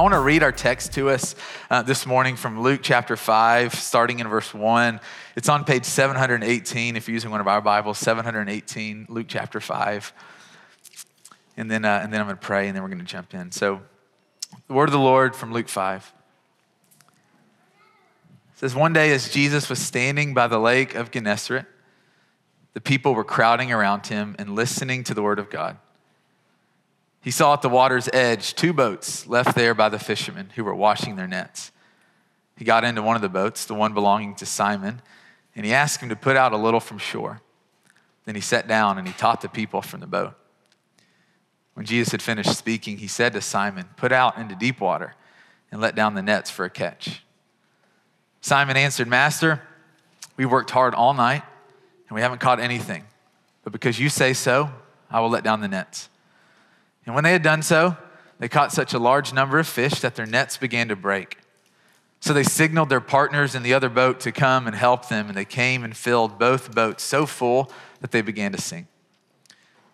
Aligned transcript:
I 0.00 0.02
want 0.02 0.14
to 0.14 0.20
read 0.20 0.42
our 0.42 0.50
text 0.50 0.94
to 0.94 1.10
us 1.10 1.34
uh, 1.68 1.82
this 1.82 2.06
morning 2.06 2.34
from 2.34 2.62
Luke 2.62 2.80
chapter 2.82 3.18
5, 3.18 3.74
starting 3.74 4.20
in 4.20 4.28
verse 4.28 4.54
1. 4.54 4.98
It's 5.36 5.50
on 5.50 5.62
page 5.66 5.84
718 5.84 6.96
if 6.96 7.06
you're 7.06 7.12
using 7.12 7.30
one 7.30 7.42
of 7.42 7.46
our 7.46 7.60
Bibles, 7.60 7.98
718, 7.98 9.08
Luke 9.10 9.26
chapter 9.28 9.60
5. 9.60 10.14
And 11.58 11.70
then, 11.70 11.84
uh, 11.84 12.00
and 12.02 12.10
then 12.10 12.18
I'm 12.18 12.26
going 12.28 12.38
to 12.38 12.40
pray, 12.40 12.66
and 12.66 12.74
then 12.74 12.82
we're 12.82 12.88
going 12.88 13.00
to 13.00 13.04
jump 13.04 13.34
in. 13.34 13.52
So, 13.52 13.82
the 14.68 14.72
word 14.72 14.88
of 14.88 14.92
the 14.92 14.98
Lord 14.98 15.36
from 15.36 15.52
Luke 15.52 15.68
5. 15.68 16.14
It 18.54 18.58
says, 18.58 18.74
One 18.74 18.94
day 18.94 19.12
as 19.12 19.28
Jesus 19.28 19.68
was 19.68 19.80
standing 19.80 20.32
by 20.32 20.46
the 20.46 20.58
lake 20.58 20.94
of 20.94 21.10
Gennesaret, 21.10 21.66
the 22.72 22.80
people 22.80 23.14
were 23.14 23.22
crowding 23.22 23.70
around 23.70 24.06
him 24.06 24.34
and 24.38 24.54
listening 24.54 25.04
to 25.04 25.12
the 25.12 25.20
word 25.20 25.38
of 25.38 25.50
God. 25.50 25.76
He 27.20 27.30
saw 27.30 27.52
at 27.52 27.62
the 27.62 27.68
water's 27.68 28.08
edge 28.12 28.54
two 28.54 28.72
boats 28.72 29.26
left 29.26 29.54
there 29.54 29.74
by 29.74 29.88
the 29.88 29.98
fishermen 29.98 30.50
who 30.54 30.64
were 30.64 30.74
washing 30.74 31.16
their 31.16 31.28
nets. 31.28 31.70
He 32.56 32.64
got 32.64 32.84
into 32.84 33.02
one 33.02 33.16
of 33.16 33.22
the 33.22 33.28
boats, 33.28 33.64
the 33.64 33.74
one 33.74 33.94
belonging 33.94 34.34
to 34.36 34.46
Simon, 34.46 35.02
and 35.54 35.66
he 35.66 35.72
asked 35.72 36.02
him 36.02 36.08
to 36.08 36.16
put 36.16 36.36
out 36.36 36.52
a 36.52 36.56
little 36.56 36.80
from 36.80 36.98
shore. 36.98 37.40
Then 38.24 38.34
he 38.34 38.40
sat 38.40 38.68
down 38.68 38.98
and 38.98 39.06
he 39.06 39.14
taught 39.14 39.40
the 39.40 39.48
people 39.48 39.82
from 39.82 40.00
the 40.00 40.06
boat. 40.06 40.34
When 41.74 41.86
Jesus 41.86 42.12
had 42.12 42.20
finished 42.20 42.56
speaking, 42.56 42.98
he 42.98 43.06
said 43.06 43.32
to 43.32 43.40
Simon, 43.40 43.88
Put 43.96 44.12
out 44.12 44.36
into 44.36 44.54
deep 44.54 44.80
water 44.80 45.14
and 45.72 45.80
let 45.80 45.94
down 45.94 46.12
the 46.14 46.20
nets 46.20 46.50
for 46.50 46.66
a 46.66 46.70
catch. 46.70 47.22
Simon 48.42 48.76
answered, 48.76 49.08
Master, 49.08 49.62
we 50.36 50.44
worked 50.44 50.70
hard 50.70 50.94
all 50.94 51.14
night 51.14 51.42
and 52.08 52.14
we 52.14 52.20
haven't 52.20 52.40
caught 52.40 52.60
anything. 52.60 53.04
But 53.64 53.72
because 53.72 53.98
you 53.98 54.10
say 54.10 54.34
so, 54.34 54.70
I 55.10 55.20
will 55.20 55.30
let 55.30 55.44
down 55.44 55.62
the 55.62 55.68
nets. 55.68 56.09
And 57.06 57.14
when 57.14 57.24
they 57.24 57.32
had 57.32 57.42
done 57.42 57.62
so, 57.62 57.96
they 58.38 58.48
caught 58.48 58.72
such 58.72 58.94
a 58.94 58.98
large 58.98 59.32
number 59.32 59.58
of 59.58 59.66
fish 59.66 60.00
that 60.00 60.14
their 60.14 60.26
nets 60.26 60.56
began 60.56 60.88
to 60.88 60.96
break. 60.96 61.38
So 62.20 62.32
they 62.34 62.42
signaled 62.42 62.90
their 62.90 63.00
partners 63.00 63.54
in 63.54 63.62
the 63.62 63.72
other 63.72 63.88
boat 63.88 64.20
to 64.20 64.32
come 64.32 64.66
and 64.66 64.76
help 64.76 65.08
them, 65.08 65.28
and 65.28 65.36
they 65.36 65.44
came 65.44 65.84
and 65.84 65.96
filled 65.96 66.38
both 66.38 66.74
boats 66.74 67.02
so 67.02 67.24
full 67.24 67.70
that 68.00 68.10
they 68.10 68.20
began 68.20 68.52
to 68.52 68.60
sink. 68.60 68.86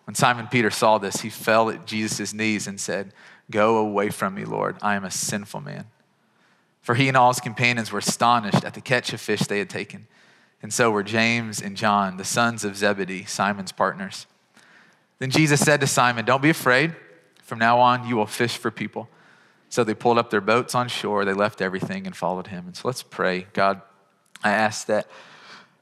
When 0.05 0.15
Simon 0.15 0.47
Peter 0.49 0.71
saw 0.71 0.99
this, 0.99 1.23
he 1.23 1.31
fell 1.31 1.71
at 1.71 1.87
Jesus' 1.87 2.33
knees 2.33 2.67
and 2.67 2.81
said, 2.81 3.13
Go 3.51 3.79
away 3.79 4.11
from 4.11 4.35
me, 4.35 4.45
Lord. 4.45 4.77
I 4.83 4.95
am 4.95 5.05
a 5.05 5.11
sinful 5.11 5.61
man. 5.61 5.87
For 6.83 6.95
he 6.95 7.09
and 7.09 7.17
all 7.17 7.33
his 7.33 7.41
companions 7.41 7.91
were 7.91 7.99
astonished 7.99 8.65
at 8.65 8.75
the 8.75 8.81
catch 8.81 9.13
of 9.13 9.21
fish 9.21 9.41
they 9.41 9.59
had 9.59 9.71
taken. 9.71 10.07
And 10.63 10.73
so 10.73 10.91
were 10.91 11.03
James 11.03 11.61
and 11.61 11.77
John, 11.77 12.17
the 12.17 12.25
sons 12.25 12.65
of 12.65 12.77
Zebedee, 12.77 13.25
Simon's 13.25 13.73
partners. 13.73 14.27
Then 15.19 15.31
Jesus 15.31 15.61
said 15.61 15.81
to 15.81 15.87
Simon, 15.87 16.25
Don't 16.25 16.43
be 16.43 16.51
afraid. 16.51 16.95
From 17.43 17.59
now 17.59 17.79
on, 17.79 18.07
you 18.07 18.17
will 18.17 18.27
fish 18.27 18.57
for 18.57 18.71
people. 18.71 19.09
So 19.69 19.85
they 19.85 19.95
pulled 19.95 20.19
up 20.19 20.31
their 20.31 20.41
boats 20.41 20.75
on 20.75 20.89
shore, 20.89 21.25
they 21.25 21.33
left 21.33 21.61
everything 21.61 22.07
and 22.07 22.17
followed 22.17 22.49
him. 22.49 22.67
And 22.67 22.77
so 22.77 22.89
let's 22.89 23.03
pray. 23.03 23.47
God, 23.53 23.81
I 24.43 24.51
ask 24.51 24.87
that 24.87 25.09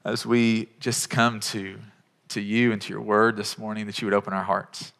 as 0.03 0.25
we 0.25 0.69
just 0.79 1.09
come 1.09 1.39
to, 1.39 1.79
to 2.29 2.41
you 2.41 2.71
and 2.71 2.81
to 2.81 2.89
your 2.93 3.01
word 3.01 3.37
this 3.37 3.57
morning, 3.57 3.85
that 3.87 4.01
you 4.01 4.05
would 4.05 4.13
open 4.13 4.33
our 4.33 4.43
hearts. 4.43 4.91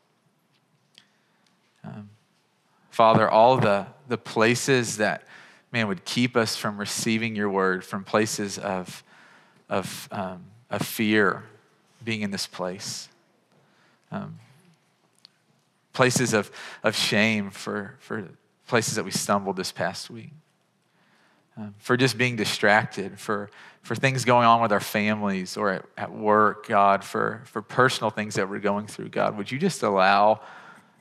Um, 1.83 2.09
Father, 2.89 3.29
all 3.29 3.57
the, 3.57 3.87
the 4.07 4.17
places 4.17 4.97
that, 4.97 5.23
man, 5.71 5.87
would 5.87 6.05
keep 6.05 6.35
us 6.35 6.55
from 6.55 6.77
receiving 6.77 7.35
your 7.35 7.49
word, 7.49 7.83
from 7.83 8.03
places 8.03 8.57
of, 8.57 9.03
of, 9.69 10.07
um, 10.11 10.45
of 10.69 10.81
fear 10.81 11.43
being 12.03 12.21
in 12.21 12.31
this 12.31 12.47
place 12.47 13.09
um, 14.11 14.39
places 15.93 16.33
of, 16.33 16.51
of 16.83 16.95
shame 16.95 17.49
for, 17.49 17.95
for 17.99 18.27
places 18.67 18.95
that 18.95 19.05
we 19.05 19.11
stumbled 19.11 19.55
this 19.55 19.71
past 19.71 20.09
week, 20.09 20.31
um, 21.57 21.73
for 21.77 21.97
just 21.97 22.17
being 22.17 22.35
distracted, 22.35 23.19
for, 23.19 23.49
for 23.81 23.95
things 23.95 24.25
going 24.25 24.45
on 24.45 24.61
with 24.61 24.71
our 24.71 24.79
families 24.79 25.57
or 25.57 25.71
at, 25.71 25.85
at 25.97 26.11
work, 26.11 26.67
God, 26.67 27.03
for, 27.03 27.41
for 27.45 27.61
personal 27.61 28.09
things 28.09 28.35
that 28.35 28.49
we're 28.49 28.59
going 28.59 28.87
through, 28.87 29.09
God. 29.09 29.37
Would 29.37 29.51
you 29.51 29.57
just 29.57 29.83
allow 29.83 30.41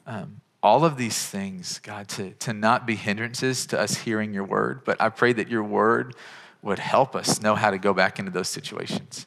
um, 0.07 0.41
all 0.63 0.85
of 0.85 0.97
these 0.97 1.27
things, 1.27 1.79
God, 1.81 2.09
to, 2.09 2.31
to 2.31 2.53
not 2.53 2.87
be 2.87 2.95
hindrances 2.95 3.67
to 3.67 3.79
us 3.79 3.97
hearing 3.97 4.33
your 4.33 4.45
word, 4.45 4.83
but 4.85 5.01
I 5.01 5.11
pray 5.11 5.33
that 5.35 5.49
your 5.49 5.63
word 5.63 6.15
would 6.63 6.79
help 6.79 7.15
us 7.15 7.43
know 7.43 7.55
how 7.55 7.71
to 7.71 7.79
go 7.79 7.93
back 7.93 8.19
into 8.19 8.31
those 8.31 8.49
situations. 8.49 9.27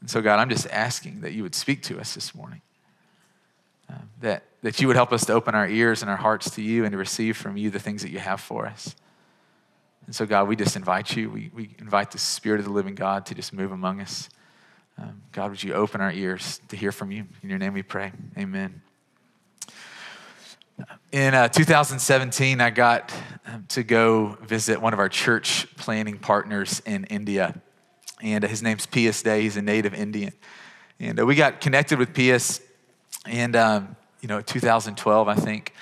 And 0.00 0.08
so, 0.08 0.20
God, 0.20 0.38
I'm 0.38 0.48
just 0.48 0.66
asking 0.68 1.22
that 1.22 1.32
you 1.32 1.42
would 1.42 1.54
speak 1.54 1.82
to 1.84 1.98
us 1.98 2.14
this 2.14 2.34
morning, 2.34 2.60
uh, 3.90 3.94
that, 4.20 4.44
that 4.62 4.80
you 4.80 4.86
would 4.86 4.96
help 4.96 5.12
us 5.12 5.24
to 5.26 5.32
open 5.32 5.54
our 5.54 5.68
ears 5.68 6.02
and 6.02 6.10
our 6.10 6.16
hearts 6.16 6.50
to 6.50 6.62
you 6.62 6.84
and 6.84 6.92
to 6.92 6.98
receive 6.98 7.36
from 7.36 7.56
you 7.56 7.70
the 7.70 7.80
things 7.80 8.02
that 8.02 8.10
you 8.10 8.18
have 8.18 8.40
for 8.40 8.66
us. 8.66 8.94
And 10.06 10.14
so, 10.14 10.24
God, 10.24 10.48
we 10.48 10.56
just 10.56 10.76
invite 10.76 11.16
you. 11.16 11.30
We, 11.30 11.50
we 11.52 11.76
invite 11.78 12.12
the 12.12 12.18
Spirit 12.18 12.60
of 12.60 12.64
the 12.64 12.72
living 12.72 12.94
God 12.94 13.26
to 13.26 13.34
just 13.34 13.52
move 13.52 13.72
among 13.72 14.00
us. 14.00 14.30
Um, 14.96 15.22
God, 15.32 15.50
would 15.50 15.62
you 15.62 15.74
open 15.74 16.00
our 16.00 16.12
ears 16.12 16.60
to 16.68 16.76
hear 16.76 16.92
from 16.92 17.10
you? 17.10 17.26
In 17.42 17.50
your 17.50 17.58
name 17.58 17.74
we 17.74 17.82
pray. 17.82 18.12
Amen. 18.36 18.80
In 21.10 21.34
uh, 21.34 21.48
2017, 21.48 22.60
I 22.60 22.70
got 22.70 23.12
um, 23.46 23.64
to 23.70 23.82
go 23.82 24.38
visit 24.42 24.80
one 24.80 24.92
of 24.92 24.98
our 24.98 25.08
church 25.08 25.66
planting 25.76 26.18
partners 26.18 26.80
in 26.86 27.04
India 27.04 27.60
and 28.22 28.44
his 28.44 28.62
name's 28.62 28.86
Pius 28.86 29.22
Day. 29.22 29.42
He's 29.42 29.56
a 29.56 29.62
native 29.62 29.94
Indian. 29.94 30.32
And 31.00 31.20
uh, 31.20 31.26
we 31.26 31.34
got 31.34 31.60
connected 31.60 31.98
with 31.98 32.12
P.S. 32.12 32.60
and 33.24 33.54
um, 33.54 33.96
you 34.20 34.28
know, 34.28 34.40
2012, 34.40 35.28
I 35.28 35.34
think. 35.34 35.72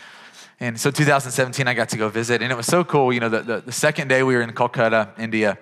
And 0.61 0.79
so 0.81 0.91
2017, 0.91 1.69
I 1.69 1.75
got 1.75 1.91
to 1.91 1.97
go 1.97 2.09
visit, 2.09 2.43
and 2.43 2.51
it 2.51 2.55
was 2.55 2.67
so 2.67 2.83
cool. 2.83 3.13
You 3.13 3.21
know, 3.21 3.29
the, 3.29 3.43
the, 3.43 3.61
the 3.61 3.73
second 3.73 4.09
day 4.09 4.23
we 4.23 4.35
were 4.35 4.43
in 4.43 4.51
Kolkata, 4.53 5.19
India, 5.19 5.59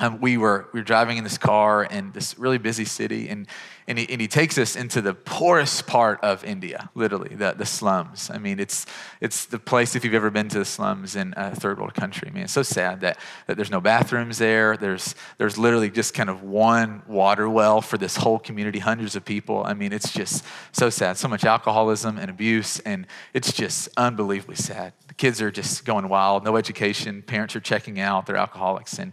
um, 0.00 0.20
we, 0.20 0.36
were, 0.36 0.68
we 0.72 0.80
were 0.80 0.84
driving 0.84 1.18
in 1.18 1.24
this 1.24 1.38
car 1.38 1.84
in 1.84 2.12
this 2.12 2.38
really 2.38 2.58
busy 2.58 2.84
city, 2.84 3.28
and 3.28 3.46
and 3.86 3.98
he, 3.98 4.08
and 4.08 4.20
he 4.20 4.28
takes 4.28 4.56
us 4.56 4.76
into 4.76 5.02
the 5.02 5.12
poorest 5.12 5.86
part 5.86 6.18
of 6.22 6.42
India, 6.42 6.88
literally, 6.94 7.34
the, 7.34 7.52
the 7.52 7.66
slums. 7.66 8.30
I 8.30 8.38
mean, 8.38 8.58
it's, 8.58 8.86
it's 9.20 9.44
the 9.44 9.58
place, 9.58 9.94
if 9.94 10.04
you've 10.04 10.14
ever 10.14 10.30
been 10.30 10.48
to 10.48 10.58
the 10.58 10.64
slums 10.64 11.16
in 11.16 11.34
a 11.36 11.54
third 11.54 11.78
world 11.78 11.92
country, 11.92 12.28
I 12.28 12.30
mean, 12.32 12.44
it's 12.44 12.52
so 12.52 12.62
sad 12.62 13.02
that, 13.02 13.18
that 13.46 13.56
there's 13.56 13.70
no 13.70 13.82
bathrooms 13.82 14.38
there. 14.38 14.78
There's, 14.78 15.14
there's 15.36 15.58
literally 15.58 15.90
just 15.90 16.14
kind 16.14 16.30
of 16.30 16.42
one 16.42 17.02
water 17.06 17.48
well 17.48 17.82
for 17.82 17.98
this 17.98 18.16
whole 18.16 18.38
community, 18.38 18.78
hundreds 18.78 19.16
of 19.16 19.24
people. 19.24 19.62
I 19.64 19.74
mean, 19.74 19.92
it's 19.92 20.12
just 20.12 20.44
so 20.72 20.88
sad. 20.88 21.18
So 21.18 21.28
much 21.28 21.44
alcoholism 21.44 22.16
and 22.16 22.30
abuse, 22.30 22.78
and 22.80 23.06
it's 23.34 23.52
just 23.52 23.90
unbelievably 23.98 24.56
sad. 24.56 24.94
The 25.08 25.14
kids 25.14 25.42
are 25.42 25.50
just 25.50 25.84
going 25.84 26.08
wild, 26.08 26.42
no 26.42 26.56
education, 26.56 27.20
parents 27.20 27.54
are 27.54 27.60
checking 27.60 28.00
out, 28.00 28.24
they're 28.24 28.36
alcoholics. 28.36 28.98
And, 28.98 29.12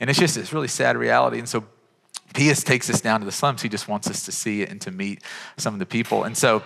and 0.00 0.08
it's 0.10 0.18
just 0.18 0.34
this 0.34 0.52
really 0.52 0.68
sad 0.68 0.96
reality. 0.96 1.38
And 1.38 1.48
so 1.48 1.64
Pius 2.34 2.62
takes 2.62 2.90
us 2.90 3.00
down 3.00 3.20
to 3.20 3.26
the 3.26 3.32
slums. 3.32 3.62
He 3.62 3.68
just 3.68 3.88
wants 3.88 4.08
us 4.08 4.24
to 4.24 4.32
see 4.32 4.62
it 4.62 4.70
and 4.70 4.80
to 4.82 4.90
meet 4.90 5.22
some 5.56 5.74
of 5.74 5.80
the 5.80 5.86
people. 5.86 6.24
And 6.24 6.36
so, 6.36 6.62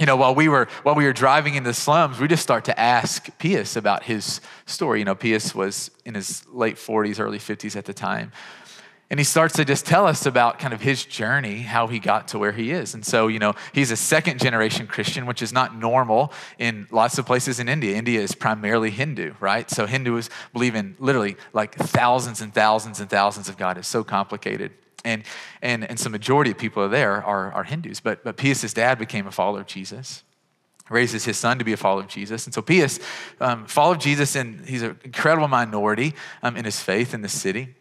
you 0.00 0.06
know, 0.06 0.16
while 0.16 0.34
we 0.34 0.48
were 0.48 0.66
while 0.82 0.94
we 0.94 1.04
were 1.04 1.12
driving 1.12 1.54
in 1.54 1.62
the 1.62 1.74
slums, 1.74 2.18
we 2.18 2.26
just 2.26 2.42
start 2.42 2.64
to 2.64 2.78
ask 2.78 3.28
Pius 3.38 3.76
about 3.76 4.04
his 4.04 4.40
story. 4.66 4.98
You 4.98 5.04
know, 5.04 5.14
Pius 5.14 5.54
was 5.54 5.90
in 6.04 6.14
his 6.14 6.44
late 6.48 6.76
40s, 6.76 7.20
early 7.20 7.38
50s 7.38 7.76
at 7.76 7.84
the 7.84 7.94
time. 7.94 8.32
And 9.10 9.20
he 9.20 9.24
starts 9.24 9.54
to 9.56 9.64
just 9.66 9.84
tell 9.84 10.06
us 10.06 10.24
about 10.24 10.58
kind 10.58 10.72
of 10.72 10.80
his 10.80 11.04
journey, 11.04 11.60
how 11.60 11.86
he 11.86 11.98
got 11.98 12.28
to 12.28 12.38
where 12.38 12.52
he 12.52 12.70
is. 12.70 12.94
And 12.94 13.04
so, 13.04 13.28
you 13.28 13.38
know, 13.38 13.52
he's 13.72 13.90
a 13.90 13.96
second 13.96 14.40
generation 14.40 14.86
Christian, 14.86 15.26
which 15.26 15.42
is 15.42 15.52
not 15.52 15.76
normal 15.76 16.32
in 16.58 16.88
lots 16.90 17.18
of 17.18 17.26
places 17.26 17.60
in 17.60 17.68
India. 17.68 17.96
India 17.96 18.20
is 18.20 18.34
primarily 18.34 18.90
Hindu, 18.90 19.34
right? 19.40 19.70
So 19.70 19.86
Hindus 19.86 20.30
believe 20.54 20.74
in 20.74 20.96
literally 20.98 21.36
like 21.52 21.74
thousands 21.74 22.40
and 22.40 22.52
thousands 22.52 22.98
and 22.98 23.10
thousands 23.10 23.48
of 23.48 23.58
God. 23.58 23.76
It's 23.76 23.88
so 23.88 24.04
complicated. 24.04 24.72
And, 25.04 25.22
and, 25.60 25.84
and 25.84 26.00
some 26.00 26.12
majority 26.12 26.50
of 26.50 26.58
people 26.58 26.88
there 26.88 27.22
are, 27.22 27.52
are 27.52 27.64
Hindus. 27.64 28.00
But, 28.00 28.24
but 28.24 28.38
Pius's 28.38 28.72
dad 28.72 28.98
became 28.98 29.26
a 29.26 29.30
follower 29.30 29.60
of 29.60 29.66
Jesus, 29.66 30.22
raises 30.88 31.26
his 31.26 31.36
son 31.36 31.58
to 31.58 31.64
be 31.64 31.74
a 31.74 31.76
follower 31.76 32.04
of 32.04 32.08
Jesus. 32.08 32.46
And 32.46 32.54
so 32.54 32.62
Pius 32.62 32.98
um, 33.38 33.66
followed 33.66 34.00
Jesus, 34.00 34.34
and 34.34 34.66
he's 34.66 34.80
an 34.80 34.98
incredible 35.04 35.46
minority 35.46 36.14
um, 36.42 36.56
in 36.56 36.64
his 36.64 36.80
faith 36.80 37.12
in 37.12 37.20
the 37.20 37.28
city. 37.28 37.74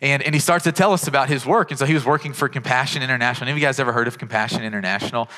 And, 0.00 0.22
and 0.22 0.34
he 0.34 0.40
starts 0.40 0.64
to 0.64 0.72
tell 0.72 0.92
us 0.92 1.08
about 1.08 1.28
his 1.28 1.44
work. 1.44 1.70
And 1.70 1.78
so 1.78 1.84
he 1.84 1.94
was 1.94 2.04
working 2.04 2.32
for 2.32 2.48
Compassion 2.48 3.02
International. 3.02 3.50
Of 3.50 3.56
you 3.56 3.62
guys 3.62 3.80
ever 3.80 3.92
heard 3.92 4.06
of 4.06 4.16
Compassion 4.16 4.62
International? 4.62 5.28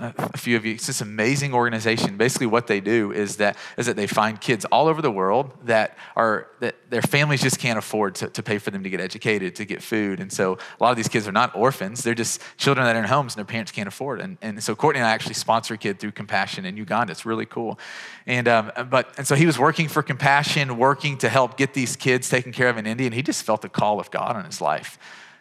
A 0.00 0.38
few 0.38 0.56
of 0.56 0.64
you. 0.64 0.72
It's 0.72 0.86
this 0.86 1.02
amazing 1.02 1.52
organization. 1.52 2.16
Basically, 2.16 2.46
what 2.46 2.66
they 2.66 2.80
do 2.80 3.12
is 3.12 3.36
that 3.36 3.58
is 3.76 3.84
that 3.84 3.96
they 3.96 4.06
find 4.06 4.40
kids 4.40 4.64
all 4.66 4.88
over 4.88 5.02
the 5.02 5.10
world 5.10 5.52
that 5.64 5.98
are 6.16 6.48
that 6.60 6.74
their 6.88 7.02
families 7.02 7.42
just 7.42 7.58
can't 7.58 7.78
afford 7.78 8.14
to, 8.14 8.28
to 8.28 8.42
pay 8.42 8.56
for 8.56 8.70
them 8.70 8.82
to 8.82 8.88
get 8.88 8.98
educated, 8.98 9.54
to 9.56 9.66
get 9.66 9.82
food. 9.82 10.18
And 10.18 10.32
so 10.32 10.54
a 10.54 10.82
lot 10.82 10.90
of 10.90 10.96
these 10.96 11.08
kids 11.08 11.28
are 11.28 11.32
not 11.32 11.54
orphans. 11.54 12.02
They're 12.02 12.14
just 12.14 12.40
children 12.56 12.86
that 12.86 12.96
are 12.96 12.98
in 12.98 13.04
homes 13.04 13.34
and 13.34 13.38
their 13.40 13.44
parents 13.44 13.72
can't 13.72 13.88
afford. 13.88 14.22
And, 14.22 14.38
and 14.40 14.64
so 14.64 14.74
Courtney 14.74 15.00
and 15.00 15.06
I 15.06 15.10
actually 15.10 15.34
sponsor 15.34 15.74
a 15.74 15.78
kid 15.78 15.98
through 15.98 16.12
Compassion 16.12 16.64
in 16.64 16.78
Uganda. 16.78 17.10
It's 17.10 17.26
really 17.26 17.46
cool. 17.46 17.78
And 18.26 18.48
um, 18.48 18.72
but 18.88 19.12
and 19.18 19.26
so 19.26 19.34
he 19.34 19.44
was 19.44 19.58
working 19.58 19.88
for 19.88 20.02
Compassion, 20.02 20.78
working 20.78 21.18
to 21.18 21.28
help 21.28 21.58
get 21.58 21.74
these 21.74 21.94
kids 21.94 22.30
taken 22.30 22.52
care 22.52 22.70
of 22.70 22.78
in 22.78 22.86
India, 22.86 23.06
and 23.06 23.14
he 23.14 23.22
just 23.22 23.42
felt 23.42 23.60
the 23.60 23.68
call 23.68 24.00
of 24.00 24.10
God 24.10 24.34
on 24.34 24.46
his 24.46 24.62
life. 24.62 24.98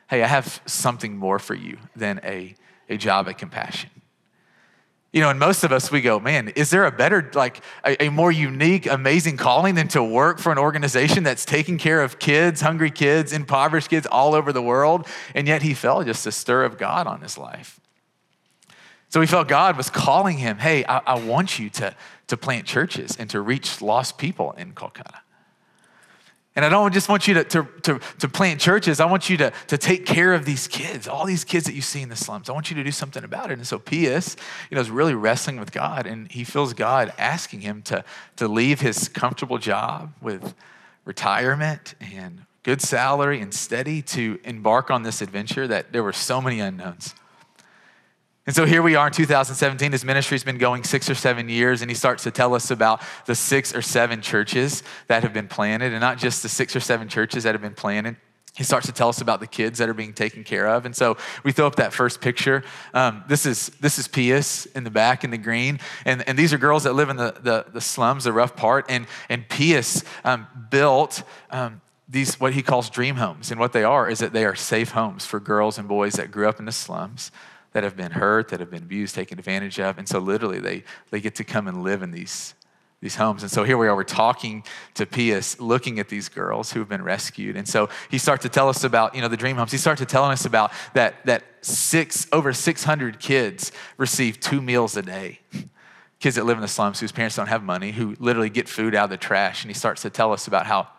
Hey, 0.10 0.22
I 0.22 0.28
have 0.28 0.60
something 0.66 1.16
more 1.16 1.40
for 1.40 1.54
you 1.56 1.78
than 1.96 2.20
a, 2.26 2.56
a 2.90 2.98
job 2.98 3.30
at 3.30 3.38
Compassion. 3.38 3.90
You 5.12 5.22
know, 5.22 5.30
and 5.32 5.40
most 5.40 5.64
of 5.64 5.72
us, 5.72 5.92
we 5.92 6.02
go, 6.02 6.20
man, 6.20 6.50
is 6.50 6.70
there 6.70 6.86
a 6.86 6.92
better, 6.92 7.32
like 7.34 7.64
a, 7.84 8.06
a, 8.06 8.10
more 8.10 8.32
unique, 8.32 8.86
amazing 8.86 9.38
calling 9.38 9.74
than 9.74 9.88
to 9.90 10.04
work 10.04 10.38
for 10.38 10.52
an 10.52 10.60
organization 10.60 11.24
that's 11.24 11.46
taking 11.46 11.80
care 11.80 12.04
of 12.04 12.20
kids, 12.20 12.62
hungry 12.62 12.92
kids, 12.92 13.34
impoverished 13.34 13.90
kids 13.90 14.06
all 14.06 14.36
over 14.36 14.54
the 14.54 14.62
world? 14.62 15.08
And 15.34 15.48
yet 15.48 15.64
he 15.64 15.74
felt 15.74 16.06
just 16.06 16.28
a 16.28 16.32
stir 16.32 16.64
of 16.64 16.78
God 16.78 17.08
on 17.08 17.22
his 17.22 17.40
life. 17.40 17.80
So 19.10 19.20
he 19.20 19.26
felt 19.26 19.48
God 19.48 19.78
was 19.78 19.90
calling 19.90 20.38
him, 20.38 20.60
hey, 20.60 20.86
I, 20.86 21.00
I 21.00 21.20
want 21.20 21.58
you 21.58 21.72
to, 21.72 21.96
to 22.28 22.38
plant 22.38 22.68
churches 22.68 23.18
and 23.18 23.28
to 23.32 23.42
reach 23.42 23.82
lost 23.82 24.20
people 24.20 24.52
in 24.52 24.74
Kolkata. 24.74 25.22
And 26.60 26.66
I 26.66 26.70
don't 26.70 26.94
just 26.94 27.08
want 27.08 27.26
you 27.26 27.36
to, 27.36 27.46
to, 27.46 27.68
to, 27.84 28.00
to, 28.20 28.28
plant 28.28 28.60
churches. 28.60 29.00
I 29.00 29.06
want 29.06 29.30
you 29.30 29.38
to, 29.38 29.54
to 29.68 29.78
take 29.78 30.06
care 30.06 30.34
of 30.34 30.44
these 30.44 30.68
kids, 30.68 31.08
all 31.08 31.26
these 31.26 31.46
kids 31.46 31.66
that 31.68 31.74
you 31.74 31.82
see 31.82 32.02
in 32.02 32.10
the 32.10 32.18
slums. 32.18 32.50
I 32.50 32.52
want 32.52 32.70
you 32.70 32.76
to 32.76 32.84
do 32.84 32.92
something 32.92 33.24
about 33.24 33.50
it. 33.50 33.54
And 33.54 33.66
so 33.66 33.80
Pius, 33.80 34.36
you 34.70 34.76
know, 34.76 34.82
is 34.82 34.92
really 34.92 35.14
wrestling 35.14 35.58
with 35.58 35.72
God, 35.72 36.06
and 36.06 36.30
he 36.30 36.44
feels 36.44 36.74
God 36.74 37.14
asking 37.18 37.62
him 37.62 37.82
to, 37.84 38.04
to 38.36 38.50
leave 38.50 38.82
his 38.82 39.08
comfortable 39.08 39.58
job 39.58 40.12
with 40.22 40.54
retirement 41.06 41.96
and 42.02 42.46
good 42.64 42.82
salary 42.82 43.40
and 43.40 43.54
steady 43.54 44.02
to 44.02 44.38
embark 44.44 44.92
on 44.92 45.04
this 45.04 45.22
adventure 45.22 45.66
that 45.66 45.94
there 45.94 46.04
were 46.04 46.12
so 46.12 46.42
many 46.42 46.60
unknowns. 46.60 47.16
And 48.48 48.56
so 48.56 48.66
here 48.66 48.82
we 48.82 48.96
are 48.96 49.08
in 49.08 49.14
2017. 49.14 49.92
His 49.92 50.04
ministry's 50.04 50.44
been 50.44 50.58
going 50.58 50.84
six 50.84 51.10
or 51.10 51.16
seven 51.16 51.50
years, 51.50 51.82
and 51.82 51.92
he 51.92 51.96
starts 51.96 52.24
to 52.24 52.32
tell 52.32 52.56
us 52.56 52.72
about 52.72 53.02
the 53.26 53.36
six 53.36 53.76
or 53.76 53.82
seven 53.82 54.22
churches 54.22 54.82
that 55.08 55.24
have 55.24 55.34
been 55.34 55.48
planted, 55.48 55.92
and 55.92 56.02
not 56.02 56.18
just 56.18 56.42
the 56.42 56.50
six 56.50 56.76
or 56.76 56.80
seven 56.80 57.08
churches 57.08 57.44
that 57.44 57.54
have 57.54 57.62
been 57.62 57.76
planted. 57.76 58.16
He 58.56 58.64
starts 58.64 58.88
to 58.88 58.92
tell 58.92 59.08
us 59.08 59.22
about 59.22 59.40
the 59.40 59.48
kids 59.48 59.80
that 59.80 59.88
are 59.88 59.94
being 59.94 60.14
taken 60.14 60.44
care 60.44 60.68
of. 60.68 60.86
And 60.86 60.96
so 60.96 61.16
we 61.44 61.52
throw 61.52 61.68
up 61.68 61.76
that 61.76 61.94
first 61.94 62.20
picture. 62.20 62.64
Um, 62.94 63.24
this, 63.28 63.46
is, 63.46 63.68
this 63.80 63.98
is 63.98 64.08
Pius 64.08 64.66
in 64.66 64.84
the 64.84 64.90
back 64.90 65.24
in 65.24 65.32
the 65.32 65.38
green. 65.38 65.80
And, 66.04 66.28
and 66.28 66.38
these 66.38 66.52
are 66.52 66.58
girls 66.58 66.84
that 66.84 66.94
live 66.94 67.10
in 67.10 67.16
the, 67.16 67.36
the, 67.42 67.68
the 67.72 67.80
slums, 67.80 68.26
the 68.26 68.34
rough 68.34 68.58
part. 68.58 68.86
And, 68.90 69.08
and 69.30 69.48
Pius 69.48 70.04
um, 70.26 70.48
built 70.70 71.24
um, 71.52 71.80
these, 72.10 72.40
what 72.40 72.54
he 72.54 72.62
calls 72.62 72.90
dream 72.90 73.16
homes. 73.16 73.52
And 73.52 73.62
what 73.62 73.72
they 73.72 73.84
are 73.84 74.10
is 74.10 74.20
that 74.20 74.34
they 74.34 74.44
are 74.44 74.56
safe 74.56 74.92
homes 74.92 75.26
for 75.26 75.40
girls 75.40 75.78
and 75.78 75.88
boys 75.88 76.14
that 76.14 76.32
grew 76.32 76.50
up 76.50 76.60
in 76.60 76.66
the 76.66 76.74
slums 76.74 77.32
that 77.74 77.84
have 77.84 77.96
been 77.96 78.12
hurt, 78.12 78.50
that 78.50 78.60
have 78.60 78.72
been 78.72 78.84
abused, 78.84 79.16
taken 79.16 79.38
advantage 79.38 79.80
of. 79.80 79.98
And 79.98 80.08
so 80.08 80.20
literally 80.20 80.60
they, 80.60 80.84
they 81.12 81.22
get 81.22 81.36
to 81.36 81.44
come 81.44 81.68
and 81.68 81.84
live 81.84 82.02
in 82.02 82.12
these, 82.12 82.56
these 83.02 83.16
homes. 83.16 83.44
And 83.44 83.52
so 83.52 83.64
here 83.64 83.78
we 83.78 83.88
are, 83.88 83.96
we're 83.96 84.04
talking 84.04 84.64
to 84.96 85.06
Pius, 85.06 85.60
looking 85.60 86.00
at 86.00 86.10
these 86.10 86.30
girls 86.30 86.72
who 86.72 86.80
have 86.80 86.90
been 86.90 87.04
rescued. 87.04 87.56
And 87.56 87.68
so 87.68 87.90
he 88.10 88.18
starts 88.18 88.44
to 88.44 88.50
tell 88.50 88.70
us 88.70 88.84
about, 88.84 89.16
you 89.16 89.22
know, 89.22 89.28
the 89.28 89.38
dream 89.38 89.56
homes. 89.56 89.72
He 89.72 89.78
starts 89.78 90.00
to 90.02 90.06
telling 90.06 90.32
us 90.32 90.46
about 90.46 90.72
that, 90.94 91.26
that 91.26 91.44
six, 91.62 92.28
over 92.32 92.54
600 92.54 93.20
kids 93.20 93.72
receive 93.98 94.40
two 94.40 94.62
meals 94.62 94.98
a 94.98 95.02
day. 95.02 95.40
Kids 96.20 96.36
that 96.36 96.46
live 96.46 96.58
in 96.58 96.62
the 96.62 96.68
slums 96.68 97.00
whose 97.00 97.14
parents 97.14 97.38
don't 97.38 97.48
have 97.48 97.64
money, 97.64 97.92
who 97.92 98.16
literally 98.20 98.50
get 98.50 98.68
food 98.68 98.94
out 98.94 99.06
of 99.06 99.10
the 99.10 99.18
trash. 99.18 99.64
And 99.64 99.70
he 99.70 99.76
starts 99.76 100.02
to 100.02 100.10
tell 100.10 100.34
us 100.34 100.48
about 100.48 100.66
how 100.66 100.90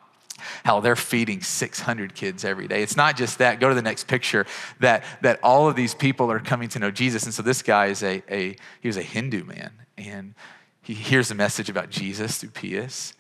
how 0.65 0.81
they're 0.81 0.97
feeding 0.97 1.41
600 1.41 2.15
kids 2.15 2.45
every 2.45 2.69
day. 2.69 2.83
It's 2.83 2.97
not 2.97 3.17
just 3.17 3.39
that. 3.39 3.61
Go 3.61 3.69
to 3.69 3.75
the 3.75 3.83
next 3.83 4.07
picture. 4.07 4.47
That 4.81 5.05
that 5.23 5.41
all 5.43 5.69
of 5.69 5.77
these 5.77 5.95
people 5.95 6.31
are 6.31 6.41
coming 6.41 6.69
to 6.71 6.79
know 6.79 6.91
Jesus. 6.91 7.25
And 7.25 7.35
so 7.35 7.43
this 7.43 7.63
guy 7.63 7.87
is 7.87 8.03
a, 8.03 8.23
a 8.31 8.57
he 8.81 8.89
was 8.89 8.97
a 8.97 9.03
Hindu 9.03 9.45
man, 9.45 9.73
and 9.97 10.35
he 10.83 10.95
hears 10.95 11.31
a 11.31 11.35
message 11.35 11.69
about 11.69 11.91
Jesus 11.91 12.39
through 12.39 12.51
Pius. 12.51 13.15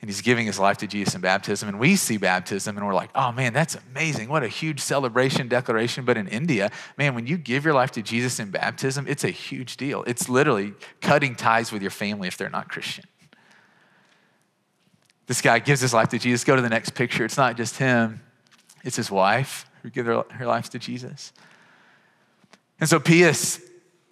And 0.00 0.08
he's 0.08 0.22
giving 0.22 0.46
his 0.46 0.58
life 0.58 0.78
to 0.78 0.86
Jesus 0.86 1.14
in 1.14 1.20
baptism. 1.20 1.68
And 1.68 1.78
we 1.78 1.94
see 1.94 2.16
baptism 2.16 2.76
and 2.76 2.86
we're 2.86 2.94
like, 2.94 3.10
oh 3.14 3.32
man, 3.32 3.52
that's 3.52 3.76
amazing. 3.90 4.30
What 4.30 4.42
a 4.42 4.48
huge 4.48 4.80
celebration, 4.80 5.46
declaration. 5.46 6.06
But 6.06 6.16
in 6.16 6.26
India, 6.26 6.70
man, 6.96 7.14
when 7.14 7.26
you 7.26 7.36
give 7.36 7.66
your 7.66 7.74
life 7.74 7.90
to 7.92 8.02
Jesus 8.02 8.40
in 8.40 8.50
baptism, 8.50 9.06
it's 9.06 9.24
a 9.24 9.30
huge 9.30 9.76
deal. 9.76 10.02
It's 10.06 10.28
literally 10.28 10.72
cutting 11.02 11.34
ties 11.34 11.70
with 11.70 11.82
your 11.82 11.90
family 11.90 12.28
if 12.28 12.38
they're 12.38 12.48
not 12.48 12.70
Christian. 12.70 13.04
This 15.30 15.40
guy 15.40 15.60
gives 15.60 15.80
his 15.80 15.94
life 15.94 16.08
to 16.08 16.18
Jesus. 16.18 16.42
Go 16.42 16.56
to 16.56 16.60
the 16.60 16.68
next 16.68 16.96
picture. 16.96 17.24
It's 17.24 17.36
not 17.36 17.56
just 17.56 17.76
him, 17.76 18.20
it's 18.82 18.96
his 18.96 19.12
wife 19.12 19.64
who 19.84 19.88
gives 19.88 20.08
her, 20.08 20.24
her 20.28 20.44
life 20.44 20.70
to 20.70 20.80
Jesus. 20.80 21.32
And 22.80 22.88
so 22.88 22.98
Pius 22.98 23.60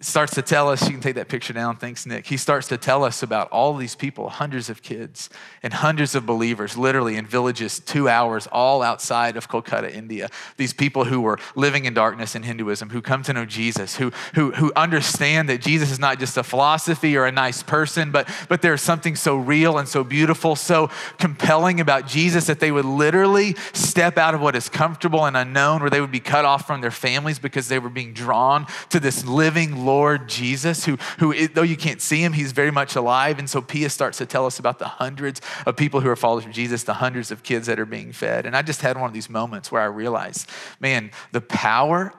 starts 0.01 0.33
to 0.35 0.41
tell 0.41 0.69
us, 0.69 0.83
you 0.83 0.91
can 0.91 1.01
take 1.01 1.15
that 1.15 1.27
picture 1.27 1.51
down, 1.51 1.75
thanks, 1.75 2.05
Nick. 2.05 2.25
He 2.25 2.37
starts 2.37 2.69
to 2.69 2.77
tell 2.77 3.03
us 3.03 3.21
about 3.21 3.49
all 3.51 3.75
these 3.75 3.95
people, 3.95 4.29
hundreds 4.29 4.69
of 4.69 4.81
kids 4.81 5.29
and 5.61 5.73
hundreds 5.73 6.15
of 6.15 6.25
believers, 6.25 6.77
literally 6.77 7.17
in 7.17 7.25
villages 7.25 7.79
two 7.79 8.07
hours, 8.07 8.47
all 8.47 8.81
outside 8.81 9.35
of 9.35 9.49
Kolkata, 9.49 9.93
India. 9.93 10.29
These 10.55 10.71
people 10.71 11.03
who 11.03 11.19
were 11.19 11.37
living 11.53 11.83
in 11.83 11.93
darkness 11.93 12.33
in 12.33 12.43
Hinduism, 12.43 12.91
who 12.91 13.01
come 13.01 13.23
to 13.23 13.33
know 13.33 13.45
Jesus, 13.45 13.97
who, 13.97 14.11
who, 14.35 14.51
who 14.51 14.71
understand 14.73 15.49
that 15.49 15.59
Jesus 15.59 15.91
is 15.91 15.99
not 15.99 16.17
just 16.17 16.37
a 16.37 16.43
philosophy 16.43 17.17
or 17.17 17.25
a 17.25 17.31
nice 17.31 17.61
person, 17.61 18.09
but, 18.09 18.29
but 18.47 18.61
there's 18.61 18.81
something 18.81 19.17
so 19.17 19.35
real 19.35 19.77
and 19.77 19.87
so 19.87 20.05
beautiful, 20.05 20.55
so 20.55 20.89
compelling 21.17 21.81
about 21.81 22.07
Jesus 22.07 22.47
that 22.47 22.61
they 22.61 22.71
would 22.71 22.85
literally 22.85 23.53
step 23.73 24.17
out 24.17 24.33
of 24.33 24.39
what 24.39 24.55
is 24.55 24.69
comfortable 24.69 25.25
and 25.25 25.35
unknown, 25.35 25.81
where 25.81 25.89
they 25.89 25.99
would 25.99 26.09
be 26.09 26.21
cut 26.21 26.45
off 26.45 26.65
from 26.65 26.79
their 26.79 26.89
families 26.89 27.37
because 27.37 27.67
they 27.67 27.79
were 27.79 27.89
being 27.89 28.13
drawn 28.13 28.65
to 28.91 29.01
this 29.01 29.25
living 29.25 29.88
Lord 29.89 30.29
Jesus, 30.29 30.85
who, 30.85 30.97
who 31.17 31.47
though 31.47 31.63
you 31.63 31.75
can't 31.75 31.99
see 31.99 32.23
him, 32.23 32.33
he's 32.33 32.51
very 32.51 32.69
much 32.69 32.95
alive. 32.95 33.39
And 33.39 33.49
so 33.49 33.59
Pius 33.59 33.91
starts 33.91 34.19
to 34.19 34.27
tell 34.27 34.45
us 34.45 34.59
about 34.59 34.77
the 34.77 34.87
hundreds 34.87 35.41
of 35.65 35.75
people 35.75 35.99
who 35.99 36.09
are 36.09 36.15
followers 36.15 36.45
of 36.45 36.51
Jesus, 36.51 36.83
the 36.83 36.93
hundreds 36.93 37.31
of 37.31 37.41
kids 37.41 37.65
that 37.65 37.79
are 37.79 37.87
being 37.87 38.11
fed. 38.11 38.45
And 38.45 38.55
I 38.55 38.61
just 38.61 38.81
had 38.81 38.97
one 38.97 39.07
of 39.07 39.13
these 39.13 39.31
moments 39.31 39.71
where 39.71 39.81
I 39.81 39.85
realized, 39.85 40.47
man, 40.79 41.09
the 41.31 41.41
power 41.41 42.13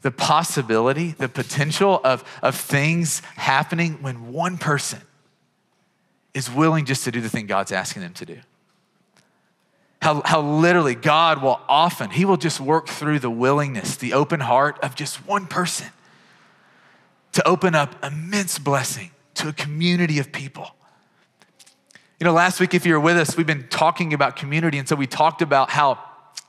the 0.00 0.10
possibility, 0.10 1.12
the 1.12 1.30
potential 1.30 1.98
of, 2.04 2.22
of 2.42 2.54
things 2.54 3.20
happening 3.36 3.94
when 4.02 4.32
one 4.32 4.58
person 4.58 5.00
is 6.34 6.50
willing 6.50 6.84
just 6.84 7.04
to 7.04 7.10
do 7.10 7.22
the 7.22 7.30
thing 7.30 7.46
God's 7.46 7.72
asking 7.72 8.02
them 8.02 8.12
to 8.14 8.26
do. 8.26 8.38
How, 10.02 10.20
how 10.22 10.42
literally 10.42 10.94
God 10.94 11.42
will 11.42 11.58
often, 11.70 12.10
He 12.10 12.26
will 12.26 12.36
just 12.36 12.60
work 12.60 12.86
through 12.86 13.20
the 13.20 13.30
willingness, 13.30 13.96
the 13.96 14.12
open 14.12 14.40
heart 14.40 14.78
of 14.82 14.94
just 14.94 15.26
one 15.26 15.46
person 15.46 15.86
to 17.34 17.46
open 17.46 17.74
up 17.74 18.04
immense 18.04 18.58
blessing 18.58 19.10
to 19.34 19.48
a 19.48 19.52
community 19.52 20.18
of 20.18 20.32
people. 20.32 20.74
You 22.20 22.24
know, 22.24 22.32
last 22.32 22.60
week, 22.60 22.74
if 22.74 22.86
you 22.86 22.94
were 22.94 23.00
with 23.00 23.16
us, 23.16 23.36
we've 23.36 23.46
been 23.46 23.66
talking 23.68 24.14
about 24.14 24.36
community. 24.36 24.78
And 24.78 24.88
so 24.88 24.96
we 24.96 25.06
talked 25.06 25.42
about 25.42 25.70
how 25.70 25.98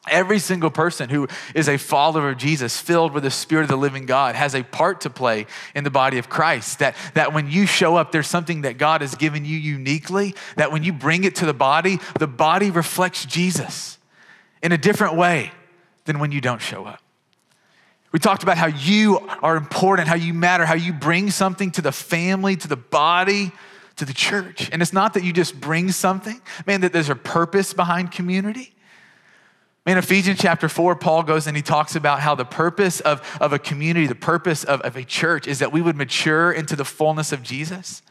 every 0.07 0.37
single 0.37 0.69
person 0.69 1.09
who 1.09 1.27
is 1.55 1.67
a 1.67 1.77
follower 1.77 2.29
of 2.29 2.37
Jesus, 2.37 2.79
filled 2.79 3.13
with 3.13 3.23
the 3.23 3.31
Spirit 3.31 3.63
of 3.63 3.69
the 3.69 3.77
living 3.77 4.05
God, 4.05 4.35
has 4.35 4.53
a 4.53 4.61
part 4.61 5.01
to 5.01 5.09
play 5.09 5.47
in 5.73 5.83
the 5.83 5.89
body 5.89 6.19
of 6.19 6.29
Christ. 6.29 6.79
That, 6.79 6.95
that 7.15 7.33
when 7.33 7.49
you 7.49 7.65
show 7.65 7.95
up, 7.95 8.11
there's 8.11 8.27
something 8.27 8.61
that 8.61 8.77
God 8.77 9.01
has 9.01 9.15
given 9.15 9.43
you 9.43 9.57
uniquely, 9.57 10.35
that 10.55 10.71
when 10.71 10.83
you 10.83 10.93
bring 10.93 11.23
it 11.23 11.35
to 11.37 11.47
the 11.47 11.53
body, 11.53 11.99
the 12.19 12.27
body 12.27 12.69
reflects 12.69 13.25
Jesus 13.25 13.97
in 14.61 14.71
a 14.71 14.77
different 14.77 15.15
way 15.15 15.51
than 16.05 16.19
when 16.19 16.31
you 16.31 16.41
don't 16.41 16.61
show 16.61 16.85
up. 16.85 17.01
We 18.15 18.19
talked 18.19 18.43
about 18.43 18.57
how 18.57 18.67
you 18.67 19.19
are 19.43 19.57
important, 19.57 20.07
how 20.07 20.15
you 20.15 20.33
matter, 20.33 20.65
how 20.65 20.75
you 20.75 20.93
bring 20.93 21.29
something 21.31 21.69
to 21.71 21.81
the 21.81 21.91
family, 21.91 22.55
to 22.55 22.65
the 22.65 22.77
body, 22.77 23.51
to 23.97 24.05
the 24.05 24.13
church. 24.13 24.69
And 24.71 24.81
it's 24.81 24.93
not 24.93 25.15
that 25.15 25.25
you 25.25 25.33
just 25.33 25.59
bring 25.59 25.91
something, 25.91 26.39
man, 26.65 26.79
that 26.79 26.93
there's 26.93 27.09
a 27.09 27.15
purpose 27.15 27.73
behind 27.73 28.13
community. 28.13 28.73
Man, 29.85 29.97
Ephesians 29.97 30.39
chapter 30.39 30.69
4, 30.69 30.95
Paul 30.95 31.23
goes 31.23 31.45
and 31.45 31.57
he 31.57 31.61
talks 31.61 31.97
about 31.97 32.21
how 32.21 32.35
the 32.35 32.45
purpose 32.45 33.01
of, 33.01 33.21
of 33.41 33.51
a 33.51 33.59
community, 33.59 34.07
the 34.07 34.15
purpose 34.15 34.63
of, 34.63 34.79
of 34.79 34.95
a 34.95 35.03
church 35.03 35.45
is 35.45 35.59
that 35.59 35.73
we 35.73 35.81
would 35.81 35.97
mature 35.97 36.53
into 36.53 36.77
the 36.77 36.85
fullness 36.85 37.33
of 37.33 37.43
Jesus 37.43 38.01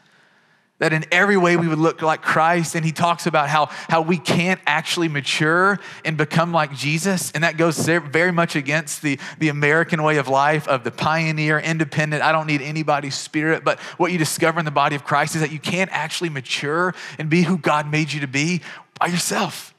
that 0.77 0.91
in 0.91 1.05
every 1.09 1.37
way 1.37 1.55
we 1.55 1.69
would 1.69 1.79
look 1.79 2.01
like 2.01 2.21
Christ. 2.21 2.75
And 2.75 2.83
he 2.83 2.91
talks 2.91 3.27
about 3.27 3.47
how, 3.47 3.67
how 3.87 4.01
we 4.01 4.17
can't 4.17 4.59
actually 4.65 5.07
mature 5.07 5.79
and 6.03 6.17
become 6.17 6.51
like 6.51 6.73
Jesus. 6.73 7.31
And 7.31 7.43
that 7.45 7.55
goes 7.55 7.77
very 7.77 8.31
much 8.31 8.55
against 8.57 9.01
the, 9.01 9.17
the 9.39 9.47
American 9.47 10.03
way 10.03 10.17
of 10.17 10.27
life 10.27 10.67
of 10.67 10.83
the 10.83 10.91
pioneer, 10.91 11.59
independent, 11.59 12.23
I 12.23 12.31
don't 12.33 12.47
need 12.47 12.61
anybody's 12.61 13.15
spirit. 13.15 13.63
But 13.63 13.79
what 13.97 14.11
you 14.11 14.17
discover 14.17 14.59
in 14.59 14.65
the 14.65 14.71
body 14.71 14.95
of 14.95 15.05
Christ 15.05 15.35
is 15.35 15.41
that 15.41 15.51
you 15.51 15.59
can't 15.59 15.89
actually 15.93 16.29
mature 16.29 16.93
and 17.17 17.29
be 17.29 17.43
who 17.43 17.57
God 17.57 17.89
made 17.89 18.11
you 18.11 18.19
to 18.19 18.27
be 18.27 18.61
by 18.99 19.07
yourself. 19.07 19.73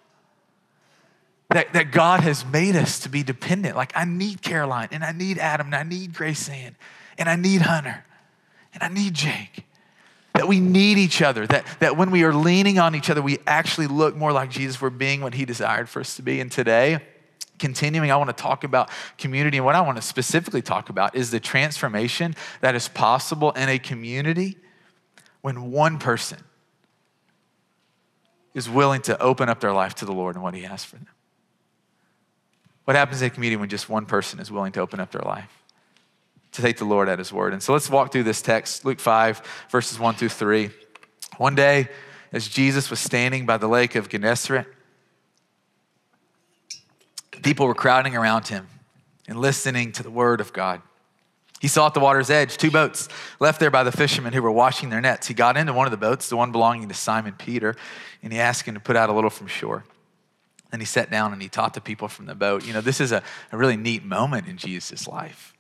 That, 1.51 1.75
that 1.75 1.93
God 1.93 2.21
has 2.21 2.45
made 2.45 2.75
us 2.75 2.99
to 3.01 3.09
be 3.09 3.23
dependent. 3.23 3.77
Like, 3.77 3.93
I 3.95 4.05
need 4.05 4.43
Caroline, 4.43 4.89
and 4.91 5.05
I 5.05 5.13
need 5.13 5.39
Adam, 5.39 5.69
and 5.69 5.77
I 5.77 5.85
need 5.85 6.13
Grace 6.13 6.49
Ann, 6.49 6.75
and 7.19 7.29
I 7.29 7.37
need 7.37 7.63
Hunter, 7.63 8.05
and 8.75 8.83
I 8.83 8.89
need 8.89 9.15
Jake 9.15 9.65
that 10.37 10.49
we 10.49 10.61
need 10.61 10.99
each 10.99 11.23
other, 11.23 11.47
that, 11.47 11.65
that 11.81 11.97
when 11.97 12.11
we 12.11 12.25
are 12.25 12.35
leaning 12.35 12.79
on 12.79 12.95
each 12.95 13.11
other, 13.11 13.23
we 13.23 13.39
actually 13.47 13.87
look 13.87 14.17
more 14.17 14.33
like 14.33 14.51
Jesus. 14.51 14.81
We're 14.81 14.91
being 14.91 15.21
what 15.21 15.35
he 15.35 15.45
desired 15.45 15.89
for 15.89 16.01
us 16.01 16.17
to 16.17 16.23
be. 16.23 16.41
And 16.41 16.51
today, 16.51 17.01
continuing, 17.59 18.11
I 18.11 18.17
want 18.17 18.29
to 18.29 18.43
talk 18.43 18.65
about 18.65 18.91
community. 19.19 19.57
And 19.57 19.67
what 19.67 19.75
I 19.75 19.81
want 19.81 19.97
to 19.97 20.03
specifically 20.03 20.63
talk 20.63 20.89
about 20.89 21.15
is 21.15 21.31
the 21.31 21.41
transformation 21.41 22.35
that 22.61 22.75
is 22.75 22.89
possible 22.89 23.53
in 23.53 23.69
a 23.69 23.79
community 23.79 24.57
when 25.41 25.71
one 25.71 25.99
person 25.99 26.39
is 28.55 28.69
willing 28.69 29.03
to 29.03 29.21
open 29.21 29.49
up 29.49 29.61
their 29.61 29.73
life 29.73 29.95
to 29.97 30.05
the 30.05 30.13
Lord 30.13 30.35
and 30.35 30.43
what 30.43 30.55
he 30.55 30.63
has 30.63 30.85
for 30.85 30.97
them. 30.97 31.09
What 32.85 32.97
happens 32.97 33.21
in 33.21 33.27
a 33.27 33.31
community 33.31 33.57
when 33.57 33.69
just 33.69 33.89
one 33.89 34.07
person 34.07 34.39
is 34.41 34.51
willing 34.51 34.73
to 34.73 34.81
open 34.81 35.01
up 35.01 35.11
their 35.13 35.23
life 35.23 35.51
to 36.57 36.63
take 36.63 36.79
the 36.79 36.85
Lord 36.85 37.09
at 37.09 37.19
his 37.19 37.33
word. 37.33 37.53
And 37.53 37.63
so 37.63 37.73
let's 37.73 37.89
walk 37.89 38.13
through 38.13 38.25
this 38.25 38.43
text, 38.43 38.85
Luke 38.85 38.99
5, 38.99 39.43
verses 39.71 39.99
1 39.99 40.15
through 40.15 40.31
3. 40.31 40.71
One 41.37 41.55
day, 41.55 41.89
as 42.33 42.49
Jesus 42.49 42.91
was 42.91 42.99
standing 42.99 43.47
by 43.47 43.59
the 43.59 43.69
lake 43.69 43.95
of 43.95 44.09
Gennesaret, 44.09 44.67
people 47.43 47.67
were 47.67 47.75
crowding 47.75 48.17
around 48.17 48.49
him 48.49 48.67
and 49.29 49.39
listening 49.39 49.93
to 49.93 50.03
the 50.03 50.11
word 50.11 50.41
of 50.41 50.53
God. 50.53 50.81
He 51.61 51.69
saw 51.69 51.87
at 51.87 51.95
the 51.95 52.01
water's 52.01 52.31
edge 52.31 52.57
two 52.57 52.71
boats 52.71 53.09
left 53.39 53.61
there 53.61 53.71
by 53.71 53.83
the 53.83 53.93
fishermen 53.93 54.33
who 54.33 54.43
were 54.43 54.53
washing 54.53 54.89
their 54.89 55.01
nets. 55.01 55.27
He 55.27 55.35
got 55.35 55.57
into 55.57 55.73
one 55.73 55.87
of 55.87 55.91
the 55.91 55.97
boats, 55.97 56.29
the 56.29 56.37
one 56.37 56.53
belonging 56.53 56.89
to 56.89 56.95
Simon 56.95 57.35
Peter, 57.39 57.77
and 58.23 58.33
he 58.33 58.39
asked 58.39 58.67
him 58.67 58.75
to 58.75 58.81
put 58.81 58.97
out 58.97 59.11
a 59.11 59.13
little 59.13 59.31
from 59.31 59.47
shore. 59.47 59.85
Then 60.71 60.81
he 60.81 60.87
sat 60.87 61.11
down 61.11 61.33
and 61.33 61.41
he 61.41 61.49
taught 61.49 61.75
the 61.75 61.81
people 61.81 62.09
from 62.09 62.27
the 62.27 62.35
boat. 62.35 62.67
You 62.67 62.73
know, 62.73 62.81
this 62.81 63.01
is 63.01 63.13
a, 63.13 63.23
a 63.53 63.57
really 63.57 63.77
neat 63.77 64.05
moment 64.05 64.49
in 64.49 64.57
Jesus' 64.57 65.07
life 65.07 65.56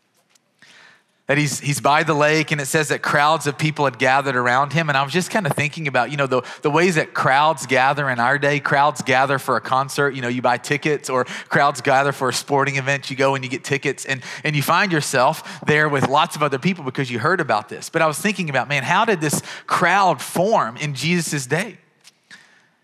that 1.26 1.38
he's, 1.38 1.58
he's 1.58 1.80
by 1.80 2.04
the 2.04 2.14
lake 2.14 2.52
and 2.52 2.60
it 2.60 2.66
says 2.66 2.88
that 2.88 3.02
crowds 3.02 3.46
of 3.46 3.58
people 3.58 3.84
had 3.84 3.98
gathered 3.98 4.36
around 4.36 4.72
him. 4.72 4.88
And 4.88 4.96
i 4.96 5.02
was 5.02 5.12
just 5.12 5.30
kind 5.30 5.46
of 5.46 5.52
thinking 5.52 5.88
about 5.88 6.10
you 6.10 6.16
know 6.16 6.26
the, 6.26 6.42
the 6.62 6.70
ways 6.70 6.94
that 6.94 7.14
crowds 7.14 7.66
gather 7.66 8.08
in 8.08 8.20
our 8.20 8.38
day. 8.38 8.60
Crowds 8.60 9.02
gather 9.02 9.38
for 9.38 9.56
a 9.56 9.60
concert 9.60 10.14
you 10.14 10.22
know 10.22 10.28
you 10.28 10.42
buy 10.42 10.56
tickets 10.58 11.10
or 11.10 11.24
crowds 11.24 11.80
gather 11.80 12.12
for 12.12 12.28
a 12.28 12.32
sporting 12.32 12.76
event. 12.76 13.10
You 13.10 13.16
go 13.16 13.34
and 13.34 13.44
you 13.44 13.50
get 13.50 13.64
tickets 13.64 14.04
and, 14.04 14.22
and 14.44 14.54
you 14.54 14.62
find 14.62 14.92
yourself 14.92 15.60
there 15.66 15.88
with 15.88 16.08
lots 16.08 16.36
of 16.36 16.42
other 16.42 16.58
people 16.58 16.84
because 16.84 17.10
you 17.10 17.18
heard 17.18 17.40
about 17.40 17.68
this. 17.68 17.90
But 17.90 18.02
i 18.02 18.06
was 18.06 18.18
thinking 18.18 18.48
about 18.48 18.68
man 18.68 18.82
how 18.82 19.04
did 19.04 19.20
this 19.20 19.42
crowd 19.66 20.22
form 20.22 20.76
in 20.76 20.94
jesus' 20.94 21.46
day? 21.46 21.78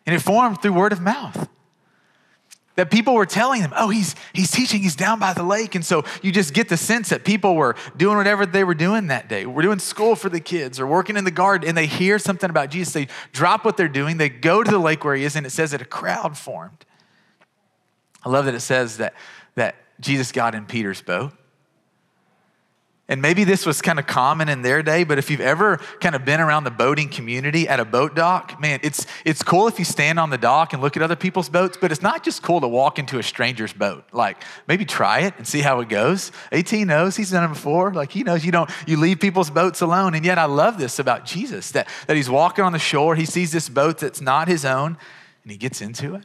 And 0.04 0.16
it 0.16 0.18
formed 0.18 0.60
through 0.60 0.72
word 0.72 0.92
of 0.92 1.00
mouth 1.00 1.48
that 2.76 2.90
people 2.90 3.14
were 3.14 3.26
telling 3.26 3.60
them, 3.60 3.72
oh, 3.76 3.90
he's, 3.90 4.14
he's 4.32 4.50
teaching, 4.50 4.82
he's 4.82 4.96
down 4.96 5.18
by 5.18 5.32
the 5.34 5.42
lake. 5.42 5.74
And 5.74 5.84
so 5.84 6.04
you 6.22 6.32
just 6.32 6.54
get 6.54 6.68
the 6.68 6.76
sense 6.76 7.10
that 7.10 7.24
people 7.24 7.54
were 7.54 7.76
doing 7.96 8.16
whatever 8.16 8.46
they 8.46 8.64
were 8.64 8.74
doing 8.74 9.08
that 9.08 9.28
day. 9.28 9.44
We're 9.44 9.62
doing 9.62 9.78
school 9.78 10.16
for 10.16 10.28
the 10.30 10.40
kids 10.40 10.80
or 10.80 10.86
working 10.86 11.16
in 11.16 11.24
the 11.24 11.30
garden, 11.30 11.68
and 11.68 11.76
they 11.76 11.86
hear 11.86 12.18
something 12.18 12.48
about 12.48 12.70
Jesus. 12.70 12.94
They 12.94 13.08
drop 13.32 13.64
what 13.64 13.76
they're 13.76 13.88
doing, 13.88 14.16
they 14.16 14.30
go 14.30 14.62
to 14.62 14.70
the 14.70 14.78
lake 14.78 15.04
where 15.04 15.14
he 15.14 15.24
is, 15.24 15.36
and 15.36 15.46
it 15.46 15.50
says 15.50 15.72
that 15.72 15.82
a 15.82 15.86
crowd 15.86 16.38
formed. 16.38 16.86
I 18.24 18.30
love 18.30 18.46
that 18.46 18.54
it 18.54 18.60
says 18.60 18.98
that, 18.98 19.14
that 19.56 19.74
Jesus 20.00 20.32
got 20.32 20.54
in 20.54 20.64
Peter's 20.64 21.02
boat. 21.02 21.32
And 23.12 23.20
maybe 23.20 23.44
this 23.44 23.66
was 23.66 23.82
kind 23.82 23.98
of 23.98 24.06
common 24.06 24.48
in 24.48 24.62
their 24.62 24.82
day, 24.82 25.04
but 25.04 25.18
if 25.18 25.30
you've 25.30 25.42
ever 25.42 25.76
kind 26.00 26.14
of 26.14 26.24
been 26.24 26.40
around 26.40 26.64
the 26.64 26.70
boating 26.70 27.10
community 27.10 27.68
at 27.68 27.78
a 27.78 27.84
boat 27.84 28.16
dock, 28.16 28.58
man, 28.58 28.80
it's, 28.82 29.06
it's 29.26 29.42
cool 29.42 29.68
if 29.68 29.78
you 29.78 29.84
stand 29.84 30.18
on 30.18 30.30
the 30.30 30.38
dock 30.38 30.72
and 30.72 30.80
look 30.80 30.96
at 30.96 31.02
other 31.02 31.14
people's 31.14 31.50
boats, 31.50 31.76
but 31.78 31.92
it's 31.92 32.00
not 32.00 32.24
just 32.24 32.42
cool 32.42 32.62
to 32.62 32.66
walk 32.66 32.98
into 32.98 33.18
a 33.18 33.22
stranger's 33.22 33.74
boat. 33.74 34.06
Like, 34.12 34.42
maybe 34.66 34.86
try 34.86 35.18
it 35.18 35.34
and 35.36 35.46
see 35.46 35.60
how 35.60 35.80
it 35.80 35.90
goes. 35.90 36.32
AT 36.52 36.72
knows, 36.72 37.14
he's 37.14 37.32
done 37.32 37.44
it 37.44 37.52
before. 37.52 37.92
Like, 37.92 38.12
he 38.12 38.22
knows 38.22 38.46
you 38.46 38.52
don't, 38.52 38.70
you 38.86 38.96
leave 38.96 39.20
people's 39.20 39.50
boats 39.50 39.82
alone. 39.82 40.14
And 40.14 40.24
yet, 40.24 40.38
I 40.38 40.46
love 40.46 40.78
this 40.78 40.98
about 40.98 41.26
Jesus 41.26 41.70
that, 41.72 41.88
that 42.06 42.16
he's 42.16 42.30
walking 42.30 42.64
on 42.64 42.72
the 42.72 42.78
shore, 42.78 43.14
he 43.14 43.26
sees 43.26 43.52
this 43.52 43.68
boat 43.68 43.98
that's 43.98 44.22
not 44.22 44.48
his 44.48 44.64
own, 44.64 44.96
and 45.42 45.52
he 45.52 45.58
gets 45.58 45.82
into 45.82 46.14
it. 46.14 46.24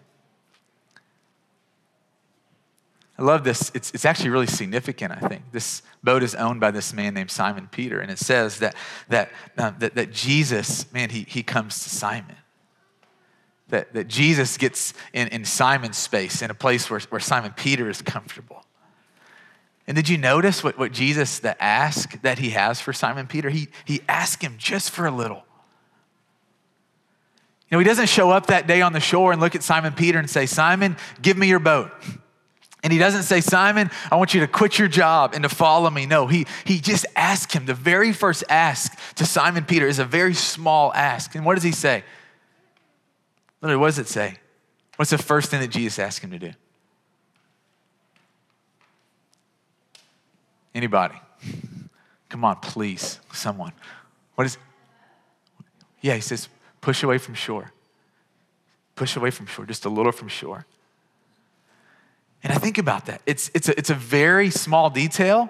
I 3.20 3.24
love 3.24 3.44
this. 3.44 3.72
It's, 3.74 3.92
it's 3.92 4.06
actually 4.06 4.30
really 4.30 4.48
significant, 4.48 5.12
I 5.12 5.28
think. 5.28 5.52
This 5.52 5.82
boat 6.04 6.22
is 6.22 6.36
owned 6.36 6.60
by 6.60 6.70
this 6.70 6.94
man 6.94 7.16
named 7.16 7.32
Simon 7.32 7.68
Peter. 7.72 8.00
And 8.00 8.12
it 8.12 8.20
says 8.20 8.60
that, 8.60 8.76
that, 9.10 9.32
uh, 9.58 9.72
that, 9.80 9.96
that 9.96 10.12
Jesus, 10.12 10.92
man, 10.94 11.10
he, 11.10 11.26
he 11.28 11.42
comes 11.42 11.84
to 11.84 11.90
Simon. 11.90 12.36
That, 13.70 13.94
that 13.94 14.08
Jesus 14.08 14.58
gets 14.58 14.94
in, 15.14 15.28
in 15.30 15.46
Simon's 15.46 15.98
space, 15.98 16.42
in 16.42 16.52
a 16.52 16.54
place 16.54 16.90
where, 16.90 17.00
where 17.10 17.20
Simon 17.20 17.54
Peter 17.54 17.90
is 17.90 18.02
comfortable. 18.02 18.64
And 19.88 19.96
did 19.96 20.10
you 20.10 20.18
notice 20.18 20.64
what, 20.64 20.78
what 20.78 20.92
Jesus, 20.92 21.40
the 21.40 21.62
ask 21.62 22.22
that 22.22 22.40
he 22.40 22.52
has 22.52 22.80
for 22.80 22.94
Simon 22.94 23.26
Peter? 23.26 23.50
He, 23.50 23.70
he 23.84 24.02
asked 24.08 24.44
him 24.44 24.56
just 24.58 24.92
for 24.92 25.06
a 25.08 25.12
little. 25.12 25.44
You 27.70 27.76
know, 27.76 27.80
he 27.80 27.86
doesn't 27.86 28.08
show 28.08 28.30
up 28.30 28.48
that 28.48 28.68
day 28.68 28.82
on 28.82 28.94
the 28.94 29.00
shore 29.00 29.32
and 29.32 29.42
look 29.42 29.56
at 29.56 29.64
Simon 29.64 29.94
Peter 29.94 30.20
and 30.20 30.30
say, 30.30 30.46
Simon, 30.46 30.96
give 31.22 31.36
me 31.36 31.48
your 31.48 31.60
boat. 31.60 31.92
And 32.88 32.94
he 32.94 33.00
doesn't 33.00 33.24
say, 33.24 33.42
Simon, 33.42 33.92
I 34.10 34.16
want 34.16 34.34
you 34.34 34.40
to 34.40 34.48
quit 34.48 34.80
your 34.80 34.88
job 34.88 35.34
and 35.34 35.44
to 35.44 35.50
follow 35.50 35.90
me. 35.90 36.06
No, 36.06 36.26
he, 36.26 36.48
he 36.64 36.80
just 36.80 37.06
asked 37.18 37.52
him. 37.52 37.66
The 37.66 37.74
very 37.74 38.14
first 38.14 38.46
ask 38.48 38.98
to 39.16 39.26
Simon 39.26 39.66
Peter 39.66 39.86
is 39.86 40.00
a 40.00 40.06
very 40.06 40.34
small 40.34 40.94
ask. 40.94 41.36
And 41.36 41.44
what 41.44 41.56
does 41.56 41.66
he 41.66 41.74
say? 41.74 42.06
Literally, 43.60 43.78
what 43.78 43.88
does 43.88 44.00
it 44.00 44.08
say? 44.08 44.38
What's 44.96 45.12
the 45.12 45.18
first 45.18 45.52
thing 45.52 45.60
that 45.60 45.68
Jesus 45.68 46.00
asked 46.00 46.20
him 46.20 46.32
to 46.32 46.40
do? 46.40 46.52
Anybody? 50.74 51.16
Come 52.30 52.46
on, 52.46 52.56
please, 52.62 53.20
someone. 53.34 53.74
What 54.36 54.48
is? 54.48 54.58
Yeah, 56.00 56.16
he 56.16 56.22
says, 56.22 56.48
push 56.80 57.04
away 57.04 57.18
from 57.18 57.34
shore. 57.34 57.74
Push 58.96 59.18
away 59.18 59.32
from 59.32 59.46
shore, 59.46 59.66
just 59.66 59.84
a 59.84 59.90
little 59.90 60.14
from 60.14 60.30
shore. 60.30 60.66
And 62.48 62.56
I 62.56 62.60
think 62.60 62.78
about 62.78 63.08
that. 63.08 63.22
It's, 63.26 63.52
it's, 63.54 63.68
a, 63.68 63.78
it's 63.78 63.90
a 63.90 63.94
very 63.94 64.50
small 64.52 64.90
detail, 64.90 65.50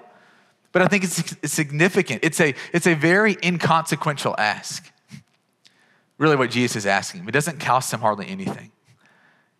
but 0.72 0.82
I 0.82 0.88
think 0.88 1.04
it's, 1.04 1.36
significant. 1.48 2.24
It's 2.24 2.40
a, 2.40 2.56
it's 2.72 2.88
a 2.88 2.94
very 2.94 3.36
inconsequential 3.40 4.34
ask. 4.36 4.90
Really, 6.18 6.34
what 6.34 6.50
Jesus 6.50 6.74
is 6.78 6.86
asking. 6.86 7.28
It 7.28 7.30
doesn't 7.30 7.60
cost 7.60 7.94
him 7.94 8.00
hardly 8.00 8.26
anything. 8.26 8.72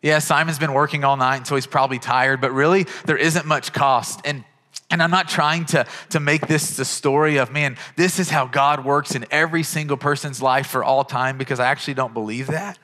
Yeah, 0.02 0.18
Simon's 0.18 0.59
been 0.59 0.73
working 0.73 1.04
all 1.04 1.16
night, 1.16 1.47
so 1.47 1.54
he's 1.54 1.68
probably 1.68 2.00
tired, 2.00 2.40
but 2.40 2.50
really, 2.50 2.87
there 3.04 3.16
isn't 3.16 3.47
much 3.47 3.73
cost. 3.73 4.21
And 4.25 4.42
and 4.90 5.00
I'm 5.00 5.12
not 5.12 5.28
trying 5.28 5.64
to, 5.66 5.87
to 6.09 6.18
make 6.18 6.49
this 6.49 6.76
the 6.76 6.85
story 6.85 7.37
of, 7.37 7.52
man, 7.52 7.76
this 7.95 8.18
is 8.18 8.30
how 8.30 8.47
God 8.47 8.85
works 8.85 9.14
in 9.14 9.26
every 9.30 9.62
single 9.62 9.97
person's 9.97 10.42
life 10.42 10.66
for 10.66 10.83
all 10.83 11.04
time, 11.04 11.38
because 11.38 11.61
I 11.61 11.66
actually 11.66 11.95
don't 11.95 12.14
believe 12.14 12.49
that. 12.49 12.80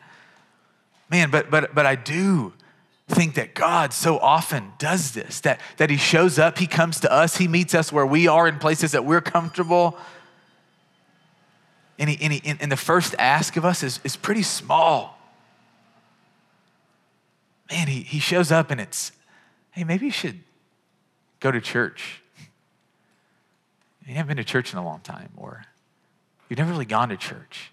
Man, 1.10 1.32
but 1.32 1.50
but 1.50 1.74
but 1.74 1.86
I 1.86 1.96
do 1.96 2.52
think 3.08 3.34
that 3.34 3.54
God 3.54 3.92
so 3.92 4.18
often 4.18 4.72
does 4.78 5.12
this, 5.12 5.40
that, 5.40 5.60
that 5.76 5.90
He 5.90 5.96
shows 5.96 6.38
up, 6.38 6.58
He 6.58 6.66
comes 6.66 7.00
to 7.00 7.12
us, 7.12 7.36
He 7.36 7.48
meets 7.48 7.74
us 7.74 7.92
where 7.92 8.06
we 8.06 8.26
are 8.26 8.48
in 8.48 8.58
places 8.58 8.92
that 8.92 9.04
we're 9.04 9.20
comfortable. 9.20 9.98
And, 11.98 12.10
he, 12.10 12.18
and, 12.20 12.32
he, 12.32 12.56
and 12.60 12.72
the 12.72 12.76
first 12.76 13.14
ask 13.18 13.56
of 13.56 13.64
us 13.64 13.82
is, 13.82 14.00
is 14.02 14.16
pretty 14.16 14.42
small. 14.42 15.18
Man, 17.70 17.86
he, 17.86 18.00
he 18.00 18.18
shows 18.18 18.50
up 18.50 18.70
and 18.70 18.80
it's, 18.80 19.12
hey, 19.70 19.84
maybe 19.84 20.06
you 20.06 20.12
should 20.12 20.40
go 21.40 21.52
to 21.52 21.60
church. 21.60 22.20
You 24.06 24.14
haven't 24.14 24.28
been 24.28 24.36
to 24.38 24.44
church 24.44 24.72
in 24.72 24.78
a 24.78 24.84
long 24.84 25.00
time, 25.00 25.30
or 25.36 25.64
you've 26.48 26.58
never 26.58 26.70
really 26.70 26.84
gone 26.84 27.08
to 27.08 27.16
church. 27.16 27.70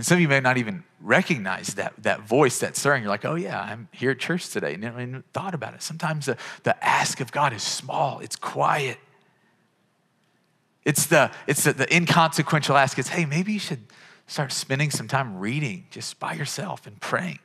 And 0.00 0.06
some 0.06 0.16
of 0.16 0.22
you 0.22 0.28
may 0.28 0.40
not 0.40 0.56
even 0.56 0.82
recognize 1.02 1.74
that, 1.74 1.92
that 1.98 2.22
voice, 2.22 2.60
that 2.60 2.74
stirring. 2.74 3.02
You're 3.02 3.10
like, 3.10 3.26
oh, 3.26 3.34
yeah, 3.34 3.60
I'm 3.60 3.86
here 3.92 4.12
at 4.12 4.18
church 4.18 4.48
today. 4.48 4.72
And 4.72 4.80
never 4.80 4.98
even 4.98 5.24
thought 5.34 5.52
about 5.52 5.74
it. 5.74 5.82
Sometimes 5.82 6.24
the, 6.24 6.38
the 6.62 6.82
ask 6.82 7.20
of 7.20 7.30
God 7.32 7.52
is 7.52 7.62
small, 7.62 8.18
it's 8.20 8.34
quiet. 8.34 8.96
It's 10.86 11.04
the, 11.04 11.30
it's 11.46 11.64
the, 11.64 11.74
the 11.74 11.94
inconsequential 11.94 12.78
ask. 12.78 12.98
It's, 12.98 13.10
hey, 13.10 13.26
maybe 13.26 13.52
you 13.52 13.58
should 13.58 13.80
start 14.26 14.52
spending 14.52 14.90
some 14.90 15.06
time 15.06 15.38
reading 15.38 15.84
just 15.90 16.18
by 16.18 16.32
yourself 16.32 16.86
and 16.86 16.98
praying, 16.98 17.40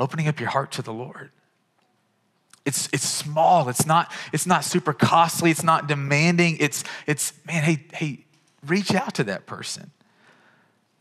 opening 0.00 0.26
up 0.26 0.40
your 0.40 0.48
heart 0.48 0.72
to 0.72 0.82
the 0.82 0.92
Lord. 0.92 1.30
It's, 2.64 2.88
it's 2.92 3.08
small. 3.08 3.68
It's 3.68 3.86
not, 3.86 4.10
it's 4.32 4.44
not 4.44 4.64
super 4.64 4.92
costly. 4.92 5.52
It's 5.52 5.62
not 5.62 5.86
demanding. 5.86 6.56
It's, 6.58 6.82
it's 7.06 7.32
man, 7.46 7.62
hey, 7.62 7.84
hey, 7.92 8.24
reach 8.66 8.92
out 8.92 9.14
to 9.14 9.22
that 9.22 9.46
person 9.46 9.92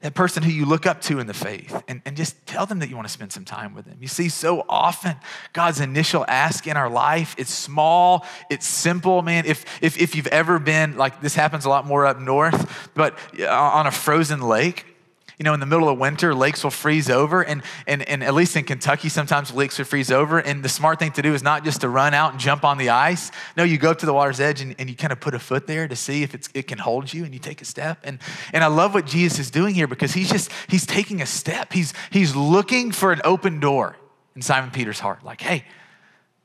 that 0.03 0.13
person 0.13 0.43
who 0.43 0.51
you 0.51 0.65
look 0.65 0.85
up 0.85 0.99
to 0.99 1.19
in 1.19 1.27
the 1.27 1.33
faith 1.33 1.81
and, 1.87 2.01
and 2.05 2.17
just 2.17 2.45
tell 2.45 2.65
them 2.65 2.79
that 2.79 2.89
you 2.89 2.95
want 2.95 3.07
to 3.07 3.13
spend 3.13 3.31
some 3.31 3.45
time 3.45 3.73
with 3.73 3.85
them. 3.85 3.97
You 4.01 4.09
see, 4.09 4.27
so 4.27 4.65
often 4.67 5.15
God's 5.53 5.79
initial 5.79 6.25
ask 6.27 6.67
in 6.67 6.75
our 6.75 6.89
life, 6.89 7.35
it's 7.37 7.53
small, 7.53 8.25
it's 8.49 8.67
simple, 8.67 9.21
man. 9.21 9.45
If, 9.45 9.63
if, 9.81 9.97
if 9.97 10.13
you've 10.13 10.27
ever 10.27 10.59
been, 10.59 10.97
like 10.97 11.21
this 11.21 11.35
happens 11.35 11.63
a 11.63 11.69
lot 11.69 11.87
more 11.87 12.05
up 12.05 12.19
north, 12.19 12.91
but 12.93 13.17
uh, 13.39 13.47
on 13.47 13.87
a 13.87 13.91
frozen 13.91 14.41
lake, 14.41 14.92
you 15.37 15.43
know, 15.43 15.53
in 15.53 15.59
the 15.59 15.65
middle 15.65 15.89
of 15.89 15.97
winter, 15.97 16.35
lakes 16.35 16.63
will 16.63 16.71
freeze 16.71 17.09
over, 17.09 17.41
and, 17.41 17.63
and, 17.87 18.07
and 18.07 18.23
at 18.23 18.33
least 18.33 18.55
in 18.55 18.63
Kentucky, 18.63 19.09
sometimes 19.09 19.53
lakes 19.53 19.77
will 19.77 19.85
freeze 19.85 20.11
over. 20.11 20.39
And 20.39 20.63
the 20.63 20.69
smart 20.69 20.99
thing 20.99 21.11
to 21.13 21.21
do 21.21 21.33
is 21.33 21.41
not 21.41 21.63
just 21.63 21.81
to 21.81 21.89
run 21.89 22.13
out 22.13 22.31
and 22.31 22.39
jump 22.39 22.63
on 22.63 22.77
the 22.77 22.89
ice. 22.89 23.31
No, 23.57 23.63
you 23.63 23.77
go 23.77 23.91
up 23.91 23.99
to 23.99 24.05
the 24.05 24.13
water's 24.13 24.39
edge 24.39 24.61
and, 24.61 24.75
and 24.77 24.89
you 24.89 24.95
kind 24.95 25.11
of 25.11 25.19
put 25.19 25.33
a 25.33 25.39
foot 25.39 25.67
there 25.67 25.87
to 25.87 25.95
see 25.95 26.23
if 26.23 26.35
it 26.53 26.67
can 26.67 26.77
hold 26.77 27.13
you, 27.13 27.23
and 27.25 27.33
you 27.33 27.39
take 27.39 27.61
a 27.61 27.65
step. 27.65 27.99
And, 28.03 28.19
and 28.53 28.63
I 28.63 28.67
love 28.67 28.93
what 28.93 29.05
Jesus 29.05 29.39
is 29.39 29.51
doing 29.51 29.75
here 29.75 29.87
because 29.87 30.13
he's 30.13 30.29
just, 30.29 30.51
he's 30.67 30.85
taking 30.85 31.21
a 31.21 31.25
step. 31.25 31.73
He's, 31.73 31.93
he's 32.11 32.35
looking 32.35 32.91
for 32.91 33.11
an 33.11 33.21
open 33.23 33.59
door 33.59 33.97
in 34.35 34.41
Simon 34.41 34.71
Peter's 34.71 34.99
heart, 34.99 35.23
like, 35.23 35.41
hey, 35.41 35.65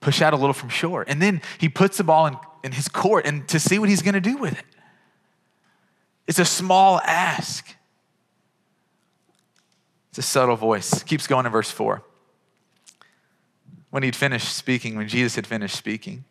push 0.00 0.23
out 0.23 0.33
a 0.33 0.37
little 0.37 0.52
from 0.52 0.68
shore. 0.68 1.04
And 1.09 1.21
then 1.21 1.40
he 1.59 1.68
puts 1.68 1.97
the 1.97 2.04
ball 2.04 2.26
in, 2.26 2.37
in 2.62 2.73
his 2.73 2.88
court 2.88 3.26
and 3.26 3.49
to 3.49 3.59
see 3.59 3.78
what 3.78 3.88
he's 3.88 4.02
going 4.02 4.14
to 4.14 4.21
do 4.21 4.37
with 4.37 4.59
it. 4.59 4.64
It's 6.26 6.38
a 6.38 6.45
small 6.45 7.00
ask. 7.00 7.75
It's 10.18 10.26
a 10.26 10.30
subtle 10.30 10.56
voice. 10.56 11.04
Keeps 11.04 11.28
going 11.28 11.46
in 11.46 11.52
verse 11.52 11.70
4. 11.70 12.02
When 13.90 14.02
he'd 14.02 14.16
finished 14.16 14.52
speaking, 14.52 14.96
when 14.96 15.06
Jesus 15.06 15.37
had 15.37 15.46
finished 15.46 15.76
speaking, 15.76 16.25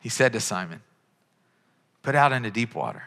he 0.00 0.08
said 0.08 0.32
to 0.32 0.40
Simon, 0.40 0.82
Put 2.02 2.16
out 2.16 2.32
into 2.32 2.50
deep 2.50 2.74
water, 2.74 3.04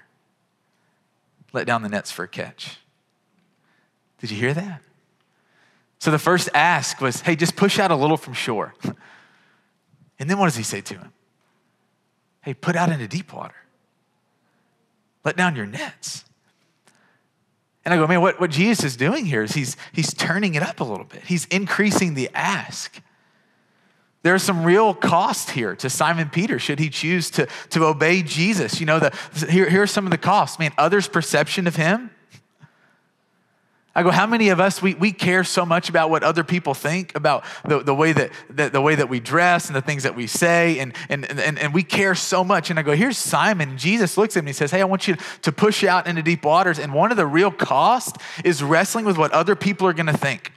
let 1.51 1.67
down 1.67 1.81
the 1.81 1.89
nets 1.89 2.11
for 2.11 2.23
a 2.23 2.29
catch. 2.29 2.77
Did 4.19 4.31
you 4.31 4.37
hear 4.37 4.53
that? 4.53 4.81
So 5.99 6.11
the 6.11 6.19
first 6.19 6.47
ask 6.53 7.01
was, 7.01 7.19
Hey, 7.19 7.35
just 7.35 7.57
push 7.57 7.77
out 7.77 7.91
a 7.91 7.95
little 7.95 8.17
from 8.17 8.33
shore. 8.33 8.73
And 10.19 10.27
then 10.27 10.39
what 10.39 10.45
does 10.45 10.55
he 10.55 10.63
say 10.63 10.81
to 10.81 10.95
him? 10.95 11.13
Hey, 12.41 12.55
put 12.55 12.75
out 12.75 12.89
into 12.89 13.07
deep 13.07 13.31
water, 13.33 13.53
let 15.23 15.35
down 15.35 15.55
your 15.55 15.67
nets. 15.67 16.23
And 17.87 17.93
I 17.93 17.97
go, 17.97 18.05
man, 18.05 18.19
what, 18.19 18.37
what 18.37 18.51
Jesus 18.51 18.83
is 18.83 18.97
doing 18.97 19.25
here 19.25 19.43
is 19.43 19.53
he's, 19.53 19.77
he's 19.93 20.13
turning 20.13 20.55
it 20.55 20.61
up 20.61 20.81
a 20.81 20.83
little 20.83 21.05
bit. 21.05 21.23
He's 21.23 21.45
increasing 21.45 22.15
the 22.15 22.29
ask. 22.33 23.01
There's 24.23 24.43
some 24.43 24.65
real 24.65 24.93
cost 24.93 25.51
here 25.51 25.73
to 25.77 25.89
Simon 25.89 26.29
Peter 26.29 26.59
should 26.59 26.79
he 26.79 26.89
choose 26.89 27.29
to, 27.29 27.47
to 27.69 27.85
obey 27.85 28.23
Jesus. 28.23 28.81
You 28.81 28.87
know, 28.87 28.99
the, 28.99 29.13
here, 29.49 29.69
here 29.69 29.83
are 29.83 29.87
some 29.87 30.03
of 30.03 30.11
the 30.11 30.17
costs. 30.17 30.59
Man, 30.59 30.73
others' 30.77 31.07
perception 31.07 31.65
of 31.65 31.77
him. 31.77 32.09
I 33.97 34.03
go, 34.03 34.11
how 34.11 34.27
many 34.27 34.49
of 34.49 34.59
us, 34.59 34.79
we, 34.79 34.93
we 34.93 35.11
care 35.11 35.43
so 35.43 35.65
much 35.65 35.89
about 35.89 36.11
what 36.11 36.21
other 36.21 36.43
people 36.43 36.75
think, 36.75 37.15
about 37.15 37.43
the, 37.67 37.79
the, 37.79 37.95
way 37.95 38.13
that, 38.13 38.29
the, 38.47 38.69
the 38.69 38.79
way 38.79 38.93
that 38.93 39.09
we 39.09 39.19
dress 39.19 39.65
and 39.65 39.75
the 39.75 39.81
things 39.81 40.03
that 40.03 40.15
we 40.15 40.27
say, 40.27 40.77
and, 40.77 40.93
and, 41.09 41.25
and, 41.25 41.57
and 41.57 41.73
we 41.73 41.81
care 41.81 42.13
so 42.13 42.43
much. 42.43 42.69
And 42.69 42.77
I 42.77 42.83
go, 42.83 42.91
here's 42.91 43.17
Simon. 43.17 43.75
Jesus 43.75 44.15
looks 44.15 44.37
at 44.37 44.43
me 44.43 44.51
and 44.51 44.55
says, 44.55 44.69
hey, 44.69 44.81
I 44.81 44.83
want 44.83 45.07
you 45.07 45.15
to 45.41 45.51
push 45.51 45.83
out 45.83 46.05
into 46.05 46.21
deep 46.21 46.45
waters. 46.45 46.77
And 46.77 46.93
one 46.93 47.09
of 47.09 47.17
the 47.17 47.25
real 47.25 47.49
costs 47.49 48.23
is 48.45 48.61
wrestling 48.61 49.03
with 49.03 49.17
what 49.17 49.31
other 49.31 49.55
people 49.55 49.87
are 49.87 49.93
going 49.93 50.05
to 50.05 50.17
think. 50.17 50.51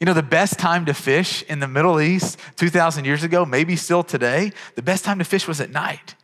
You 0.00 0.06
know, 0.06 0.14
the 0.14 0.22
best 0.24 0.58
time 0.58 0.84
to 0.86 0.94
fish 0.94 1.44
in 1.44 1.60
the 1.60 1.68
Middle 1.68 2.00
East 2.00 2.40
2,000 2.56 3.04
years 3.04 3.22
ago, 3.22 3.46
maybe 3.46 3.76
still 3.76 4.02
today, 4.02 4.50
the 4.74 4.82
best 4.82 5.04
time 5.04 5.20
to 5.20 5.24
fish 5.24 5.46
was 5.46 5.60
at 5.60 5.70
night. 5.70 6.16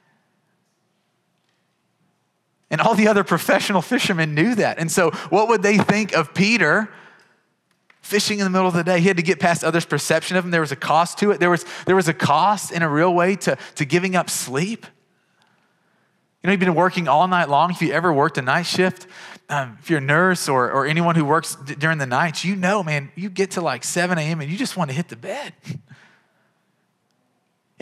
And 2.75 2.81
all 2.81 2.97
the 2.97 3.07
other 3.07 3.23
professional 3.23 3.81
fishermen 3.81 4.35
knew 4.35 4.57
that. 4.57 4.81
And 4.81 4.91
so, 4.91 5.13
what 5.31 5.49
would 5.49 5.63
they 5.63 5.79
think 5.79 6.13
of 6.13 6.35
Peter 6.35 6.89
fishing 8.01 8.41
in 8.41 8.45
the 8.45 8.51
middle 8.51 8.67
of 8.67 8.75
the 8.75 8.83
day? 8.83 8.99
He 8.99 9.07
had 9.07 9.17
to 9.17 9.23
get 9.23 9.39
past 9.39 9.63
others' 9.63 9.85
perception 9.85 10.37
of 10.37 10.45
him. 10.45 10.51
There 10.51 10.61
was 10.61 10.73
a 10.73 10.77
cost 10.77 11.19
to 11.19 11.31
it. 11.31 11.39
There 11.39 11.51
was, 11.51 11.65
there 11.87 11.95
was 11.95 12.09
a 12.09 12.13
cost 12.13 12.73
in 12.73 12.83
a 12.83 12.89
real 12.89 13.15
way 13.15 13.37
to, 13.37 13.57
to 13.77 13.85
giving 13.85 14.17
up 14.17 14.29
sleep. 14.29 14.87
You 16.43 16.49
know, 16.49 16.51
you've 16.51 16.59
been 16.59 16.75
working 16.75 17.07
all 17.07 17.29
night 17.29 17.49
long. 17.49 17.71
If 17.71 17.81
you 17.81 17.93
ever 17.93 18.13
worked 18.13 18.39
a 18.39 18.43
night 18.43 18.67
shift, 18.67 19.07
um, 19.49 19.79
if 19.81 19.89
you're 19.89 20.01
a 20.01 20.03
nurse 20.03 20.49
or, 20.49 20.73
or 20.73 20.85
anyone 20.85 21.15
who 21.15 21.25
works 21.25 21.55
d- 21.55 21.77
during 21.77 21.99
the 21.99 22.07
nights, 22.07 22.45
you 22.45 22.57
know, 22.57 22.83
man, 22.83 23.13
you 23.15 23.31
get 23.31 23.53
to 23.53 23.61
like 23.61 23.85
7 23.85 24.19
a.m. 24.19 24.41
and 24.41 24.51
you 24.51 24.59
just 24.59 24.77
want 24.77 24.91
to 24.91 24.97
hit 24.97 25.09
the 25.09 25.17
bed. 25.17 25.55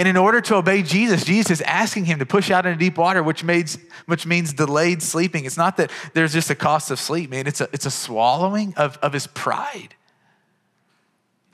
And 0.03 0.09
in 0.09 0.17
order 0.17 0.41
to 0.41 0.57
obey 0.57 0.83
Jesus, 0.83 1.23
Jesus 1.23 1.53
is 1.53 1.61
asking 1.61 2.07
him 2.07 2.19
to 2.19 2.27
push 2.27 2.51
out 2.51 2.67
into 2.67 2.77
deep 2.77 2.99
water, 2.99 3.23
which 3.23 3.45
means, 3.45 3.79
which 4.07 4.27
means 4.27 4.53
delayed 4.53 5.01
sleeping. 5.01 5.45
It's 5.45 5.57
not 5.57 5.77
that 5.77 5.93
there's 6.13 6.33
just 6.33 6.51
a 6.51 6.57
cost 6.57 6.91
of 6.91 6.99
sleep, 6.99 7.31
man. 7.31 7.47
It's 7.47 7.61
a, 7.61 7.69
it's 7.73 7.87
a 7.87 7.91
swallowing 7.93 8.75
of, 8.77 8.97
of 8.97 9.13
his 9.13 9.29
pride, 9.29 9.95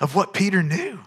of 0.00 0.14
what 0.14 0.32
Peter 0.32 0.62
knew. 0.62 0.98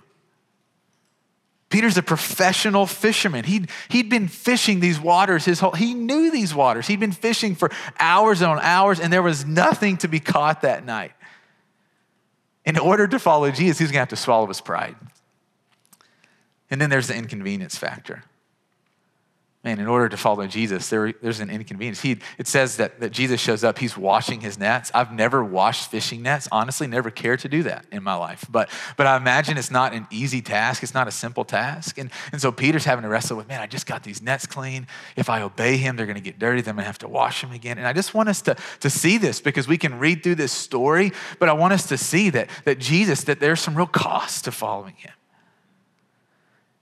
Peter's 1.70 1.98
a 1.98 2.04
professional 2.04 2.86
fisherman. 2.86 3.44
He'd, 3.44 3.72
he'd 3.90 4.08
been 4.08 4.28
fishing 4.28 4.80
these 4.80 5.00
waters 5.00 5.44
his 5.44 5.60
whole, 5.60 5.72
he 5.72 5.96
knew 5.96 6.30
these 6.30 6.54
waters. 6.54 6.86
He'd 6.86 7.00
been 7.00 7.12
fishing 7.12 7.56
for 7.56 7.72
hours 8.00 8.44
on 8.44 8.60
hours, 8.60 9.00
and 9.00 9.12
there 9.12 9.24
was 9.24 9.48
nothing 9.48 9.98
to 9.98 10.08
be 10.08 10.20
caught 10.20 10.62
that 10.62 10.86
night. 10.86 11.14
In 12.66 12.78
order 12.78 13.08
to 13.08 13.18
follow 13.18 13.50
Jesus, 13.50 13.80
he's 13.80 13.90
gonna 13.90 14.02
have 14.02 14.10
to 14.10 14.16
swallow 14.16 14.46
his 14.46 14.62
pride. 14.62 14.96
And 16.72 16.82
then 16.82 16.90
there's 16.90 17.08
the 17.08 17.16
inconvenience 17.16 17.78
factor 17.78 18.24
man, 19.64 19.80
in 19.80 19.86
order 19.86 20.10
to 20.10 20.18
follow 20.18 20.48
Jesus, 20.48 20.90
there, 20.90 21.14
there's 21.22 21.40
an 21.40 21.52
inconvenience. 21.52 22.02
He, 22.02 22.18
it 22.40 22.48
says 22.48 22.78
that, 22.78 23.00
that 23.00 23.12
Jesus 23.12 23.40
shows 23.40 23.64
up, 23.64 23.78
he's 23.78 23.96
washing 23.96 24.42
his 24.42 24.58
nets. 24.58 24.90
I've 24.94 25.14
never 25.14 25.44
washed 25.44 25.92
fishing 25.92 26.24
nets, 26.24 26.48
honestly, 26.52 26.88
never 26.88 27.12
cared 27.12 27.42
to 27.42 27.50
do 27.50 27.62
that 27.64 27.86
in 27.92 28.02
my 28.02 28.16
life. 28.16 28.44
But, 28.50 28.70
but 28.98 29.06
I 29.06 29.18
imagine 29.18 29.58
it's 29.58 29.70
not 29.70 29.94
an 29.94 30.08
easy 30.10 30.42
task, 30.42 30.82
it's 30.82 30.96
not 30.96 31.08
a 31.08 31.12
simple 31.12 31.46
task. 31.46 32.00
And, 32.00 32.10
and 32.32 32.42
so 32.42 32.52
Peter's 32.52 32.86
having 32.86 33.04
to 33.04 33.10
wrestle 33.10 33.38
with, 33.38 33.48
man, 33.48 33.62
I 33.62 33.68
just 33.68 33.86
got 33.86 34.04
these 34.04 34.22
nets 34.22 34.48
clean. 34.48 34.88
If 35.16 35.30
I 35.30 35.44
obey 35.44 35.78
him, 35.78 35.96
they're 35.96 36.08
going 36.08 36.16
to 36.16 36.24
get 36.24 36.40
dirty, 36.40 36.62
then 36.62 36.72
I'm 36.72 36.76
going 36.78 36.84
to 36.84 36.88
have 36.88 36.98
to 37.00 37.08
wash 37.08 37.42
them 37.42 37.52
again. 37.52 37.78
And 37.78 37.86
I 37.86 37.94
just 37.94 38.16
want 38.16 38.30
us 38.30 38.42
to, 38.44 38.56
to 38.80 38.90
see 38.90 39.20
this 39.20 39.42
because 39.42 39.68
we 39.68 39.78
can 39.78 40.00
read 40.00 40.24
through 40.24 40.36
this 40.36 40.52
story, 40.52 41.12
but 41.38 41.50
I 41.50 41.54
want 41.54 41.74
us 41.74 41.88
to 41.90 41.98
see 41.98 42.32
that, 42.32 42.50
that 42.66 42.80
Jesus, 42.80 43.26
that 43.26 43.40
there's 43.40 43.60
some 43.60 43.76
real 43.76 43.86
cost 43.86 44.46
to 44.46 44.52
following 44.52 44.96
him. 44.96 45.12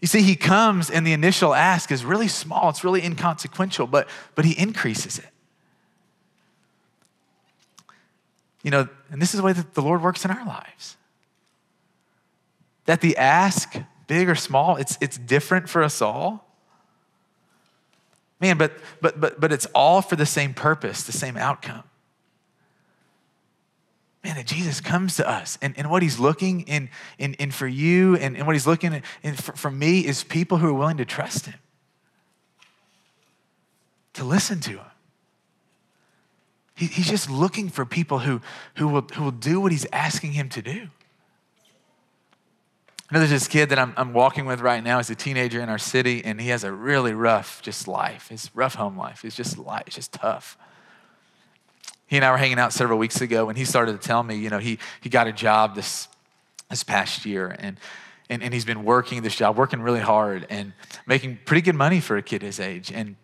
You 0.02 0.08
see, 0.08 0.22
he 0.22 0.36
comes 0.36 0.90
and 0.90 1.06
the 1.06 1.14
initial 1.14 1.54
ask 1.54 1.92
is 1.92 2.06
really 2.06 2.28
small, 2.28 2.70
it's 2.70 2.84
really 2.84 3.04
inconsequential, 3.04 3.88
but, 3.88 4.08
but 4.36 4.46
he 4.46 4.58
increases 4.58 5.20
it. 5.20 5.30
You 8.64 8.72
know, 8.72 8.88
and 9.12 9.22
this 9.22 9.34
is 9.34 9.40
the 9.40 9.46
way 9.46 9.54
that 9.54 9.74
the 9.74 9.82
Lord 9.82 10.02
works 10.02 10.24
in 10.24 10.32
our 10.32 10.46
lives. 10.46 10.98
That 12.86 13.02
the 13.02 13.18
ask, 13.18 13.76
big 14.08 14.30
or 14.30 14.36
small, 14.36 14.78
it's, 14.78 14.98
it's 15.02 15.18
different 15.18 15.70
for 15.70 15.84
us 15.84 16.02
all. 16.02 16.46
Man, 18.40 18.58
but, 18.58 18.74
but, 19.02 19.20
but, 19.20 19.40
but 19.40 19.52
it's 19.52 19.66
all 19.76 20.02
for 20.02 20.16
the 20.16 20.26
same 20.26 20.54
purpose, 20.54 21.04
the 21.04 21.12
same 21.12 21.36
outcome 21.36 21.84
man, 24.24 24.36
that 24.36 24.46
Jesus 24.46 24.82
comes 24.82 25.16
to 25.16 25.30
us 25.30 25.58
and, 25.62 25.74
and 25.78 25.90
what 25.90 26.02
he's 26.02 26.20
looking 26.20 26.62
in, 26.62 26.90
in, 27.18 27.36
in 27.36 27.52
for 27.52 27.68
you 27.68 28.16
and, 28.18 28.36
and 28.36 28.46
what 28.46 28.54
he's 28.54 28.68
looking 28.68 29.02
in 29.24 29.36
for, 29.36 29.54
for 29.54 29.72
me 29.72 30.06
is 30.06 30.24
people 30.24 30.58
who 30.58 30.68
are 30.68 30.74
willing 30.74 30.98
to 30.98 31.06
trust 31.06 31.46
him, 31.46 31.60
to 34.14 34.24
listen 34.24 34.60
to 34.62 34.72
him. 34.72 34.86
He, 36.76 36.88
he's 36.88 37.10
just 37.10 37.30
looking 37.30 37.70
for 37.70 37.86
people 37.86 38.20
who, 38.20 38.42
who, 38.76 38.88
will, 38.88 39.08
who 39.14 39.24
will 39.24 39.32
do 39.32 39.62
what 39.62 39.72
he's 39.72 39.86
asking 39.94 40.34
him 40.34 40.50
to 40.50 40.62
do. 40.62 40.88
I 43.12 43.16
know 43.16 43.20
there's 43.20 43.32
this 43.32 43.48
kid 43.48 43.70
that 43.70 43.80
I'm, 43.80 43.94
I'm 43.98 44.14
walking 44.14 44.46
with 44.46 44.62
right 44.62 44.84
now. 44.84 44.98
He's 44.98 45.10
a 45.10 45.16
teenager 45.16 45.62
in 45.62 45.70
our 45.70 45.80
city, 45.80 46.24
and 46.24 46.40
he 46.40 46.50
has 46.50 46.64
a 46.64 46.72
really 46.72 47.14
rough 47.14 47.60
just 47.64 47.88
life. 47.88 48.28
His 48.28 48.52
rough 48.54 48.76
home 48.76 48.98
life. 48.98 49.26
It's 49.26 49.36
just 49.36 49.58
life. 49.58 49.84
It's 49.88 49.96
just 49.96 50.12
tough 50.12 50.58
he 52.10 52.16
and 52.16 52.26
I 52.26 52.32
were 52.32 52.38
hanging 52.38 52.58
out 52.58 52.74
several 52.74 52.98
weeks 52.98 53.22
ago, 53.22 53.50
and 53.50 53.58
he 53.58 53.66
started 53.66 54.02
to 54.02 54.08
tell 54.08 54.24
me, 54.24 54.36
you 54.36 54.50
know, 54.50 54.58
he, 54.58 54.80
he 55.00 55.10
got 55.10 55.28
a 55.28 55.32
job 55.32 55.76
this, 55.76 56.08
this 56.68 56.84
past 56.84 57.24
year, 57.24 57.56
and, 57.60 57.78
and, 58.32 58.42
and 58.42 58.52
he's 58.52 58.66
been 58.66 58.84
working 58.84 59.22
this 59.22 59.36
job, 59.36 59.58
working 59.58 59.80
really 59.80 60.00
hard, 60.00 60.48
and 60.50 60.74
making 61.06 61.38
pretty 61.46 61.62
good 61.62 61.76
money 61.76 62.00
for 62.00 62.18
a 62.18 62.24
kid 62.24 62.42
his 62.42 62.60
age. 62.60 62.92
And, 62.92 63.16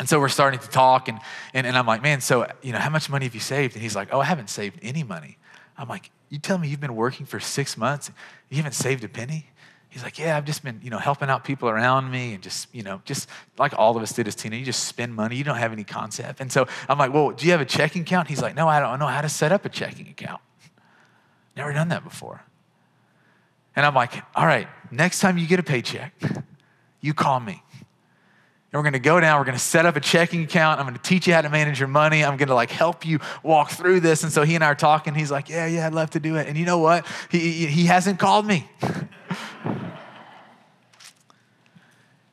and 0.00 0.08
so 0.08 0.18
we're 0.18 0.28
starting 0.28 0.58
to 0.58 0.68
talk, 0.68 1.06
and, 1.08 1.20
and, 1.54 1.64
and 1.64 1.78
I'm 1.78 1.86
like, 1.86 2.02
man, 2.02 2.20
so, 2.20 2.50
you 2.60 2.72
know, 2.72 2.80
how 2.80 2.90
much 2.90 3.08
money 3.08 3.24
have 3.26 3.34
you 3.34 3.40
saved? 3.40 3.74
And 3.74 3.82
he's 3.82 3.94
like, 3.94 4.08
oh, 4.12 4.18
I 4.18 4.24
haven't 4.24 4.50
saved 4.50 4.80
any 4.82 5.04
money. 5.04 5.38
I'm 5.78 5.88
like, 5.88 6.10
you 6.28 6.40
tell 6.40 6.58
me 6.58 6.66
you've 6.66 6.80
been 6.80 6.96
working 6.96 7.26
for 7.26 7.38
six 7.38 7.76
months, 7.76 8.10
you 8.50 8.56
haven't 8.56 8.72
saved 8.72 9.04
a 9.04 9.08
penny? 9.08 9.46
He's 9.94 10.02
like, 10.02 10.18
yeah, 10.18 10.36
I've 10.36 10.44
just 10.44 10.64
been, 10.64 10.80
you 10.82 10.90
know, 10.90 10.98
helping 10.98 11.30
out 11.30 11.44
people 11.44 11.68
around 11.68 12.10
me 12.10 12.34
and 12.34 12.42
just, 12.42 12.66
you 12.74 12.82
know, 12.82 13.00
just 13.04 13.28
like 13.58 13.78
all 13.78 13.96
of 13.96 14.02
us 14.02 14.12
did 14.12 14.26
as 14.26 14.34
teenagers, 14.34 14.58
you 14.58 14.66
just 14.66 14.86
spend 14.86 15.14
money. 15.14 15.36
You 15.36 15.44
don't 15.44 15.56
have 15.56 15.72
any 15.72 15.84
concept. 15.84 16.40
And 16.40 16.50
so 16.50 16.66
I'm 16.88 16.98
like, 16.98 17.14
well, 17.14 17.30
do 17.30 17.46
you 17.46 17.52
have 17.52 17.60
a 17.60 17.64
checking 17.64 18.02
account? 18.02 18.26
He's 18.26 18.42
like, 18.42 18.56
no, 18.56 18.66
I 18.66 18.80
don't 18.80 18.98
know 18.98 19.06
how 19.06 19.20
to 19.20 19.28
set 19.28 19.52
up 19.52 19.64
a 19.64 19.68
checking 19.68 20.08
account. 20.08 20.42
Never 21.56 21.72
done 21.72 21.90
that 21.90 22.02
before. 22.02 22.42
And 23.76 23.86
I'm 23.86 23.94
like, 23.94 24.20
all 24.34 24.44
right, 24.46 24.66
next 24.90 25.20
time 25.20 25.38
you 25.38 25.46
get 25.46 25.60
a 25.60 25.62
paycheck, 25.62 26.12
you 27.00 27.14
call 27.14 27.38
me. 27.38 27.62
And 28.72 28.80
we're 28.80 28.82
gonna 28.82 28.98
go 28.98 29.20
down, 29.20 29.38
we're 29.38 29.44
gonna 29.44 29.60
set 29.60 29.86
up 29.86 29.94
a 29.94 30.00
checking 30.00 30.42
account. 30.42 30.80
I'm 30.80 30.86
gonna 30.86 30.98
teach 30.98 31.28
you 31.28 31.34
how 31.34 31.42
to 31.42 31.50
manage 31.50 31.78
your 31.78 31.86
money. 31.86 32.24
I'm 32.24 32.36
gonna 32.36 32.56
like 32.56 32.72
help 32.72 33.06
you 33.06 33.20
walk 33.44 33.70
through 33.70 34.00
this. 34.00 34.24
And 34.24 34.32
so 34.32 34.42
he 34.42 34.56
and 34.56 34.64
I 34.64 34.66
are 34.66 34.74
talking. 34.74 35.14
He's 35.14 35.30
like, 35.30 35.48
yeah, 35.48 35.66
yeah, 35.66 35.86
I'd 35.86 35.94
love 35.94 36.10
to 36.10 36.18
do 36.18 36.34
it. 36.34 36.48
And 36.48 36.58
you 36.58 36.64
know 36.64 36.78
what? 36.78 37.06
He, 37.30 37.66
he 37.66 37.86
hasn't 37.86 38.18
called 38.18 38.44
me. 38.44 38.68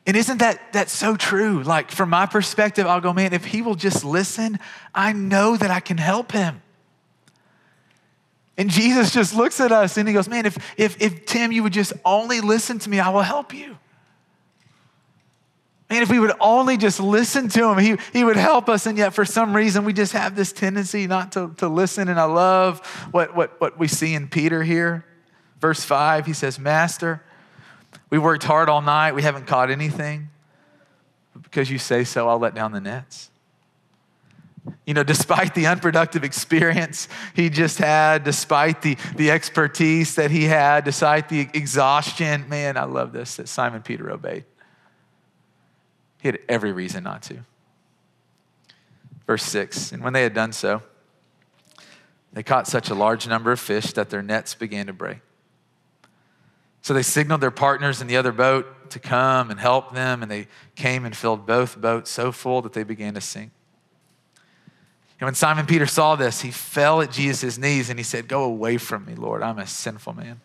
And 0.06 0.18
isn't 0.18 0.40
that 0.40 0.74
that 0.74 0.90
so 0.90 1.16
true? 1.16 1.64
Like 1.64 1.92
from 1.92 2.10
my 2.10 2.26
perspective, 2.26 2.88
I'll 2.88 3.02
go, 3.02 3.14
man, 3.14 3.34
if 3.34 3.46
he 3.46 3.62
will 3.62 3.76
just 3.76 4.04
listen, 4.04 4.60
I 4.94 5.14
know 5.14 5.56
that 5.56 5.72
I 5.72 5.80
can 5.80 5.98
help 5.98 6.32
him. 6.32 6.62
And 8.58 8.70
Jesus 8.70 9.12
just 9.12 9.34
looks 9.36 9.60
at 9.60 9.72
us 9.72 9.98
and 9.98 10.08
he 10.08 10.14
goes, 10.14 10.28
Man, 10.28 10.46
if, 10.46 10.58
if, 10.78 11.02
if 11.02 11.26
Tim, 11.26 11.52
you 11.52 11.64
would 11.64 11.74
just 11.74 11.94
only 12.06 12.42
listen 12.42 12.80
to 12.80 12.90
me, 12.90 13.00
I 13.00 13.10
will 13.10 13.22
help 13.22 13.54
you. 13.54 13.78
Man, 15.90 16.04
if 16.04 16.10
we 16.10 16.20
would 16.20 16.34
only 16.40 16.78
just 16.78 17.00
listen 17.00 17.50
to 17.50 17.70
him, 17.70 17.78
he, 17.78 17.98
he 18.14 18.24
would 18.24 18.38
help 18.38 18.70
us. 18.70 18.86
And 18.86 18.98
yet, 18.98 19.14
for 19.14 19.26
some 19.26 19.54
reason, 19.54 19.84
we 19.84 19.92
just 19.92 20.14
have 20.14 20.38
this 20.38 20.54
tendency 20.54 21.06
not 21.06 21.34
to, 21.34 21.54
to 21.58 21.68
listen. 21.68 22.08
And 22.08 22.18
I 22.20 22.24
love 22.24 22.86
what, 23.12 23.36
what, 23.36 23.60
what 23.60 23.78
we 23.78 23.90
see 23.90 24.14
in 24.14 24.30
Peter 24.30 24.64
here. 24.64 25.06
Verse 25.62 25.84
5, 25.84 26.26
he 26.26 26.34
says, 26.34 26.58
Master, 26.58 27.22
we 28.10 28.18
worked 28.18 28.44
hard 28.44 28.68
all 28.68 28.82
night. 28.82 29.14
We 29.14 29.22
haven't 29.22 29.46
caught 29.46 29.70
anything. 29.70 30.30
But 31.34 31.44
because 31.44 31.70
you 31.70 31.78
say 31.78 32.04
so, 32.04 32.28
I'll 32.28 32.40
let 32.40 32.56
down 32.56 32.72
the 32.72 32.82
nets. 32.82 33.30
You 34.86 34.94
know, 34.94 35.04
despite 35.04 35.56
the 35.56 35.68
unproductive 35.68 36.24
experience 36.24 37.08
he 37.36 37.50
just 37.50 37.78
had, 37.78 38.24
despite 38.24 38.82
the, 38.82 38.98
the 39.16 39.32
expertise 39.32 40.16
that 40.16 40.32
he 40.32 40.46
had, 40.46 40.84
despite 40.84 41.30
the 41.30 41.48
exhaustion, 41.54 42.50
man, 42.50 42.76
I 42.76 42.84
love 42.84 43.12
this 43.12 43.38
that 43.38 43.48
Simon 43.48 43.82
Peter 43.82 44.12
obeyed. 44.12 44.46
He 46.22 46.28
had 46.28 46.40
every 46.50 46.72
reason 46.72 47.04
not 47.04 47.24
to. 47.24 47.40
Verse 49.26 49.44
6 49.44 49.92
And 49.94 50.04
when 50.04 50.14
they 50.14 50.24
had 50.24 50.34
done 50.34 50.52
so, 50.52 50.82
they 52.34 52.44
caught 52.44 52.68
such 52.68 52.90
a 52.90 52.96
large 52.96 53.28
number 53.28 53.52
of 53.52 53.60
fish 53.60 53.94
that 53.94 54.10
their 54.10 54.22
nets 54.22 54.56
began 54.56 54.88
to 54.88 54.94
break. 54.94 55.20
So 56.82 56.94
they 56.94 57.04
signaled 57.04 57.42
their 57.42 57.52
partners 57.52 58.02
in 58.02 58.08
the 58.08 58.18
other 58.18 58.32
boat 58.32 58.90
to 58.92 59.00
come 59.00 59.52
and 59.52 59.60
help 59.60 59.94
them, 59.94 60.22
and 60.22 60.32
they 60.32 60.48
came 60.76 61.06
and 61.06 61.16
filled 61.16 61.46
both 61.46 61.80
boats 61.80 62.10
so 62.10 62.32
full 62.32 62.62
that 62.64 62.74
they 62.74 62.84
began 62.84 63.14
to 63.14 63.22
sink. 63.22 63.52
And 65.20 65.28
when 65.28 65.36
Simon 65.36 65.68
Peter 65.68 65.86
saw 65.86 66.16
this, 66.16 66.42
he 66.42 66.50
fell 66.50 67.00
at 67.02 67.12
Jesus' 67.12 67.60
knees 67.60 67.92
and 67.92 68.00
he 68.00 68.04
said, 68.04 68.28
Go 68.28 68.44
away 68.44 68.78
from 68.78 69.06
me, 69.06 69.14
Lord. 69.14 69.44
I'm 69.44 69.60
a 69.60 69.68
sinful 69.68 70.14
man. 70.14 70.42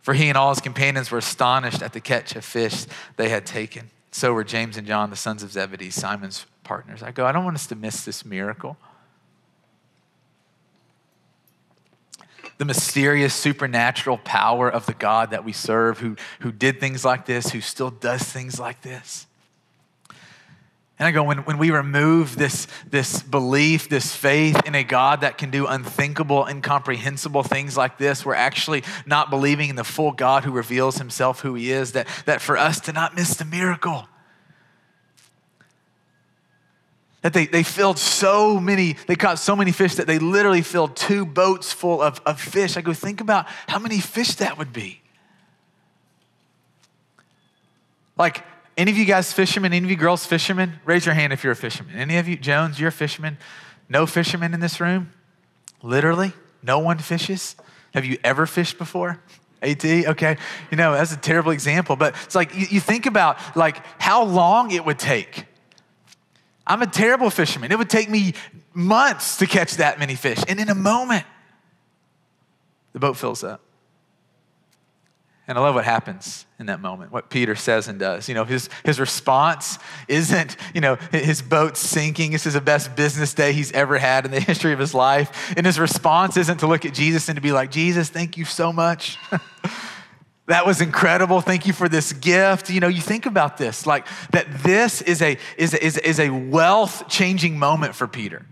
For 0.00 0.14
he 0.14 0.30
and 0.30 0.38
all 0.38 0.48
his 0.48 0.60
companions 0.60 1.10
were 1.10 1.18
astonished 1.18 1.82
at 1.82 1.92
the 1.92 2.00
catch 2.00 2.34
of 2.34 2.42
fish 2.42 2.86
they 3.16 3.28
had 3.28 3.44
taken. 3.44 3.90
So 4.10 4.32
were 4.32 4.44
James 4.44 4.78
and 4.78 4.86
John, 4.86 5.10
the 5.10 5.16
sons 5.16 5.42
of 5.42 5.52
Zebedee, 5.52 5.90
Simon's 5.90 6.46
partners. 6.64 7.02
I 7.02 7.12
go, 7.12 7.26
I 7.26 7.32
don't 7.32 7.44
want 7.44 7.56
us 7.56 7.66
to 7.66 7.76
miss 7.76 8.04
this 8.04 8.24
miracle. 8.24 8.78
The 12.62 12.66
mysterious 12.66 13.34
supernatural 13.34 14.18
power 14.18 14.70
of 14.70 14.86
the 14.86 14.94
God 14.94 15.30
that 15.32 15.44
we 15.44 15.52
serve, 15.52 15.98
who, 15.98 16.14
who 16.38 16.52
did 16.52 16.78
things 16.78 17.04
like 17.04 17.26
this, 17.26 17.50
who 17.50 17.60
still 17.60 17.90
does 17.90 18.22
things 18.22 18.60
like 18.60 18.82
this. 18.82 19.26
And 20.96 21.08
I 21.08 21.10
go, 21.10 21.24
when, 21.24 21.38
when 21.38 21.58
we 21.58 21.72
remove 21.72 22.36
this, 22.36 22.68
this 22.88 23.20
belief, 23.20 23.88
this 23.88 24.14
faith 24.14 24.64
in 24.64 24.76
a 24.76 24.84
God 24.84 25.22
that 25.22 25.38
can 25.38 25.50
do 25.50 25.66
unthinkable, 25.66 26.46
incomprehensible 26.46 27.42
things 27.42 27.76
like 27.76 27.98
this, 27.98 28.24
we're 28.24 28.34
actually 28.34 28.84
not 29.06 29.28
believing 29.28 29.68
in 29.68 29.74
the 29.74 29.82
full 29.82 30.12
God 30.12 30.44
who 30.44 30.52
reveals 30.52 30.98
himself 30.98 31.40
who 31.40 31.54
he 31.54 31.72
is, 31.72 31.90
that, 31.94 32.06
that 32.26 32.40
for 32.40 32.56
us 32.56 32.78
to 32.82 32.92
not 32.92 33.16
miss 33.16 33.34
the 33.34 33.44
miracle, 33.44 34.06
that 37.22 37.32
they, 37.32 37.46
they 37.46 37.62
filled 37.62 37.98
so 37.98 38.60
many, 38.60 38.96
they 39.06 39.16
caught 39.16 39.38
so 39.38 39.56
many 39.56 39.72
fish 39.72 39.94
that 39.94 40.06
they 40.06 40.18
literally 40.18 40.62
filled 40.62 40.96
two 40.96 41.24
boats 41.24 41.72
full 41.72 42.02
of, 42.02 42.20
of 42.26 42.40
fish. 42.40 42.76
I 42.76 42.80
go, 42.80 42.92
think 42.92 43.20
about 43.20 43.46
how 43.68 43.78
many 43.78 44.00
fish 44.00 44.34
that 44.36 44.58
would 44.58 44.72
be. 44.72 45.00
Like, 48.18 48.44
any 48.76 48.90
of 48.90 48.98
you 48.98 49.04
guys 49.04 49.32
fishermen, 49.32 49.72
any 49.72 49.84
of 49.84 49.90
you 49.90 49.96
girls 49.96 50.26
fishermen? 50.26 50.80
Raise 50.84 51.06
your 51.06 51.14
hand 51.14 51.32
if 51.32 51.44
you're 51.44 51.52
a 51.52 51.56
fisherman. 51.56 51.94
Any 51.94 52.16
of 52.16 52.26
you, 52.26 52.36
Jones, 52.36 52.80
you're 52.80 52.88
a 52.88 52.92
fisherman? 52.92 53.38
No 53.88 54.06
fishermen 54.06 54.52
in 54.52 54.60
this 54.60 54.80
room? 54.80 55.12
Literally? 55.82 56.32
No 56.62 56.78
one 56.78 56.98
fishes? 56.98 57.54
Have 57.94 58.04
you 58.04 58.18
ever 58.24 58.46
fished 58.46 58.78
before? 58.78 59.20
AT, 59.60 59.84
okay. 59.84 60.36
You 60.70 60.76
know, 60.76 60.92
that's 60.92 61.12
a 61.12 61.16
terrible 61.16 61.52
example, 61.52 61.94
but 61.94 62.14
it's 62.24 62.34
like 62.34 62.54
you, 62.56 62.66
you 62.68 62.80
think 62.80 63.06
about 63.06 63.38
like 63.56 63.76
how 64.00 64.24
long 64.24 64.72
it 64.72 64.84
would 64.84 64.98
take 64.98 65.46
I'm 66.66 66.82
a 66.82 66.86
terrible 66.86 67.30
fisherman. 67.30 67.72
It 67.72 67.78
would 67.78 67.90
take 67.90 68.08
me 68.08 68.34
months 68.72 69.38
to 69.38 69.46
catch 69.46 69.76
that 69.76 69.98
many 69.98 70.14
fish. 70.14 70.38
And 70.48 70.60
in 70.60 70.68
a 70.68 70.74
moment, 70.74 71.24
the 72.92 72.98
boat 72.98 73.16
fills 73.16 73.42
up. 73.42 73.60
And 75.48 75.58
I 75.58 75.60
love 75.60 75.74
what 75.74 75.84
happens 75.84 76.46
in 76.60 76.66
that 76.66 76.80
moment, 76.80 77.10
what 77.10 77.28
Peter 77.28 77.56
says 77.56 77.88
and 77.88 77.98
does. 77.98 78.28
You 78.28 78.34
know, 78.34 78.44
his, 78.44 78.70
his 78.84 79.00
response 79.00 79.78
isn't, 80.06 80.56
you 80.72 80.80
know, 80.80 80.94
his 81.10 81.42
boat 81.42 81.76
sinking. 81.76 82.30
This 82.30 82.46
is 82.46 82.54
the 82.54 82.60
best 82.60 82.94
business 82.94 83.34
day 83.34 83.52
he's 83.52 83.72
ever 83.72 83.98
had 83.98 84.24
in 84.24 84.30
the 84.30 84.40
history 84.40 84.72
of 84.72 84.78
his 84.78 84.94
life. 84.94 85.52
And 85.56 85.66
his 85.66 85.80
response 85.80 86.36
isn't 86.36 86.58
to 86.58 86.68
look 86.68 86.86
at 86.86 86.94
Jesus 86.94 87.28
and 87.28 87.36
to 87.36 87.42
be 87.42 87.50
like, 87.50 87.72
Jesus, 87.72 88.08
thank 88.08 88.36
you 88.36 88.44
so 88.44 88.72
much. 88.72 89.18
That 90.52 90.66
was 90.66 90.82
incredible. 90.82 91.40
Thank 91.40 91.66
you 91.66 91.72
for 91.72 91.88
this 91.88 92.12
gift. 92.12 92.68
You 92.68 92.80
know, 92.80 92.88
you 92.88 93.00
think 93.00 93.24
about 93.24 93.56
this, 93.56 93.86
like 93.86 94.06
that 94.32 94.46
this 94.62 95.00
is 95.00 95.22
a, 95.22 95.38
is 95.56 95.72
a, 95.72 95.82
is, 95.82 95.96
is 95.96 96.20
a 96.20 96.28
wealth 96.28 97.08
changing 97.08 97.58
moment 97.58 97.94
for 97.94 98.06
Peter. 98.06 98.44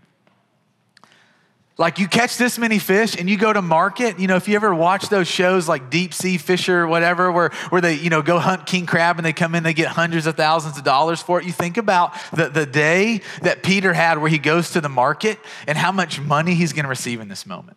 Like 1.77 1.99
you 1.99 2.09
catch 2.09 2.39
this 2.39 2.59
many 2.59 2.79
fish 2.79 3.19
and 3.19 3.29
you 3.29 3.37
go 3.37 3.53
to 3.53 3.61
market. 3.61 4.19
You 4.19 4.29
know, 4.29 4.37
if 4.37 4.49
you 4.49 4.57
ever 4.57 4.75
watch 4.75 5.11
those 5.11 5.29
shows 5.29 5.69
like 5.69 5.91
Deep 5.91 6.15
Sea 6.15 6.39
Fisher 6.39 6.87
whatever, 6.87 7.31
where, 7.31 7.51
where 7.69 7.83
they, 7.83 7.97
you 7.97 8.09
know, 8.09 8.23
go 8.23 8.39
hunt 8.39 8.65
king 8.65 8.87
crab 8.87 9.19
and 9.19 9.27
they 9.27 9.35
come 9.35 9.55
in, 9.55 9.63
they 9.63 9.75
get 9.75 9.89
hundreds 9.89 10.27
of 10.27 10.39
thousands 10.39 10.79
of 10.79 10.85
dollars 10.85 11.21
for 11.21 11.39
it. 11.39 11.45
You 11.45 11.53
think 11.53 11.77
about 11.77 12.15
the, 12.33 12.49
the 12.49 12.65
day 12.65 13.21
that 13.43 13.63
Peter 13.63 13.93
had 13.93 14.17
where 14.17 14.31
he 14.31 14.39
goes 14.39 14.71
to 14.71 14.81
the 14.81 14.89
market 14.89 15.39
and 15.67 15.77
how 15.77 15.93
much 15.93 16.19
money 16.19 16.55
he's 16.55 16.73
going 16.73 16.85
to 16.85 16.89
receive 16.89 17.21
in 17.21 17.29
this 17.29 17.45
moment. 17.45 17.77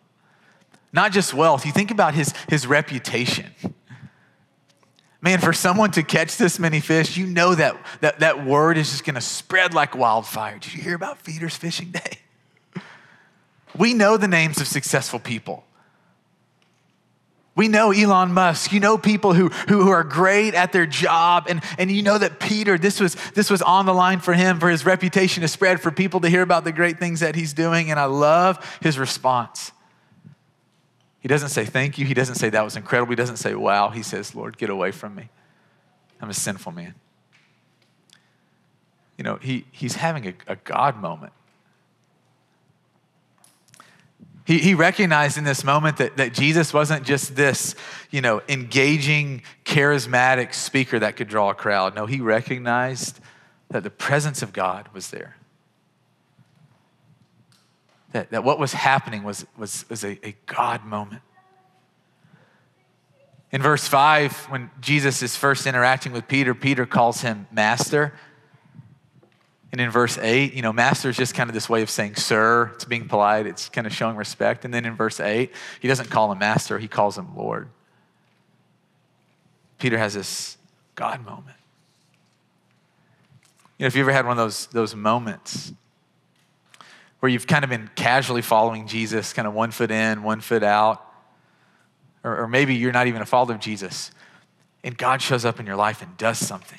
Not 0.94 1.12
just 1.12 1.34
wealth, 1.34 1.66
you 1.66 1.72
think 1.72 1.90
about 1.90 2.14
his, 2.14 2.32
his 2.48 2.66
reputation 2.66 3.50
Man, 5.24 5.40
for 5.40 5.54
someone 5.54 5.90
to 5.92 6.02
catch 6.02 6.36
this 6.36 6.58
many 6.58 6.80
fish, 6.80 7.16
you 7.16 7.26
know 7.26 7.54
that 7.54 7.82
that, 8.02 8.20
that 8.20 8.44
word 8.44 8.76
is 8.76 8.90
just 8.90 9.06
going 9.06 9.14
to 9.14 9.22
spread 9.22 9.72
like 9.72 9.96
wildfire. 9.96 10.58
Did 10.58 10.74
you 10.74 10.82
hear 10.82 10.94
about 10.94 11.24
Peter's 11.24 11.56
Fishing 11.56 11.90
Day? 11.90 12.18
We 13.76 13.92
know 13.92 14.16
the 14.16 14.28
names 14.28 14.60
of 14.60 14.68
successful 14.68 15.18
people. 15.18 15.64
We 17.56 17.66
know 17.66 17.90
Elon 17.90 18.32
Musk. 18.32 18.72
You 18.72 18.78
know 18.78 18.96
people 18.96 19.34
who, 19.34 19.48
who, 19.48 19.82
who, 19.82 19.90
are 19.90 20.04
great 20.04 20.54
at 20.54 20.70
their 20.70 20.86
job. 20.86 21.46
And, 21.48 21.60
and 21.76 21.90
you 21.90 22.00
know 22.00 22.16
that 22.16 22.38
Peter, 22.38 22.78
this 22.78 23.00
was, 23.00 23.16
this 23.34 23.50
was 23.50 23.62
on 23.62 23.86
the 23.86 23.92
line 23.92 24.20
for 24.20 24.32
him, 24.32 24.60
for 24.60 24.70
his 24.70 24.86
reputation 24.86 25.40
to 25.40 25.48
spread, 25.48 25.80
for 25.80 25.90
people 25.90 26.20
to 26.20 26.28
hear 26.28 26.42
about 26.42 26.62
the 26.62 26.70
great 26.70 27.00
things 27.00 27.18
that 27.18 27.34
he's 27.34 27.52
doing. 27.52 27.90
And 27.90 27.98
I 27.98 28.04
love 28.04 28.78
his 28.80 28.96
response. 28.96 29.72
He 31.24 31.28
doesn't 31.28 31.48
say 31.48 31.64
thank 31.64 31.96
you. 31.96 32.04
He 32.04 32.12
doesn't 32.12 32.34
say 32.34 32.50
that 32.50 32.62
was 32.62 32.76
incredible. 32.76 33.10
He 33.10 33.16
doesn't 33.16 33.38
say 33.38 33.54
wow. 33.54 33.88
He 33.88 34.02
says, 34.02 34.34
Lord, 34.34 34.58
get 34.58 34.68
away 34.68 34.90
from 34.90 35.14
me. 35.14 35.30
I'm 36.20 36.28
a 36.28 36.34
sinful 36.34 36.72
man. 36.72 36.94
You 39.16 39.24
know, 39.24 39.36
he, 39.36 39.64
he's 39.70 39.94
having 39.94 40.26
a, 40.26 40.34
a 40.46 40.56
God 40.56 41.00
moment. 41.00 41.32
He, 44.44 44.58
he 44.58 44.74
recognized 44.74 45.38
in 45.38 45.44
this 45.44 45.64
moment 45.64 45.96
that, 45.96 46.18
that 46.18 46.34
Jesus 46.34 46.74
wasn't 46.74 47.06
just 47.06 47.34
this, 47.34 47.74
you 48.10 48.20
know, 48.20 48.42
engaging, 48.46 49.40
charismatic 49.64 50.52
speaker 50.52 50.98
that 50.98 51.16
could 51.16 51.28
draw 51.28 51.48
a 51.48 51.54
crowd. 51.54 51.94
No, 51.94 52.04
he 52.04 52.20
recognized 52.20 53.18
that 53.70 53.82
the 53.82 53.88
presence 53.88 54.42
of 54.42 54.52
God 54.52 54.90
was 54.92 55.08
there 55.08 55.38
that, 58.14 58.30
that 58.30 58.44
what 58.44 58.60
was 58.60 58.72
happening 58.72 59.24
was, 59.24 59.44
was, 59.58 59.84
was 59.90 60.04
a, 60.04 60.24
a 60.24 60.36
God 60.46 60.84
moment. 60.84 61.20
In 63.50 63.60
verse 63.60 63.88
5, 63.88 64.50
when 64.50 64.70
Jesus 64.80 65.20
is 65.20 65.34
first 65.34 65.66
interacting 65.66 66.12
with 66.12 66.28
Peter, 66.28 66.54
Peter 66.54 66.86
calls 66.86 67.22
him 67.22 67.48
master. 67.50 68.14
And 69.72 69.80
in 69.80 69.90
verse 69.90 70.16
8, 70.16 70.54
you 70.54 70.62
know, 70.62 70.72
master 70.72 71.08
is 71.08 71.16
just 71.16 71.34
kind 71.34 71.50
of 71.50 71.54
this 71.54 71.68
way 71.68 71.82
of 71.82 71.90
saying 71.90 72.14
sir. 72.14 72.70
It's 72.74 72.84
being 72.84 73.08
polite, 73.08 73.48
it's 73.48 73.68
kind 73.68 73.84
of 73.84 73.92
showing 73.92 74.14
respect. 74.14 74.64
And 74.64 74.72
then 74.72 74.84
in 74.84 74.94
verse 74.94 75.18
8, 75.18 75.50
he 75.80 75.88
doesn't 75.88 76.08
call 76.08 76.30
him 76.30 76.38
master, 76.38 76.78
he 76.78 76.86
calls 76.86 77.18
him 77.18 77.36
Lord. 77.36 77.68
Peter 79.78 79.98
has 79.98 80.14
this 80.14 80.56
God 80.94 81.24
moment. 81.24 81.56
You 83.76 83.84
know, 83.84 83.86
if 83.88 83.96
you 83.96 84.02
ever 84.02 84.12
had 84.12 84.24
one 84.24 84.38
of 84.38 84.44
those, 84.44 84.66
those 84.66 84.94
moments 84.94 85.72
where 87.24 87.30
you've 87.30 87.46
kind 87.46 87.64
of 87.64 87.70
been 87.70 87.88
casually 87.94 88.42
following 88.42 88.86
Jesus, 88.86 89.32
kind 89.32 89.48
of 89.48 89.54
one 89.54 89.70
foot 89.70 89.90
in, 89.90 90.22
one 90.22 90.42
foot 90.42 90.62
out. 90.62 91.02
Or, 92.22 92.42
or, 92.42 92.46
maybe 92.46 92.74
you're 92.74 92.92
not 92.92 93.06
even 93.06 93.22
a 93.22 93.24
follower 93.24 93.54
of 93.54 93.60
Jesus, 93.60 94.10
and 94.82 94.94
God 94.94 95.22
shows 95.22 95.46
up 95.46 95.58
in 95.58 95.64
your 95.64 95.74
life 95.74 96.02
and 96.02 96.14
does 96.18 96.36
something. 96.36 96.78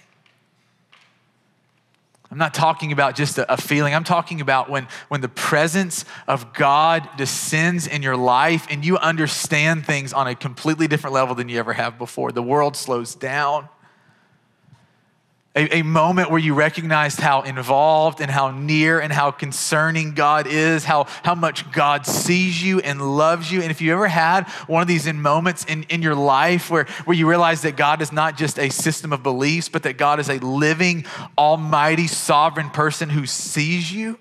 I'm 2.30 2.38
not 2.38 2.54
talking 2.54 2.92
about 2.92 3.16
just 3.16 3.40
a, 3.40 3.52
a 3.52 3.58
feeling. 3.58 3.96
I'm 3.96 4.04
talking 4.04 4.40
about 4.40 4.70
when, 4.70 4.88
when 5.08 5.22
the 5.22 5.30
presence 5.30 6.06
of 6.28 6.54
God 6.54 7.10
descends 7.18 7.88
in 7.88 8.04
your 8.04 8.16
life 8.16 8.68
and 8.70 8.86
you 8.86 9.00
understand 9.00 9.84
things 9.88 10.14
on 10.14 10.28
a 10.28 10.36
completely 10.36 10.88
different 10.88 11.16
level 11.16 11.34
than 11.34 11.50
you 11.50 11.58
ever 11.58 11.74
have 11.74 11.98
before. 11.98 12.32
The 12.32 12.44
world 12.44 12.76
slows 12.76 13.16
down 13.16 13.68
a, 15.56 15.78
a 15.78 15.82
moment 15.84 16.30
where 16.30 16.40
you 16.40 16.54
recognized 16.54 17.20
how 17.20 17.42
involved 17.42 18.20
and 18.20 18.30
how 18.30 18.52
near 18.52 19.00
and 19.00 19.12
how 19.12 19.32
concerning 19.32 20.14
God 20.14 20.48
is, 20.48 20.84
how, 20.84 21.06
how 21.24 21.34
much 21.34 21.72
God 21.72 22.06
sees 22.06 22.62
you 22.62 22.80
and 22.82 23.16
loves 23.16 23.52
you. 23.52 23.62
And 23.62 23.72
if 23.72 23.82
you 23.82 23.94
ever 23.94 24.08
had 24.08 24.50
one 24.68 24.82
of 24.82 24.88
these 24.88 25.08
in 25.08 25.22
moments 25.22 25.64
in, 25.66 25.84
in 25.84 26.02
your 26.02 26.16
life 26.16 26.70
where, 26.70 26.86
where 27.06 27.16
you 27.16 27.28
realize 27.28 27.62
that 27.62 27.78
God 27.78 28.02
is 28.02 28.12
not 28.12 28.38
just 28.38 28.60
a 28.60 28.70
system 28.70 29.14
of 29.14 29.24
beliefs, 29.24 29.70
but 29.70 29.84
that 29.84 29.98
God 29.98 30.20
is 30.20 30.30
a 30.30 30.40
living, 30.40 31.06
almighty, 31.38 32.08
sovereign 32.08 32.70
person 32.70 33.10
who 33.10 33.26
sees 33.26 33.92
you, 33.92 34.20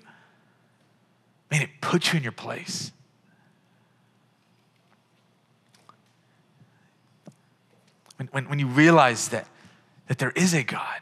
man, 1.51 1.61
it 1.61 1.69
puts 1.81 2.13
you 2.13 2.17
in 2.17 2.23
your 2.23 2.31
place. 2.31 2.93
When, 8.15 8.27
when, 8.27 8.47
when 8.47 8.59
you 8.59 8.67
realize 8.67 9.27
that, 9.29 9.47
that 10.07 10.17
there 10.19 10.31
is 10.31 10.53
a 10.53 10.63
God 10.63 11.01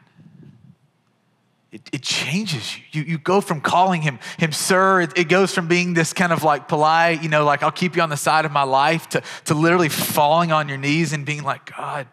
it, 1.73 1.81
it 1.91 2.01
changes 2.03 2.77
you. 2.77 2.83
you. 2.91 3.03
You 3.13 3.17
go 3.17 3.41
from 3.41 3.59
calling 3.59 4.03
him, 4.03 4.19
him 4.37 4.51
sir, 4.51 5.01
it, 5.01 5.17
it 5.17 5.23
goes 5.27 5.53
from 5.55 5.67
being 5.67 5.95
this 5.95 6.13
kind 6.13 6.31
of 6.31 6.43
like 6.43 6.67
polite, 6.67 7.23
you 7.23 7.29
know, 7.29 7.43
like 7.43 7.63
I'll 7.63 7.71
keep 7.71 7.95
you 7.95 8.03
on 8.03 8.09
the 8.09 8.17
side 8.17 8.45
of 8.45 8.51
my 8.51 8.61
life 8.61 9.09
to, 9.09 9.23
to 9.45 9.55
literally 9.55 9.89
falling 9.89 10.51
on 10.51 10.69
your 10.69 10.77
knees 10.77 11.13
and 11.13 11.25
being 11.25 11.41
like, 11.43 11.75
God, 11.75 12.05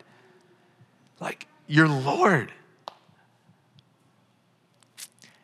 like 1.21 1.47
you're 1.67 1.89
Lord. 1.89 2.51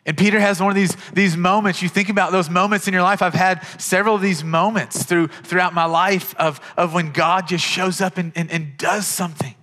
And 0.07 0.17
Peter 0.17 0.41
has 0.41 0.61
one 0.61 0.71
of 0.71 0.77
these, 0.77 0.97
these 1.13 1.37
moments. 1.37 1.83
You 1.83 1.91
think 1.91 2.09
about 2.09 2.33
those 2.33 2.49
moments 2.49 2.89
in 2.89 2.95
your 2.95 3.03
life. 3.03 3.21
I've 3.21 3.35
had 3.35 3.67
several 3.79 4.15
of 4.15 4.23
these 4.23 4.43
moments 4.43 5.03
through, 5.03 5.27
throughout 5.27 5.75
my 5.75 5.85
life 5.85 6.35
of, 6.37 6.59
of 6.79 6.95
when 6.95 7.13
God 7.13 7.49
just 7.49 7.65
shows 7.65 8.01
up 8.01 8.17
and, 8.17 8.33
and, 8.35 8.51
and 8.51 8.79
does 8.79 9.07
something. 9.07 9.55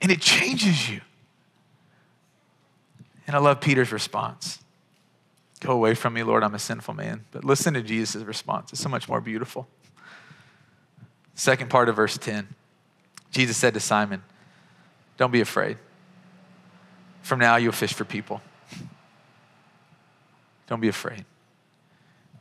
And 0.00 0.10
it 0.10 0.20
changes 0.20 0.90
you. 0.90 1.02
And 3.26 3.34
I 3.34 3.38
love 3.38 3.60
Peter's 3.60 3.92
response 3.92 4.58
Go 5.64 5.72
away 5.72 5.94
from 5.94 6.12
me, 6.12 6.22
Lord, 6.22 6.44
I'm 6.44 6.54
a 6.54 6.58
sinful 6.58 6.92
man. 6.92 7.24
But 7.30 7.42
listen 7.42 7.72
to 7.72 7.82
Jesus' 7.82 8.22
response, 8.22 8.70
it's 8.72 8.82
so 8.82 8.90
much 8.90 9.08
more 9.08 9.22
beautiful. 9.22 9.66
Second 11.34 11.70
part 11.70 11.88
of 11.88 11.96
verse 11.96 12.18
10 12.18 12.48
Jesus 13.30 13.56
said 13.56 13.74
to 13.74 13.80
Simon, 13.80 14.22
Don't 15.16 15.32
be 15.32 15.40
afraid. 15.40 15.78
From 17.22 17.38
now, 17.38 17.56
you'll 17.56 17.72
fish 17.72 17.94
for 17.94 18.04
people. 18.04 18.42
Don't 20.66 20.80
be 20.80 20.88
afraid. 20.88 21.24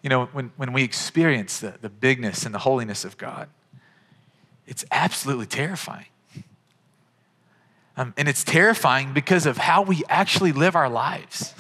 You 0.02 0.10
know, 0.10 0.26
when, 0.26 0.52
when 0.58 0.74
we 0.74 0.84
experience 0.84 1.60
the, 1.60 1.76
the 1.82 1.90
bigness 1.90 2.46
and 2.46 2.54
the 2.54 2.60
holiness 2.60 3.06
of 3.06 3.18
God, 3.18 3.48
it's 4.68 4.84
absolutely 4.92 5.46
terrifying. 5.46 6.08
Um, 7.96 8.14
and 8.18 8.28
it's 8.28 8.44
terrifying 8.44 9.14
because 9.14 9.46
of 9.46 9.58
how 9.58 9.84
we 9.84 10.04
actually 10.10 10.52
live 10.52 10.76
our 10.76 10.90
lives. 10.90 11.54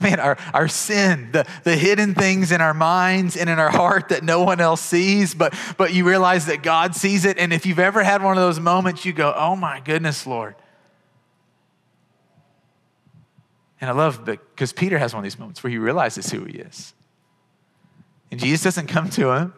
Man, 0.00 0.18
our, 0.20 0.38
our 0.54 0.68
sin, 0.68 1.30
the, 1.32 1.46
the 1.64 1.76
hidden 1.76 2.14
things 2.14 2.52
in 2.52 2.60
our 2.60 2.72
minds 2.72 3.36
and 3.36 3.50
in 3.50 3.58
our 3.58 3.70
heart 3.70 4.08
that 4.08 4.22
no 4.22 4.42
one 4.42 4.60
else 4.60 4.80
sees, 4.80 5.34
but, 5.34 5.54
but 5.76 5.92
you 5.92 6.06
realize 6.06 6.46
that 6.46 6.62
God 6.62 6.94
sees 6.94 7.24
it. 7.24 7.38
And 7.38 7.52
if 7.52 7.66
you've 7.66 7.78
ever 7.78 8.02
had 8.02 8.22
one 8.22 8.36
of 8.36 8.42
those 8.42 8.60
moments, 8.60 9.04
you 9.04 9.12
go, 9.12 9.32
oh 9.36 9.56
my 9.56 9.80
goodness, 9.80 10.26
Lord. 10.26 10.54
And 13.80 13.88
I 13.88 13.92
love 13.92 14.24
because 14.24 14.72
Peter 14.72 14.98
has 14.98 15.14
one 15.14 15.20
of 15.20 15.24
these 15.24 15.38
moments 15.38 15.62
where 15.62 15.70
he 15.70 15.78
realizes 15.78 16.30
who 16.30 16.44
he 16.44 16.58
is. 16.58 16.94
And 18.30 18.38
Jesus 18.38 18.62
doesn't 18.62 18.86
come 18.88 19.08
to 19.10 19.32
him 19.32 19.54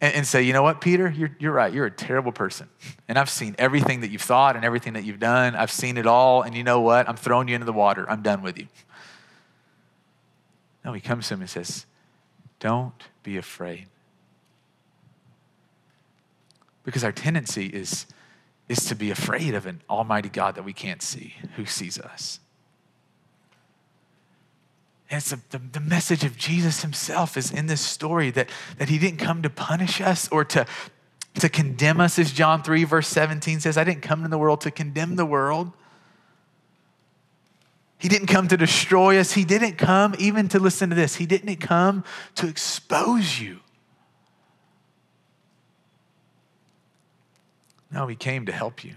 and, 0.00 0.14
and 0.14 0.26
say, 0.26 0.42
you 0.42 0.52
know 0.52 0.62
what, 0.62 0.80
Peter, 0.80 1.08
you're, 1.08 1.34
you're 1.38 1.52
right. 1.52 1.72
You're 1.72 1.86
a 1.86 1.90
terrible 1.90 2.32
person. 2.32 2.68
And 3.08 3.18
I've 3.18 3.30
seen 3.30 3.54
everything 3.58 4.00
that 4.00 4.10
you've 4.10 4.22
thought 4.22 4.56
and 4.56 4.64
everything 4.64 4.94
that 4.94 5.04
you've 5.04 5.20
done. 5.20 5.54
I've 5.54 5.70
seen 5.70 5.96
it 5.96 6.06
all. 6.06 6.42
And 6.42 6.54
you 6.54 6.62
know 6.62 6.80
what? 6.80 7.08
I'm 7.08 7.16
throwing 7.16 7.48
you 7.48 7.54
into 7.54 7.64
the 7.64 7.72
water. 7.72 8.08
I'm 8.08 8.22
done 8.22 8.42
with 8.42 8.58
you. 8.58 8.68
No, 10.84 10.92
he 10.92 11.00
comes 11.00 11.28
to 11.28 11.34
him 11.34 11.40
and 11.40 11.50
says, 11.50 11.86
don't 12.60 13.02
be 13.22 13.36
afraid. 13.36 13.86
Because 16.84 17.02
our 17.02 17.12
tendency 17.12 17.66
is, 17.66 18.06
is 18.68 18.84
to 18.84 18.94
be 18.94 19.10
afraid 19.10 19.54
of 19.54 19.66
an 19.66 19.82
almighty 19.90 20.28
God 20.28 20.54
that 20.54 20.64
we 20.64 20.72
can't 20.72 21.02
see, 21.02 21.34
who 21.56 21.66
sees 21.66 21.98
us. 21.98 22.38
And 25.10 25.18
it's 25.18 25.32
a, 25.32 25.38
the, 25.50 25.58
the 25.58 25.80
message 25.80 26.24
of 26.24 26.36
Jesus 26.36 26.82
himself 26.82 27.36
is 27.36 27.50
in 27.50 27.66
this 27.66 27.80
story 27.80 28.30
that, 28.32 28.50
that 28.78 28.88
he 28.88 28.98
didn't 28.98 29.18
come 29.18 29.42
to 29.42 29.50
punish 29.50 30.00
us 30.00 30.28
or 30.28 30.44
to, 30.46 30.66
to 31.34 31.48
condemn 31.48 32.00
us, 32.00 32.18
as 32.18 32.32
John 32.32 32.62
3, 32.62 32.84
verse 32.84 33.06
17 33.08 33.60
says. 33.60 33.76
I 33.76 33.84
didn't 33.84 34.02
come 34.02 34.24
in 34.24 34.30
the 34.30 34.38
world 34.38 34.62
to 34.62 34.70
condemn 34.70 35.16
the 35.16 35.26
world. 35.26 35.72
He 37.98 38.08
didn't 38.08 38.26
come 38.26 38.48
to 38.48 38.56
destroy 38.56 39.18
us. 39.18 39.32
He 39.32 39.44
didn't 39.44 39.76
come 39.76 40.14
even 40.18 40.48
to 40.48 40.58
listen 40.58 40.90
to 40.90 40.96
this. 40.96 41.16
He 41.16 41.26
didn't 41.26 41.56
come 41.56 42.04
to 42.34 42.48
expose 42.48 43.40
you. 43.40 43.60
No, 47.92 48.08
he 48.08 48.16
came 48.16 48.44
to 48.46 48.52
help 48.52 48.84
you, 48.84 48.94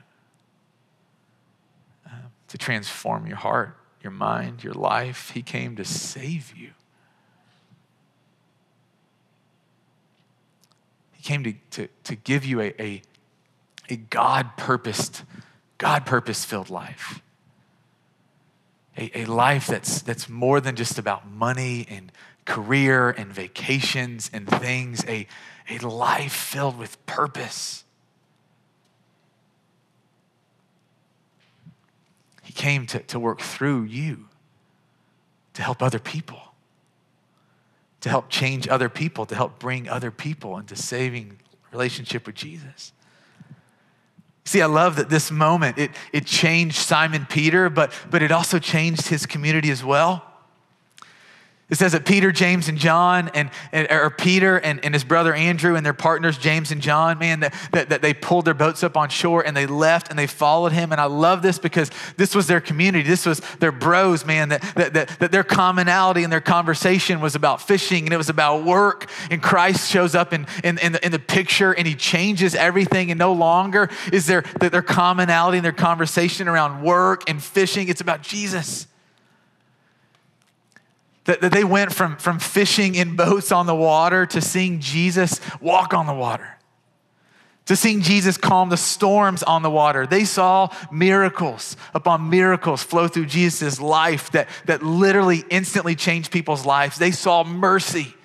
uh, 2.06 2.10
to 2.48 2.58
transform 2.58 3.28
your 3.28 3.38
heart 3.38 3.78
your 4.02 4.12
mind, 4.12 4.64
your 4.64 4.74
life. 4.74 5.32
He 5.32 5.42
came 5.42 5.76
to 5.76 5.86
save 5.86 6.54
you. 6.56 6.72
He 11.12 11.24
came 11.24 11.44
to, 11.44 11.54
to, 11.72 11.88
to 12.06 12.16
give 12.16 12.46
you 12.46 12.62
a, 12.62 12.74
a, 12.80 13.02
a 13.90 13.96
God 13.98 14.56
purposed, 14.58 15.24
God 15.78 16.06
purpose 16.06 16.46
filled 16.46 16.70
life. 16.70 17.22
A, 18.98 19.20
a 19.20 19.26
life 19.26 19.68
that's, 19.68 20.02
that's 20.02 20.30
more 20.30 20.62
than 20.62 20.76
just 20.76 20.98
about 20.98 21.30
money 21.30 21.86
and 21.90 22.12
career 22.46 23.10
and 23.10 23.32
vacations 23.32 24.30
and 24.34 24.48
things, 24.48 25.04
a, 25.08 25.28
a 25.70 25.78
life 25.80 26.34
filled 26.34 26.78
with 26.78 27.06
purpose. 27.06 27.84
He 32.50 32.54
came 32.54 32.88
to, 32.88 32.98
to 32.98 33.20
work 33.20 33.42
through 33.42 33.84
you 33.84 34.26
to 35.54 35.62
help 35.62 35.84
other 35.84 36.00
people, 36.00 36.42
to 38.02 38.10
help 38.10 38.28
change 38.28 38.68
other 38.68 38.90
people, 38.90 39.28
to 39.28 39.36
help 39.36 39.60
bring 39.60 39.88
other 39.88 40.10
people 40.10 40.58
into 40.58 40.76
saving 40.76 41.38
relationship 41.72 42.26
with 42.26 42.34
Jesus. 42.34 42.92
See, 44.46 44.64
I 44.64 44.66
love 44.66 44.96
that 44.96 45.10
this 45.10 45.30
moment, 45.30 45.78
it, 45.78 45.92
it 46.12 46.26
changed 46.26 46.78
Simon 46.78 47.28
Peter, 47.30 47.70
but, 47.70 47.94
but 48.10 48.24
it 48.24 48.32
also 48.32 48.58
changed 48.58 49.10
his 49.10 49.28
community 49.28 49.70
as 49.70 49.84
well. 49.84 50.26
It 51.70 51.78
says 51.78 51.92
that 51.92 52.04
Peter, 52.04 52.32
James, 52.32 52.68
and 52.68 52.80
John, 52.80 53.30
and, 53.36 53.52
or 53.74 54.10
Peter 54.10 54.58
and, 54.58 54.84
and 54.84 54.92
his 54.92 55.04
brother 55.04 55.36
Andrew 55.36 55.76
and 55.76 55.86
their 55.86 55.94
partners, 55.94 56.36
James 56.40 56.72
and 56.72 56.82
John, 56.82 57.20
man, 57.20 57.42
that, 57.42 57.54
that, 57.72 57.90
that, 57.90 58.02
they 58.02 58.12
pulled 58.12 58.46
their 58.46 58.56
boats 58.56 58.84
up 58.84 58.98
on 58.98 59.10
shore 59.10 59.46
and 59.46 59.56
they 59.56 59.68
left 59.68 60.10
and 60.10 60.18
they 60.18 60.26
followed 60.26 60.72
him. 60.72 60.92
And 60.92 61.00
I 61.00 61.06
love 61.06 61.44
this 61.44 61.60
because 61.60 61.92
this 62.18 62.34
was 62.34 62.48
their 62.48 62.60
community. 62.60 63.08
This 63.08 63.24
was 63.24 63.40
their 63.60 63.72
bros, 63.72 64.26
man, 64.26 64.50
that, 64.50 64.62
that, 64.76 64.94
that, 64.94 65.20
that 65.20 65.32
their 65.32 65.44
commonality 65.44 66.24
and 66.24 66.34
their 66.34 66.42
conversation 66.42 67.22
was 67.22 67.36
about 67.36 67.62
fishing 67.62 68.06
and 68.06 68.14
it 68.14 68.18
was 68.18 68.30
about 68.30 68.64
work. 68.64 69.08
And 69.30 69.42
Christ 69.42 69.92
shows 69.92 70.16
up 70.16 70.34
in, 70.34 70.48
in, 70.64 70.80
in, 70.80 70.94
the, 70.94 71.06
in 71.06 71.12
the 71.12 71.20
picture 71.20 71.72
and 71.72 71.86
he 71.86 71.94
changes 71.94 72.56
everything. 72.56 73.12
And 73.12 73.20
no 73.20 73.34
longer 73.34 73.90
is 74.12 74.26
there 74.26 74.42
their 74.60 74.82
commonality 74.82 75.60
and 75.60 75.66
their 75.66 75.72
conversation 75.72 76.48
around 76.48 76.82
work 76.82 77.30
and 77.30 77.44
fishing. 77.44 77.90
It's 77.90 78.02
about 78.02 78.24
Jesus. 78.24 78.88
That, 81.26 81.42
that 81.42 81.52
they 81.52 81.64
went 81.64 81.94
from, 81.94 82.18
from 82.18 82.40
fishing 82.40 82.96
in 82.96 83.16
boats 83.16 83.52
on 83.52 83.66
the 83.66 83.76
water 83.76 84.26
to 84.28 84.42
seeing 84.42 84.80
Jesus 84.80 85.40
walk 85.62 85.94
on 85.94 86.08
the 86.08 86.14
water, 86.14 86.58
to 87.66 87.76
seeing 87.76 88.02
Jesus 88.02 88.38
calm 88.38 88.70
the 88.70 88.78
storms 88.78 89.44
on 89.44 89.62
the 89.62 89.70
water. 89.70 90.08
They 90.08 90.26
saw 90.26 90.70
miracles 90.92 91.78
upon 91.94 92.30
miracles 92.30 92.82
flow 92.82 93.08
through 93.08 93.28
Jesus' 93.28 93.80
life 93.80 94.32
that, 94.32 94.50
that 94.66 94.82
literally 94.82 95.44
instantly 95.50 95.94
changed 95.94 96.32
people's 96.32 96.66
lives. 96.66 96.98
They 96.98 97.12
saw 97.12 97.44
mercy 97.44 98.16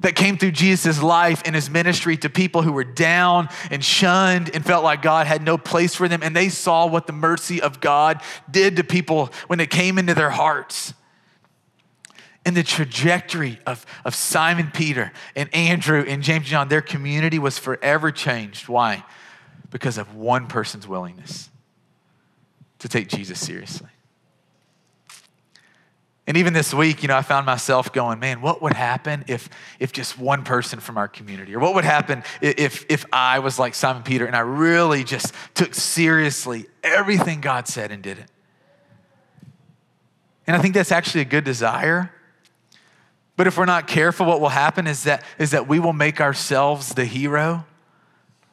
that 0.00 0.14
came 0.14 0.36
through 0.36 0.50
Jesus' 0.52 1.02
life 1.02 1.42
and 1.46 1.54
his 1.54 1.70
ministry 1.70 2.16
to 2.18 2.28
people 2.28 2.62
who 2.62 2.72
were 2.72 2.84
down 2.84 3.48
and 3.70 3.82
shunned 3.82 4.54
and 4.54 4.64
felt 4.64 4.84
like 4.84 5.00
God 5.02 5.26
had 5.26 5.42
no 5.42 5.56
place 5.56 5.94
for 5.94 6.08
them. 6.08 6.22
And 6.22 6.36
they 6.36 6.48
saw 6.48 6.86
what 6.86 7.06
the 7.06 7.12
mercy 7.14 7.62
of 7.62 7.80
God 7.80 8.20
did 8.50 8.76
to 8.76 8.84
people 8.84 9.30
when 9.46 9.60
it 9.60 9.70
came 9.70 9.98
into 9.98 10.12
their 10.12 10.30
hearts. 10.30 10.92
And 12.46 12.56
the 12.56 12.62
trajectory 12.62 13.58
of, 13.66 13.84
of 14.04 14.14
Simon 14.14 14.70
Peter 14.72 15.12
and 15.34 15.52
Andrew 15.52 16.04
and 16.06 16.22
James 16.22 16.44
and 16.44 16.46
John, 16.46 16.68
their 16.68 16.80
community 16.80 17.40
was 17.40 17.58
forever 17.58 18.12
changed. 18.12 18.68
Why? 18.68 19.04
Because 19.70 19.98
of 19.98 20.14
one 20.14 20.46
person's 20.46 20.86
willingness 20.86 21.50
to 22.78 22.88
take 22.88 23.08
Jesus 23.08 23.40
seriously. 23.40 23.88
And 26.28 26.36
even 26.36 26.52
this 26.52 26.72
week, 26.72 27.02
you 27.02 27.08
know, 27.08 27.16
I 27.16 27.22
found 27.22 27.46
myself 27.46 27.92
going, 27.92 28.20
man, 28.20 28.40
what 28.40 28.62
would 28.62 28.74
happen 28.74 29.24
if, 29.26 29.48
if 29.80 29.92
just 29.92 30.16
one 30.16 30.44
person 30.44 30.78
from 30.78 30.98
our 30.98 31.08
community, 31.08 31.54
or 31.54 31.58
what 31.58 31.74
would 31.74 31.84
happen 31.84 32.22
if, 32.40 32.86
if 32.88 33.06
I 33.12 33.40
was 33.40 33.58
like 33.58 33.74
Simon 33.74 34.04
Peter 34.04 34.24
and 34.24 34.36
I 34.36 34.40
really 34.40 35.02
just 35.02 35.34
took 35.54 35.74
seriously 35.74 36.66
everything 36.84 37.40
God 37.40 37.66
said 37.66 37.90
and 37.90 38.04
did 38.04 38.18
it? 38.18 38.30
And 40.46 40.56
I 40.56 40.62
think 40.62 40.74
that's 40.74 40.92
actually 40.92 41.22
a 41.22 41.26
good 41.26 41.42
desire. 41.42 42.12
But 43.36 43.46
if 43.46 43.58
we're 43.58 43.66
not 43.66 43.86
careful, 43.86 44.26
what 44.26 44.40
will 44.40 44.48
happen 44.48 44.86
is 44.86 45.04
that, 45.04 45.22
is 45.38 45.50
that 45.50 45.68
we 45.68 45.78
will 45.78 45.92
make 45.92 46.20
ourselves 46.20 46.94
the 46.94 47.04
hero, 47.04 47.66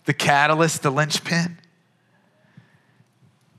the 0.06 0.13
catalyst, 0.13 0.84
the 0.84 0.91
linchpin. 0.91 1.58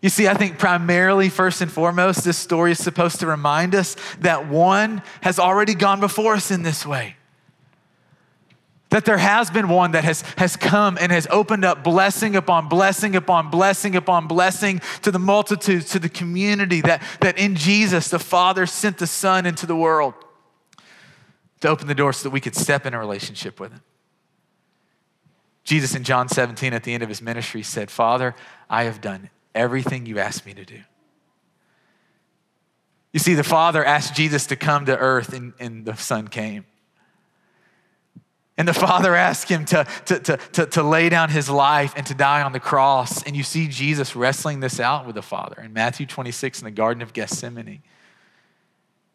You 0.03 0.11
see, 0.11 0.29
I 0.29 0.35
think 0.35 0.59
primarily, 0.59 1.31
first 1.31 1.63
and 1.63 1.73
foremost, 1.73 2.25
this 2.25 2.37
story 2.37 2.73
is 2.73 2.79
supposed 2.79 3.21
to 3.21 3.27
remind 3.27 3.75
us 3.75 3.97
that 4.21 4.49
one 4.49 5.03
has 5.23 5.39
already 5.39 5.75
gone 5.75 5.99
before 5.99 6.35
us 6.35 6.51
in 6.51 6.63
this 6.63 6.85
way. 6.85 7.17
That 8.91 9.07
there 9.07 9.17
has 9.17 9.51
been 9.51 9.69
one 9.71 9.93
that 9.93 10.05
has, 10.05 10.21
has 10.37 10.57
come 10.57 10.99
and 11.01 11.11
has 11.11 11.27
opened 11.31 11.65
up 11.65 11.83
blessing 11.83 12.37
upon 12.37 12.69
blessing 12.69 13.17
upon 13.17 13.49
blessing 13.49 13.97
upon 13.97 14.29
blessing 14.29 14.83
to 15.01 15.11
the 15.11 15.19
multitudes, 15.19 15.89
to 15.93 15.99
the 15.99 16.11
community, 16.11 16.83
that, 16.83 17.03
that 17.21 17.39
in 17.39 17.57
Jesus, 17.57 18.09
the 18.09 18.19
Father 18.19 18.67
sent 18.67 18.99
the 18.99 19.07
Son 19.07 19.47
into 19.47 19.65
the 19.65 19.75
world 19.75 20.13
to 21.65 21.71
open 21.71 21.89
the 21.89 21.95
door 21.95 22.13
so 22.13 22.25
that 22.25 22.33
we 22.33 22.41
could 22.41 22.55
step 22.55 22.85
in 22.85 22.93
a 22.93 22.99
relationship 22.99 23.59
with 23.59 23.73
Him. 23.73 23.81
Jesus 25.65 25.95
in 25.95 26.05
John 26.05 26.29
17 26.29 26.75
at 26.75 26.85
the 26.85 26.93
end 26.93 27.03
of 27.03 27.09
his 27.09 27.23
ministry 27.23 27.63
said, 27.63 27.91
Father, 27.91 28.35
I 28.69 28.85
have 28.85 29.01
done 29.01 29.31
everything 29.55 30.05
you 30.05 30.19
asked 30.19 30.45
me 30.45 30.53
to 30.53 30.65
do. 30.65 30.81
You 33.15 33.21
see, 33.21 33.33
the 33.33 33.45
Father 33.45 33.83
asked 33.83 34.15
Jesus 34.15 34.47
to 34.49 34.57
come 34.57 34.85
to 34.87 34.99
earth, 34.99 35.33
and, 35.33 35.55
and 35.59 35.87
the 35.87 35.95
Son 35.95 36.29
came. 36.29 36.67
And 38.59 38.69
the 38.69 38.75
Father 38.75 39.15
asked 39.15 39.49
him 39.49 39.65
to, 39.67 39.87
to, 40.05 40.19
to, 40.19 40.37
to, 40.37 40.67
to 40.67 40.83
lay 40.83 41.09
down 41.09 41.31
his 41.31 41.49
life 41.49 41.95
and 41.97 42.05
to 42.07 42.15
die 42.15 42.43
on 42.43 42.53
the 42.53 42.61
cross. 42.61 43.23
And 43.23 43.35
you 43.35 43.43
see 43.43 43.69
Jesus 43.69 44.15
wrestling 44.15 44.61
this 44.61 44.81
out 44.81 45.07
with 45.07 45.15
the 45.15 45.23
Father 45.23 45.63
in 45.63 45.73
Matthew 45.73 46.05
26 46.05 46.61
in 46.61 46.65
the 46.67 46.71
Garden 46.71 47.03
of 47.03 47.15
Gethsemane. 47.15 47.83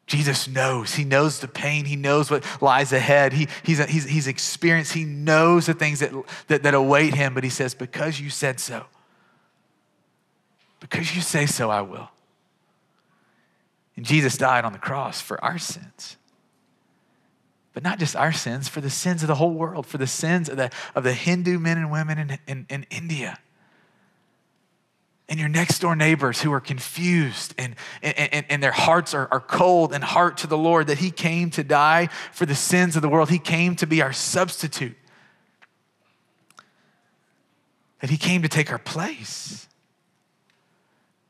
Jesus 0.09 0.47
knows. 0.47 0.95
He 0.95 1.03
knows 1.03 1.39
the 1.39 1.47
pain. 1.47 1.85
He 1.85 1.95
knows 1.95 2.31
what 2.31 2.43
lies 2.63 2.91
ahead. 2.91 3.31
He, 3.31 3.47
he's, 3.61 3.77
he's, 3.85 4.05
he's 4.05 4.27
experienced, 4.27 4.91
he 4.91 5.05
knows 5.05 5.67
the 5.67 5.75
things 5.75 5.99
that, 5.99 6.11
that, 6.47 6.63
that 6.63 6.73
await 6.73 7.13
him. 7.13 7.35
But 7.35 7.43
he 7.43 7.51
says, 7.51 7.75
Because 7.75 8.19
you 8.19 8.31
said 8.31 8.59
so, 8.59 8.87
because 10.79 11.15
you 11.15 11.21
say 11.21 11.45
so, 11.45 11.69
I 11.69 11.81
will. 11.81 12.09
And 13.95 14.03
Jesus 14.03 14.35
died 14.35 14.65
on 14.65 14.73
the 14.73 14.79
cross 14.79 15.21
for 15.21 15.41
our 15.43 15.59
sins. 15.59 16.17
But 17.73 17.83
not 17.83 17.99
just 17.99 18.15
our 18.15 18.31
sins, 18.31 18.67
for 18.67 18.81
the 18.81 18.89
sins 18.89 19.21
of 19.21 19.27
the 19.27 19.35
whole 19.35 19.53
world, 19.53 19.85
for 19.85 19.99
the 19.99 20.07
sins 20.07 20.49
of 20.49 20.57
the, 20.57 20.71
of 20.95 21.03
the 21.03 21.13
Hindu 21.13 21.59
men 21.59 21.77
and 21.77 21.91
women 21.91 22.17
in, 22.17 22.39
in, 22.47 22.65
in 22.67 22.85
India 22.89 23.37
and 25.39 25.53
your 25.53 25.61
next 25.61 25.79
door 25.79 25.95
neighbors 25.95 26.41
who 26.41 26.51
are 26.51 26.59
confused 26.59 27.55
and, 27.57 27.73
and, 28.03 28.45
and 28.49 28.61
their 28.61 28.73
hearts 28.73 29.13
are, 29.13 29.29
are 29.31 29.39
cold 29.39 29.93
and 29.93 30.03
heart 30.03 30.35
to 30.39 30.47
the 30.47 30.57
Lord, 30.57 30.87
that 30.87 30.97
He 30.97 31.11
came 31.11 31.49
to 31.51 31.63
die 31.63 32.09
for 32.33 32.45
the 32.45 32.55
sins 32.55 32.97
of 32.97 33.01
the 33.01 33.07
world. 33.07 33.29
He 33.29 33.39
came 33.39 33.77
to 33.77 33.87
be 33.87 34.01
our 34.01 34.11
substitute, 34.11 34.97
that 38.01 38.09
He 38.09 38.17
came 38.17 38.41
to 38.41 38.49
take 38.49 38.69
our 38.69 38.79
place. 38.79 39.65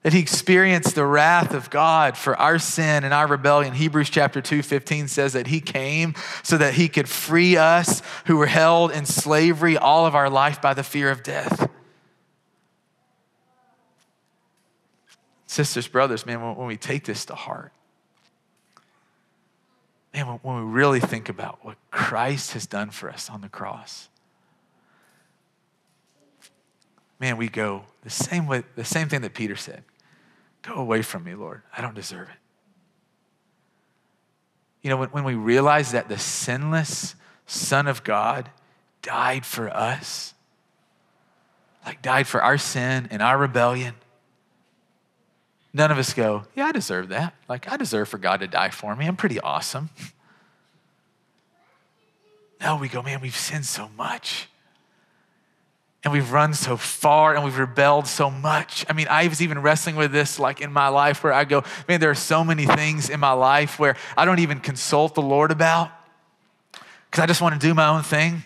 That 0.02 0.14
he 0.14 0.20
experienced 0.20 0.96
the 0.96 1.06
wrath 1.06 1.54
of 1.54 1.70
God 1.70 2.16
for 2.16 2.34
our 2.38 2.58
sin 2.58 3.04
and 3.04 3.14
our 3.14 3.28
rebellion. 3.28 3.74
Hebrews 3.74 4.10
chapter 4.10 4.42
2, 4.42 4.62
15 4.62 5.10
says 5.10 5.34
that 5.34 5.48
he 5.48 5.60
came 5.60 6.16
so 6.42 6.58
that 6.58 6.76
he 6.76 6.88
could 6.88 7.10
free 7.10 7.58
us 7.58 8.02
who 8.26 8.38
were 8.38 8.46
held 8.46 8.92
in 8.92 9.06
slavery 9.06 9.78
all 9.78 10.06
of 10.06 10.16
our 10.16 10.30
life 10.30 10.62
by 10.62 10.74
the 10.74 10.84
fear 10.84 11.12
of 11.12 11.22
death. 11.22 11.70
Sisters, 15.50 15.88
brothers, 15.88 16.28
man, 16.28 16.56
when 16.56 16.68
we 16.68 16.78
take 16.78 17.06
this 17.06 17.26
to 17.26 17.34
heart, 17.34 17.72
man, 20.14 20.28
when 20.44 20.58
we 20.58 20.62
really 20.62 21.00
think 21.00 21.28
about 21.28 21.66
what 21.66 21.76
Christ 21.90 22.54
has 22.54 22.68
done 22.68 22.92
for 22.92 23.10
us 23.10 23.32
on 23.32 23.42
the 23.42 23.50
cross, 23.50 24.10
man, 27.20 27.36
we 27.36 27.50
go 27.50 27.86
the 28.04 28.12
same 28.12 28.46
way, 28.46 28.62
the 28.76 28.86
same 28.86 29.10
thing 29.10 29.22
that 29.22 29.34
Peter 29.34 29.56
said. 29.56 29.84
Go 30.62 30.76
away 30.76 31.02
from 31.02 31.24
me, 31.24 31.34
Lord. 31.34 31.64
I 31.76 31.82
don't 31.82 31.96
deserve 31.96 32.30
it. 32.30 32.38
You 34.84 34.92
know, 34.92 34.98
when, 34.98 35.10
when 35.10 35.24
we 35.24 35.34
realize 35.34 35.94
that 35.94 36.10
the 36.10 36.20
sinless 36.20 37.16
Son 37.48 37.88
of 37.88 38.04
God 38.04 38.52
died 39.02 39.48
for 39.48 39.68
us, 39.68 40.36
like 41.84 42.04
died 42.04 42.28
for 42.28 42.44
our 42.44 42.60
sin 42.60 43.08
and 43.10 43.24
our 43.24 43.40
rebellion, 43.40 43.96
None 45.74 45.92
of 45.92 45.98
us 45.98 46.14
go, 46.14 46.44
Yeah, 46.56 46.66
I 46.66 46.72
deserve 46.72 47.10
that. 47.10 47.34
Like, 47.48 47.72
I 47.72 47.78
deserve 47.78 48.10
for 48.10 48.18
God 48.18 48.40
to 48.40 48.48
die 48.48 48.70
for 48.70 48.96
me. 48.96 49.06
I'm 49.06 49.18
pretty 49.18 49.40
awesome. 49.40 49.90
No, 52.62 52.76
we 52.76 52.90
go, 52.90 53.02
Man, 53.02 53.22
we've 53.22 53.38
sinned 53.38 53.66
so 53.66 53.88
much. 53.96 54.50
And 56.04 56.12
we've 56.12 56.30
run 56.30 56.54
so 56.54 56.76
far 56.76 57.34
and 57.34 57.46
we've 57.46 57.58
rebelled 57.58 58.06
so 58.06 58.30
much. 58.30 58.86
I 58.90 58.94
mean, 58.94 59.08
I 59.10 59.30
was 59.30 59.42
even 59.42 59.62
wrestling 59.62 59.96
with 59.96 60.12
this 60.12 60.40
like 60.40 60.60
in 60.60 60.74
my 60.74 60.90
life 60.90 61.24
where 61.24 61.32
I 61.32 61.46
go, 61.46 61.64
Man, 61.88 62.02
there 62.02 62.10
are 62.10 62.16
so 62.16 62.44
many 62.44 62.66
things 62.66 63.10
in 63.10 63.22
my 63.22 63.32
life 63.32 63.80
where 63.80 63.96
I 64.18 64.26
don't 64.26 64.40
even 64.40 64.60
consult 64.60 65.16
the 65.16 65.22
Lord 65.22 65.52
about 65.52 65.90
because 67.10 67.24
I 67.24 67.28
just 67.28 67.42
want 67.42 67.60
to 67.60 67.66
do 67.66 67.74
my 67.74 67.88
own 67.88 68.04
thing. 68.04 68.44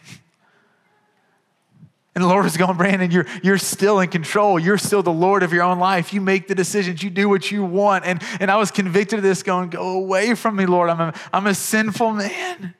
And 2.15 2.23
the 2.23 2.27
Lord 2.27 2.45
is 2.45 2.57
going, 2.57 2.77
Brandon, 2.77 3.09
you're, 3.09 3.25
you're 3.41 3.57
still 3.57 3.99
in 3.99 4.09
control. 4.09 4.59
You're 4.59 4.77
still 4.77 5.01
the 5.01 5.11
Lord 5.11 5.41
of 5.41 5.51
your 5.51 5.63
own 5.63 5.79
life. 5.79 6.13
You 6.13 6.21
make 6.21 6.47
the 6.47 6.53
decisions. 6.53 7.01
You 7.01 7.09
do 7.09 7.27
what 7.27 7.49
you 7.49 7.63
want. 7.63 8.05
And, 8.05 8.21
and 8.39 8.51
I 8.51 8.57
was 8.57 8.69
convicted 8.69 9.19
of 9.19 9.23
this, 9.23 9.41
going, 9.41 9.69
Go 9.69 9.97
away 9.97 10.35
from 10.35 10.55
me, 10.55 10.67
Lord. 10.67 10.91
I'm 10.91 11.01
a, 11.01 11.13
I'm 11.33 11.47
a 11.47 11.55
sinful 11.55 12.13
man. 12.13 12.75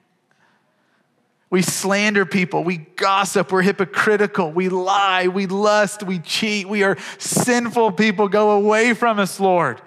We 1.50 1.62
slander 1.64 2.26
people. 2.26 2.64
We 2.64 2.78
gossip. 2.78 3.52
We're 3.52 3.62
hypocritical. 3.64 4.52
We 4.52 4.70
lie. 4.70 5.28
We 5.28 5.48
lust. 5.48 6.04
We 6.04 6.20
cheat. 6.20 6.68
We 6.68 6.84
are 6.84 6.98
sinful 7.18 7.94
people. 7.94 8.28
Go 8.28 8.52
away 8.52 8.94
from 8.94 9.20
us, 9.20 9.40
Lord. 9.40 9.82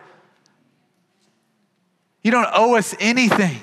You 2.22 2.32
don't 2.32 2.48
owe 2.52 2.76
us 2.76 2.94
anything. 2.98 3.60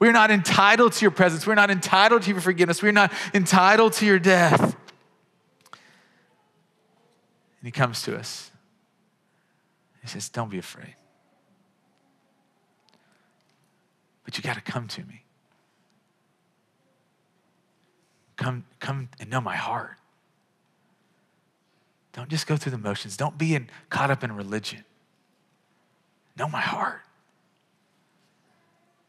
We're 0.00 0.12
not 0.12 0.30
entitled 0.30 0.92
to 0.92 1.04
your 1.04 1.10
presence. 1.10 1.44
We're 1.46 1.56
not 1.56 1.70
entitled 1.70 2.22
to 2.22 2.30
your 2.30 2.40
forgiveness. 2.40 2.82
We're 2.82 2.92
not 2.92 3.12
entitled 3.34 3.94
to 3.94 4.06
your 4.06 4.20
death. 4.20 4.76
And 7.60 7.66
he 7.66 7.70
comes 7.70 8.02
to 8.02 8.16
us. 8.16 8.50
He 10.02 10.08
says, 10.08 10.28
Don't 10.28 10.50
be 10.50 10.58
afraid. 10.58 10.94
But 14.24 14.36
you 14.36 14.42
got 14.42 14.54
to 14.54 14.60
come 14.60 14.86
to 14.88 15.00
me. 15.04 15.24
Come, 18.36 18.64
come 18.78 19.08
and 19.18 19.30
know 19.30 19.40
my 19.40 19.56
heart. 19.56 19.96
Don't 22.12 22.28
just 22.28 22.46
go 22.46 22.56
through 22.56 22.72
the 22.72 22.78
motions. 22.78 23.16
Don't 23.16 23.38
be 23.38 23.54
in, 23.54 23.68
caught 23.90 24.10
up 24.10 24.22
in 24.22 24.32
religion. 24.32 24.84
Know 26.36 26.48
my 26.48 26.60
heart. 26.60 27.00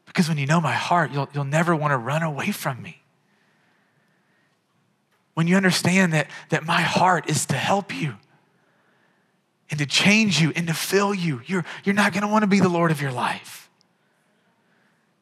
Because 0.06 0.28
when 0.28 0.38
you 0.38 0.46
know 0.46 0.60
my 0.60 0.74
heart, 0.74 1.12
you'll, 1.12 1.28
you'll 1.32 1.44
never 1.44 1.74
want 1.76 1.92
to 1.92 1.96
run 1.96 2.22
away 2.22 2.50
from 2.50 2.82
me. 2.82 3.02
When 5.34 5.46
you 5.46 5.56
understand 5.56 6.12
that, 6.12 6.28
that 6.48 6.64
my 6.64 6.80
heart 6.80 7.30
is 7.30 7.46
to 7.46 7.54
help 7.54 7.94
you, 7.94 8.16
and 9.70 9.78
to 9.78 9.86
change 9.86 10.40
you 10.40 10.52
and 10.56 10.66
to 10.66 10.74
fill 10.74 11.14
you. 11.14 11.42
You're, 11.46 11.64
you're 11.84 11.94
not 11.94 12.12
going 12.12 12.22
to 12.22 12.28
want 12.28 12.42
to 12.42 12.48
be 12.48 12.60
the 12.60 12.68
Lord 12.68 12.90
of 12.90 13.00
your 13.00 13.12
life. 13.12 13.70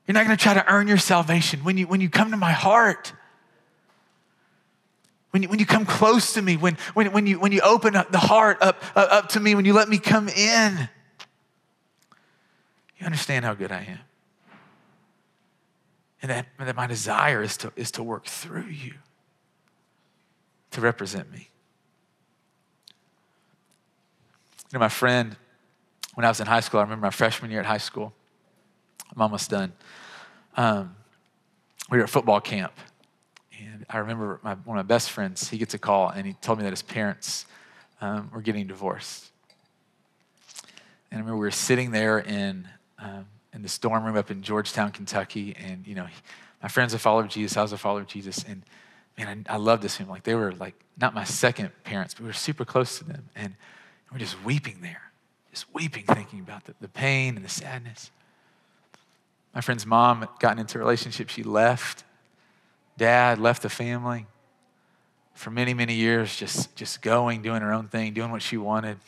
You're 0.06 0.14
not 0.14 0.24
going 0.24 0.36
to 0.36 0.42
try 0.42 0.54
to 0.54 0.66
earn 0.72 0.88
your 0.88 0.98
salvation. 0.98 1.64
When 1.64 1.76
you, 1.76 1.86
when 1.86 2.00
you 2.00 2.08
come 2.08 2.30
to 2.30 2.36
my 2.36 2.52
heart, 2.52 3.12
when 5.30 5.42
you, 5.42 5.48
when 5.50 5.58
you 5.58 5.66
come 5.66 5.84
close 5.84 6.32
to 6.32 6.42
me, 6.42 6.56
when, 6.56 6.78
when, 6.94 7.12
when, 7.12 7.26
you, 7.26 7.38
when 7.38 7.52
you 7.52 7.60
open 7.60 7.94
up 7.94 8.10
the 8.10 8.18
heart 8.18 8.58
up, 8.62 8.82
up 8.96 9.28
to 9.30 9.40
me, 9.40 9.54
when 9.54 9.66
you 9.66 9.74
let 9.74 9.88
me 9.88 9.98
come 9.98 10.28
in, 10.28 10.88
you 12.98 13.04
understand 13.04 13.44
how 13.44 13.54
good 13.54 13.70
I 13.70 13.82
am. 13.82 13.98
And 16.22 16.30
that, 16.30 16.46
that 16.58 16.74
my 16.74 16.86
desire 16.86 17.42
is 17.42 17.56
to, 17.58 17.72
is 17.76 17.90
to 17.92 18.02
work 18.02 18.24
through 18.24 18.66
you 18.66 18.94
to 20.70 20.80
represent 20.80 21.30
me. 21.30 21.50
You 24.57 24.57
know, 24.72 24.80
my 24.80 24.88
friend, 24.88 25.36
when 26.14 26.24
I 26.24 26.28
was 26.28 26.40
in 26.40 26.46
high 26.46 26.60
school, 26.60 26.80
I 26.80 26.82
remember 26.82 27.06
my 27.06 27.10
freshman 27.10 27.50
year 27.50 27.60
at 27.60 27.66
high 27.66 27.78
school, 27.78 28.12
I'm 29.14 29.22
almost 29.22 29.50
done. 29.50 29.72
Um, 30.56 30.96
we 31.90 31.98
were 31.98 32.04
at 32.04 32.10
football 32.10 32.40
camp. 32.40 32.72
And 33.60 33.86
I 33.88 33.98
remember 33.98 34.40
my, 34.42 34.54
one 34.54 34.78
of 34.78 34.84
my 34.84 34.88
best 34.88 35.10
friends, 35.10 35.48
he 35.48 35.58
gets 35.58 35.74
a 35.74 35.78
call 35.78 36.10
and 36.10 36.26
he 36.26 36.34
told 36.34 36.58
me 36.58 36.64
that 36.64 36.70
his 36.70 36.82
parents 36.82 37.46
um, 38.00 38.30
were 38.32 38.42
getting 38.42 38.66
divorced. 38.66 39.30
And 41.10 41.18
I 41.18 41.20
remember 41.20 41.38
we 41.38 41.46
were 41.46 41.50
sitting 41.50 41.90
there 41.90 42.18
in, 42.18 42.68
um, 42.98 43.26
in 43.54 43.62
the 43.62 43.78
dorm 43.80 44.04
room 44.04 44.16
up 44.16 44.30
in 44.30 44.42
Georgetown, 44.42 44.90
Kentucky. 44.90 45.56
And, 45.56 45.86
you 45.86 45.94
know, 45.94 46.04
he, 46.04 46.14
my 46.62 46.68
friend's 46.68 46.94
a 46.94 46.98
follower 46.98 47.22
of 47.22 47.28
Jesus. 47.28 47.56
I 47.56 47.62
was 47.62 47.72
a 47.72 47.78
follower 47.78 48.02
of 48.02 48.06
Jesus. 48.06 48.44
And, 48.46 48.62
man, 49.16 49.46
I, 49.48 49.54
I 49.54 49.56
loved 49.56 49.82
this 49.82 49.96
family. 49.96 50.12
Like, 50.12 50.24
they 50.24 50.34
were 50.34 50.52
like, 50.52 50.74
not 51.00 51.14
my 51.14 51.24
second 51.24 51.70
parents, 51.84 52.14
but 52.14 52.22
we 52.22 52.26
were 52.26 52.34
super 52.34 52.64
close 52.64 52.98
to 52.98 53.04
them. 53.04 53.28
And 53.34 53.54
we're 54.12 54.18
just 54.18 54.42
weeping 54.44 54.80
there, 54.80 55.12
just 55.50 55.66
weeping, 55.74 56.04
thinking 56.04 56.40
about 56.40 56.64
the, 56.64 56.74
the 56.80 56.88
pain 56.88 57.36
and 57.36 57.44
the 57.44 57.50
sadness. 57.50 58.10
My 59.54 59.60
friend's 59.60 59.86
mom 59.86 60.20
had 60.20 60.28
gotten 60.38 60.58
into 60.58 60.78
a 60.78 60.80
relationship. 60.80 61.28
She 61.28 61.42
left. 61.42 62.04
Dad 62.96 63.38
left 63.38 63.62
the 63.62 63.68
family 63.68 64.26
for 65.34 65.50
many, 65.50 65.72
many 65.72 65.94
years, 65.94 66.34
just, 66.34 66.74
just 66.74 67.00
going, 67.00 67.42
doing 67.42 67.62
her 67.62 67.72
own 67.72 67.86
thing, 67.86 68.12
doing 68.12 68.32
what 68.32 68.42
she 68.42 68.56
wanted, 68.56 68.98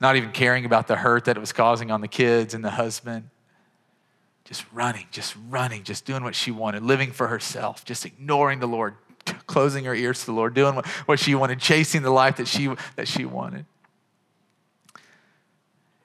not 0.00 0.16
even 0.16 0.30
caring 0.30 0.64
about 0.64 0.86
the 0.86 0.96
hurt 0.96 1.24
that 1.24 1.36
it 1.36 1.40
was 1.40 1.52
causing 1.52 1.90
on 1.90 2.00
the 2.00 2.08
kids 2.08 2.54
and 2.54 2.64
the 2.64 2.70
husband. 2.70 3.28
Just 4.44 4.64
running, 4.72 5.06
just 5.10 5.34
running, 5.48 5.82
just 5.82 6.04
doing 6.04 6.22
what 6.22 6.34
she 6.34 6.50
wanted, 6.50 6.82
living 6.82 7.10
for 7.10 7.26
herself, 7.26 7.84
just 7.84 8.06
ignoring 8.06 8.60
the 8.60 8.68
Lord, 8.68 8.94
closing 9.50 9.84
her 9.84 9.94
ears 9.94 10.20
to 10.20 10.26
the 10.26 10.32
Lord, 10.32 10.54
doing 10.54 10.80
what, 11.06 11.18
she 11.18 11.34
wanted, 11.34 11.58
chasing 11.58 12.02
the 12.02 12.10
life 12.10 12.36
that 12.36 12.46
she, 12.46 12.72
that 12.94 13.08
she 13.08 13.24
wanted. 13.24 13.66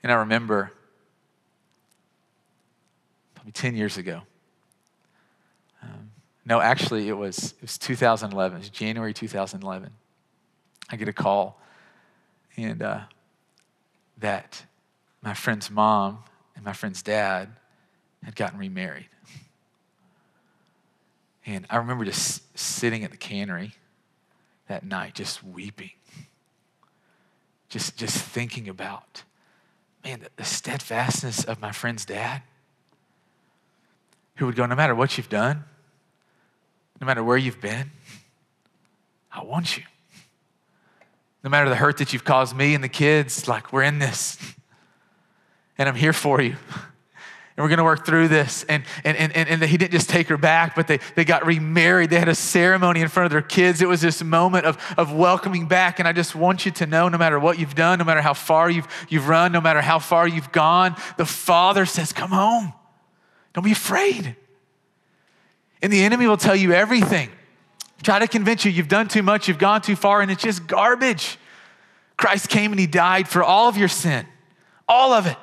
And 0.01 0.11
I 0.11 0.15
remember 0.15 0.71
probably 3.35 3.51
10 3.51 3.75
years 3.75 3.97
ago. 3.97 4.21
Um, 5.83 6.09
no, 6.43 6.59
actually, 6.59 7.07
it 7.07 7.13
was, 7.13 7.53
it 7.57 7.61
was 7.61 7.77
2011. 7.77 8.55
It 8.55 8.59
was 8.59 8.69
January 8.69 9.13
2011. 9.13 9.91
I 10.89 10.95
get 10.95 11.07
a 11.07 11.13
call, 11.13 11.59
and 12.57 12.81
uh, 12.81 13.01
that 14.17 14.65
my 15.21 15.35
friend's 15.35 15.69
mom 15.69 16.19
and 16.55 16.65
my 16.65 16.73
friend's 16.73 17.03
dad 17.03 17.49
had 18.23 18.35
gotten 18.35 18.57
remarried. 18.57 19.09
And 21.45 21.65
I 21.69 21.77
remember 21.77 22.05
just 22.05 22.57
sitting 22.57 23.03
at 23.03 23.11
the 23.11 23.17
cannery 23.17 23.73
that 24.67 24.83
night, 24.83 25.13
just 25.13 25.43
weeping, 25.43 25.91
just, 27.69 27.97
just 27.97 28.17
thinking 28.17 28.67
about, 28.67 29.23
man, 30.03 30.21
the, 30.21 30.29
the 30.37 30.43
steadfastness 30.43 31.43
of 31.43 31.61
my 31.61 31.71
friend's 31.71 32.03
dad, 32.05 32.41
who 34.37 34.47
would 34.47 34.55
go, 34.55 34.65
no 34.65 34.75
matter 34.75 34.95
what 34.95 35.17
you've 35.17 35.29
done, 35.29 35.63
no 36.99 37.05
matter 37.05 37.23
where 37.23 37.37
you've 37.37 37.61
been, 37.61 37.91
I 39.31 39.43
want 39.43 39.77
you. 39.77 39.83
No 41.43 41.49
matter 41.49 41.69
the 41.69 41.75
hurt 41.75 41.97
that 41.97 42.11
you've 42.11 42.23
caused 42.23 42.55
me 42.55 42.73
and 42.73 42.83
the 42.83 42.89
kids, 42.89 43.47
like 43.47 43.71
we're 43.71 43.83
in 43.83 43.99
this. 43.99 44.37
And 45.77 45.87
I'm 45.87 45.95
here 45.95 46.13
for 46.13 46.41
you. 46.41 46.55
And 47.57 47.63
we're 47.63 47.69
going 47.69 47.77
to 47.77 47.85
work 47.85 48.05
through 48.05 48.27
this. 48.27 48.65
And, 48.67 48.83
and, 49.05 49.15
and, 49.17 49.47
and 49.47 49.63
he 49.63 49.77
didn't 49.77 49.93
just 49.93 50.09
take 50.09 50.27
her 50.27 50.37
back, 50.37 50.75
but 50.75 50.87
they, 50.87 50.99
they 51.15 51.23
got 51.23 51.45
remarried. 51.45 52.09
They 52.09 52.19
had 52.19 52.27
a 52.27 52.35
ceremony 52.35 52.99
in 52.99 53.07
front 53.07 53.25
of 53.25 53.31
their 53.31 53.41
kids. 53.41 53.81
It 53.81 53.87
was 53.87 54.01
this 54.01 54.21
moment 54.21 54.65
of, 54.65 54.77
of 54.97 55.13
welcoming 55.13 55.65
back. 55.65 55.99
And 55.99 56.07
I 56.07 56.11
just 56.11 56.35
want 56.35 56.65
you 56.65 56.71
to 56.73 56.85
know 56.85 57.07
no 57.07 57.17
matter 57.17 57.39
what 57.39 57.57
you've 57.57 57.75
done, 57.75 57.99
no 57.99 58.05
matter 58.05 58.21
how 58.21 58.33
far 58.33 58.69
you've, 58.69 58.87
you've 59.07 59.29
run, 59.29 59.53
no 59.53 59.61
matter 59.61 59.79
how 59.79 59.99
far 59.99 60.27
you've 60.27 60.51
gone, 60.51 60.97
the 61.15 61.25
Father 61.25 61.85
says, 61.85 62.11
Come 62.11 62.31
home. 62.31 62.73
Don't 63.53 63.63
be 63.63 63.71
afraid. 63.71 64.35
And 65.81 65.93
the 65.93 66.03
enemy 66.03 66.27
will 66.27 66.35
tell 66.35 66.55
you 66.57 66.73
everything. 66.73 67.29
Try 68.03 68.19
to 68.19 68.27
convince 68.27 68.65
you 68.65 68.71
you've 68.71 68.89
done 68.89 69.07
too 69.07 69.23
much, 69.23 69.47
you've 69.47 69.57
gone 69.57 69.81
too 69.81 69.95
far, 69.95 70.21
and 70.21 70.29
it's 70.29 70.43
just 70.43 70.67
garbage. 70.67 71.37
Christ 72.17 72.49
came 72.49 72.71
and 72.71 72.79
he 72.79 72.87
died 72.87 73.27
for 73.27 73.43
all 73.43 73.69
of 73.69 73.77
your 73.77 73.87
sin, 73.87 74.25
all 74.87 75.13
of 75.13 75.25
it. 75.25 75.37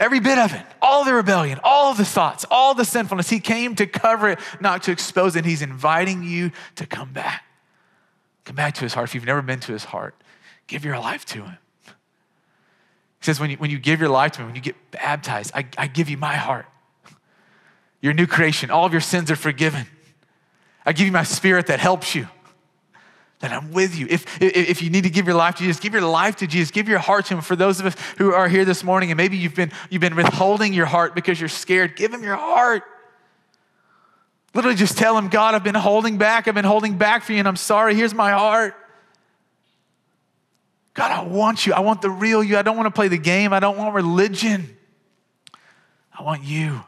Every 0.00 0.18
bit 0.18 0.38
of 0.38 0.54
it, 0.54 0.64
all 0.80 1.04
the 1.04 1.12
rebellion, 1.12 1.60
all 1.62 1.92
the 1.92 2.06
thoughts, 2.06 2.46
all 2.50 2.72
the 2.72 2.86
sinfulness. 2.86 3.28
He 3.28 3.38
came 3.38 3.74
to 3.74 3.86
cover 3.86 4.30
it, 4.30 4.38
not 4.58 4.82
to 4.84 4.92
expose 4.92 5.36
it. 5.36 5.44
He's 5.44 5.60
inviting 5.60 6.22
you 6.22 6.52
to 6.76 6.86
come 6.86 7.12
back. 7.12 7.44
Come 8.46 8.56
back 8.56 8.74
to 8.76 8.80
his 8.80 8.94
heart. 8.94 9.10
If 9.10 9.14
you've 9.14 9.26
never 9.26 9.42
been 9.42 9.60
to 9.60 9.72
his 9.72 9.84
heart, 9.84 10.14
give 10.66 10.86
your 10.86 10.98
life 10.98 11.26
to 11.26 11.44
him. 11.44 11.58
He 11.84 13.26
says, 13.26 13.38
when 13.38 13.50
you, 13.50 13.58
when 13.58 13.70
you 13.70 13.78
give 13.78 14.00
your 14.00 14.08
life 14.08 14.32
to 14.32 14.40
him, 14.40 14.46
when 14.46 14.54
you 14.56 14.62
get 14.62 14.90
baptized, 14.90 15.52
I, 15.54 15.66
I 15.76 15.86
give 15.86 16.08
you 16.08 16.16
my 16.16 16.34
heart. 16.34 16.64
Your 18.00 18.14
new 18.14 18.26
creation, 18.26 18.70
all 18.70 18.86
of 18.86 18.92
your 18.92 19.02
sins 19.02 19.30
are 19.30 19.36
forgiven. 19.36 19.86
I 20.86 20.92
give 20.92 21.04
you 21.04 21.12
my 21.12 21.24
spirit 21.24 21.66
that 21.66 21.78
helps 21.78 22.14
you 22.14 22.26
that 23.40 23.52
I'm 23.52 23.72
with 23.72 23.98
you. 23.98 24.06
If, 24.08 24.40
if 24.40 24.82
you 24.82 24.90
need 24.90 25.04
to 25.04 25.10
give 25.10 25.26
your 25.26 25.34
life 25.34 25.56
to 25.56 25.62
Jesus, 25.62 25.80
give 25.80 25.94
your 25.94 26.02
life 26.02 26.36
to 26.36 26.46
Jesus. 26.46 26.70
Give 26.70 26.88
your 26.88 26.98
heart 26.98 27.26
to 27.26 27.34
Him. 27.34 27.40
For 27.40 27.56
those 27.56 27.80
of 27.80 27.86
us 27.86 27.96
who 28.18 28.32
are 28.32 28.48
here 28.48 28.64
this 28.64 28.84
morning 28.84 29.10
and 29.10 29.16
maybe 29.16 29.36
you've 29.36 29.54
been, 29.54 29.72
you've 29.88 30.02
been 30.02 30.14
withholding 30.14 30.74
your 30.74 30.86
heart 30.86 31.14
because 31.14 31.40
you're 31.40 31.48
scared, 31.48 31.96
give 31.96 32.12
Him 32.12 32.22
your 32.22 32.36
heart. 32.36 32.82
Literally 34.54 34.76
just 34.76 34.98
tell 34.98 35.16
Him, 35.16 35.28
God, 35.28 35.54
I've 35.54 35.64
been 35.64 35.74
holding 35.74 36.18
back. 36.18 36.48
I've 36.48 36.54
been 36.54 36.64
holding 36.64 36.98
back 36.98 37.22
for 37.22 37.32
you 37.32 37.38
and 37.38 37.48
I'm 37.48 37.56
sorry. 37.56 37.94
Here's 37.94 38.14
my 38.14 38.30
heart. 38.32 38.74
God, 40.92 41.10
I 41.10 41.22
want 41.22 41.66
you. 41.66 41.72
I 41.72 41.80
want 41.80 42.02
the 42.02 42.10
real 42.10 42.42
you. 42.42 42.58
I 42.58 42.62
don't 42.62 42.76
want 42.76 42.88
to 42.88 42.90
play 42.90 43.08
the 43.08 43.16
game. 43.16 43.54
I 43.54 43.60
don't 43.60 43.78
want 43.78 43.94
religion. 43.94 44.76
I 46.12 46.22
want 46.22 46.44
you. 46.44 46.82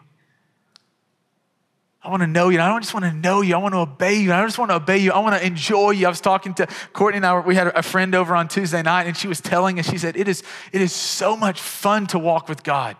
I 2.04 2.10
want 2.10 2.22
to 2.22 2.26
know 2.26 2.48
you. 2.48 2.60
I 2.60 2.68
don't 2.68 2.82
just 2.82 2.94
want 2.94 3.04
to 3.04 3.12
know 3.12 3.42
you. 3.42 3.54
I 3.54 3.58
want 3.58 3.74
to 3.74 3.78
obey 3.78 4.14
you. 4.14 4.32
I 4.32 4.44
just 4.44 4.58
want 4.58 4.72
to 4.72 4.76
obey 4.76 4.98
you. 4.98 5.12
I 5.12 5.20
want 5.20 5.40
to 5.40 5.46
enjoy 5.46 5.90
you. 5.90 6.06
I 6.06 6.08
was 6.08 6.20
talking 6.20 6.52
to 6.54 6.66
Courtney 6.92 7.18
and 7.18 7.26
I. 7.26 7.38
We 7.38 7.54
had 7.54 7.68
a 7.68 7.82
friend 7.82 8.14
over 8.14 8.34
on 8.34 8.48
Tuesday 8.48 8.82
night, 8.82 9.06
and 9.06 9.16
she 9.16 9.28
was 9.28 9.40
telling 9.40 9.78
us. 9.78 9.88
She 9.88 9.98
said, 9.98 10.16
"It 10.16 10.26
is 10.26 10.42
it 10.72 10.80
is 10.80 10.92
so 10.92 11.36
much 11.36 11.60
fun 11.60 12.08
to 12.08 12.18
walk 12.18 12.48
with 12.48 12.64
God." 12.64 12.96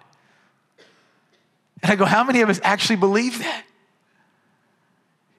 And 1.83 1.91
I 1.91 1.97
go, 1.97 2.05
"How 2.05 2.23
many 2.23 2.43
of 2.43 2.49
us 2.49 2.61
actually 2.63 2.97
believe 2.97 3.41
that? 3.41 3.65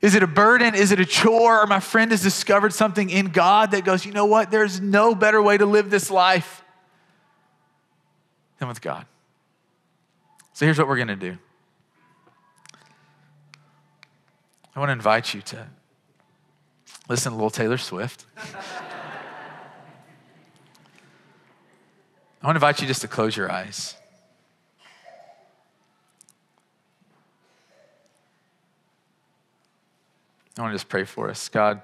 Is 0.01 0.13
it 0.13 0.23
a 0.23 0.27
burden? 0.27 0.75
Is 0.75 0.91
it 0.91 0.99
a 0.99 1.05
chore? 1.05 1.61
Or 1.61 1.65
my 1.65 1.79
friend 1.79 2.11
has 2.11 2.21
discovered 2.21 2.73
something 2.73 3.09
in 3.09 3.27
God 3.27 3.71
that 3.71 3.85
goes, 3.85 4.05
you 4.05 4.11
know 4.11 4.25
what? 4.25 4.51
There's 4.51 4.81
no 4.81 5.15
better 5.15 5.41
way 5.41 5.57
to 5.57 5.65
live 5.65 5.89
this 5.89 6.11
life 6.11 6.61
than 8.59 8.67
with 8.67 8.81
God." 8.81 9.05
So 10.51 10.65
here's 10.65 10.77
what 10.77 10.89
we're 10.89 10.97
going 10.97 11.07
to 11.07 11.15
do. 11.15 11.37
I 14.75 14.79
want 14.79 14.89
to 14.89 14.93
invite 14.93 15.35
you 15.35 15.41
to 15.41 15.67
listen 17.07 17.31
to 17.31 17.35
little 17.35 17.51
Taylor 17.51 17.77
Swift. 17.77 18.25
I 22.41 22.47
want 22.47 22.55
to 22.55 22.57
invite 22.57 22.81
you 22.81 22.87
just 22.87 23.01
to 23.01 23.07
close 23.07 23.37
your 23.37 23.51
eyes. 23.51 23.95
I 30.57 30.61
want 30.61 30.71
to 30.71 30.75
just 30.75 30.89
pray 30.89 31.03
for 31.03 31.29
us. 31.29 31.49
God, 31.49 31.81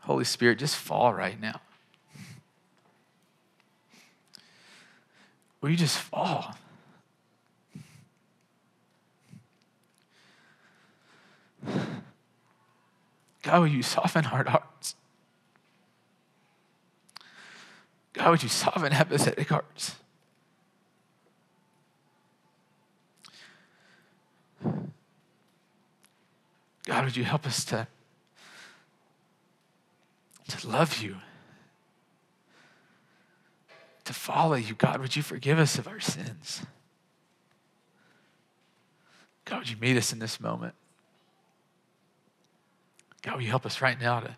Holy 0.00 0.24
Spirit, 0.24 0.58
just 0.58 0.76
fall 0.76 1.12
right 1.12 1.40
now. 1.40 1.60
Will 5.60 5.70
you 5.70 5.76
just 5.76 5.98
fall? 5.98 6.54
God, 13.42 13.60
would 13.60 13.72
you 13.72 13.82
soften 13.82 14.24
hard 14.24 14.48
hearts? 14.48 14.94
God, 18.14 18.30
would 18.30 18.42
you 18.42 18.48
soften 18.48 18.92
apathetic 18.92 19.48
hearts? 19.48 19.96
God, 26.86 27.04
would 27.04 27.16
you 27.16 27.24
help 27.24 27.46
us 27.46 27.64
to, 27.66 27.86
to 30.48 30.68
love 30.68 30.98
you, 30.98 31.16
to 34.04 34.12
follow 34.12 34.54
you? 34.54 34.74
God, 34.74 35.00
would 35.00 35.16
you 35.16 35.22
forgive 35.22 35.58
us 35.58 35.78
of 35.78 35.88
our 35.88 36.00
sins? 36.00 36.62
God, 39.44 39.60
would 39.60 39.70
you 39.70 39.76
meet 39.78 39.96
us 39.96 40.12
in 40.12 40.18
this 40.18 40.40
moment? 40.40 40.74
God, 43.24 43.36
will 43.36 43.42
you 43.42 43.48
help 43.48 43.64
us 43.64 43.80
right 43.80 43.98
now 43.98 44.20
to, 44.20 44.34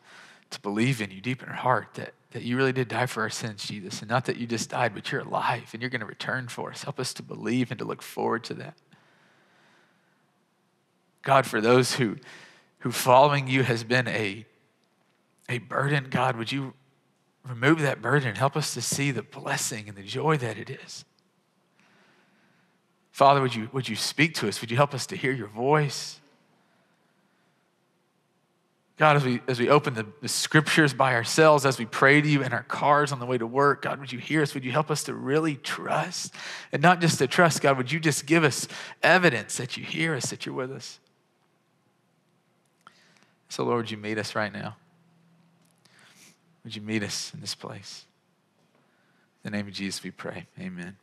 to 0.51 0.61
believe 0.61 1.03
in 1.03 1.11
you 1.11 1.20
deep 1.20 1.43
in 1.43 1.49
our 1.49 1.55
heart 1.57 1.89
that, 1.95 2.14
that 2.30 2.43
you 2.43 2.57
really 2.57 2.72
did 2.72 2.87
die 2.87 3.07
for 3.07 3.22
our 3.22 3.30
sins, 3.30 3.66
Jesus, 3.66 4.01
and 4.01 4.09
not 4.09 4.26
that 4.26 4.37
you 4.37 4.47
just 4.47 4.70
died, 4.70 4.95
but 4.95 5.11
you're 5.11 5.22
alive 5.22 5.70
and 5.72 5.82
you're 5.82 5.91
going 5.91 6.01
to 6.01 6.07
return 6.07 6.47
for 6.47 6.70
us. 6.70 6.84
Help 6.84 7.01
us 7.01 7.12
to 7.14 7.22
believe 7.22 7.72
and 7.72 7.78
to 7.80 7.84
look 7.84 8.01
forward 8.01 8.45
to 8.45 8.55
that. 8.55 8.74
God, 11.22 11.47
for 11.47 11.61
those 11.61 11.97
who, 11.97 12.16
who 12.78 12.93
following 12.93 13.49
you 13.49 13.64
has 13.64 13.82
been 13.82 14.07
a, 14.07 14.47
a 15.49 15.59
burden, 15.59 16.07
God, 16.09 16.37
would 16.37 16.53
you 16.53 16.74
remove 17.45 17.80
that 17.80 18.01
burden 18.01 18.28
and 18.28 18.39
help 18.39 18.57
us 18.57 18.72
to 18.74 18.80
see 18.80 19.11
the 19.11 19.22
blessing 19.22 19.89
and 19.89 19.97
the 19.97 20.05
joy 20.05 20.37
that 20.37 20.57
it 20.57 20.70
is? 20.70 21.05
Father, 23.11 23.41
would 23.41 23.57
you, 23.57 23.68
would 23.72 23.89
you 23.89 23.97
speak 23.97 24.34
to 24.34 24.47
us? 24.47 24.61
Would 24.61 24.70
you 24.70 24.76
help 24.76 24.95
us 24.95 25.07
to 25.07 25.16
hear 25.16 25.32
your 25.32 25.49
voice? 25.49 26.20
God, 28.99 29.16
as 29.16 29.24
we, 29.24 29.42
as 29.47 29.59
we 29.59 29.68
open 29.68 29.92
the, 29.92 30.07
the 30.22 30.28
scriptures 30.28 30.94
by 30.94 31.14
ourselves, 31.14 31.66
as 31.66 31.78
we 31.78 31.84
pray 31.84 32.22
to 32.22 32.28
you 32.28 32.42
in 32.42 32.55
our 32.55 32.62
cars 32.62 33.12
on 33.12 33.20
the 33.20 33.26
way 33.26 33.36
to 33.36 33.47
work, 33.47 33.82
God, 33.82 34.01
would 34.01 34.11
you 34.11 34.18
hear 34.18 34.40
us? 34.40 34.55
Would 34.55 34.64
you 34.64 34.72
help 34.72 34.90
us 34.90 35.05
to 35.05 35.14
really 35.14 35.57
trust? 35.57 36.32
And 36.72 36.80
not 36.80 37.03
just 37.03 37.18
to 37.18 37.26
trust, 37.26 37.61
God, 37.61 37.76
would 37.76 37.92
you 37.92 38.01
just 38.01 38.24
give 38.24 38.42
us 38.42 38.66
evidence 39.03 39.59
that 39.59 39.76
you 39.76 39.84
hear 39.84 40.14
us, 40.14 40.30
that 40.30 40.47
you're 40.47 40.55
with 40.55 40.72
us? 40.72 40.99
So, 43.51 43.64
Lord, 43.64 43.90
you 43.90 43.99
meet 43.99 44.16
us 44.16 44.34
right 44.34 44.53
now? 44.53 44.76
Would 46.64 46.74
you 46.74 46.82
meet 46.82 47.03
us 47.03 47.32
in 47.34 47.40
this 47.42 47.55
place? 47.55 48.07
In 49.44 49.53
the 49.53 49.57
name 49.59 49.68
of 49.68 49.74
Jesus, 49.74 50.03
we 50.03 50.11
pray. 50.11 50.47
Amen. 50.59 50.97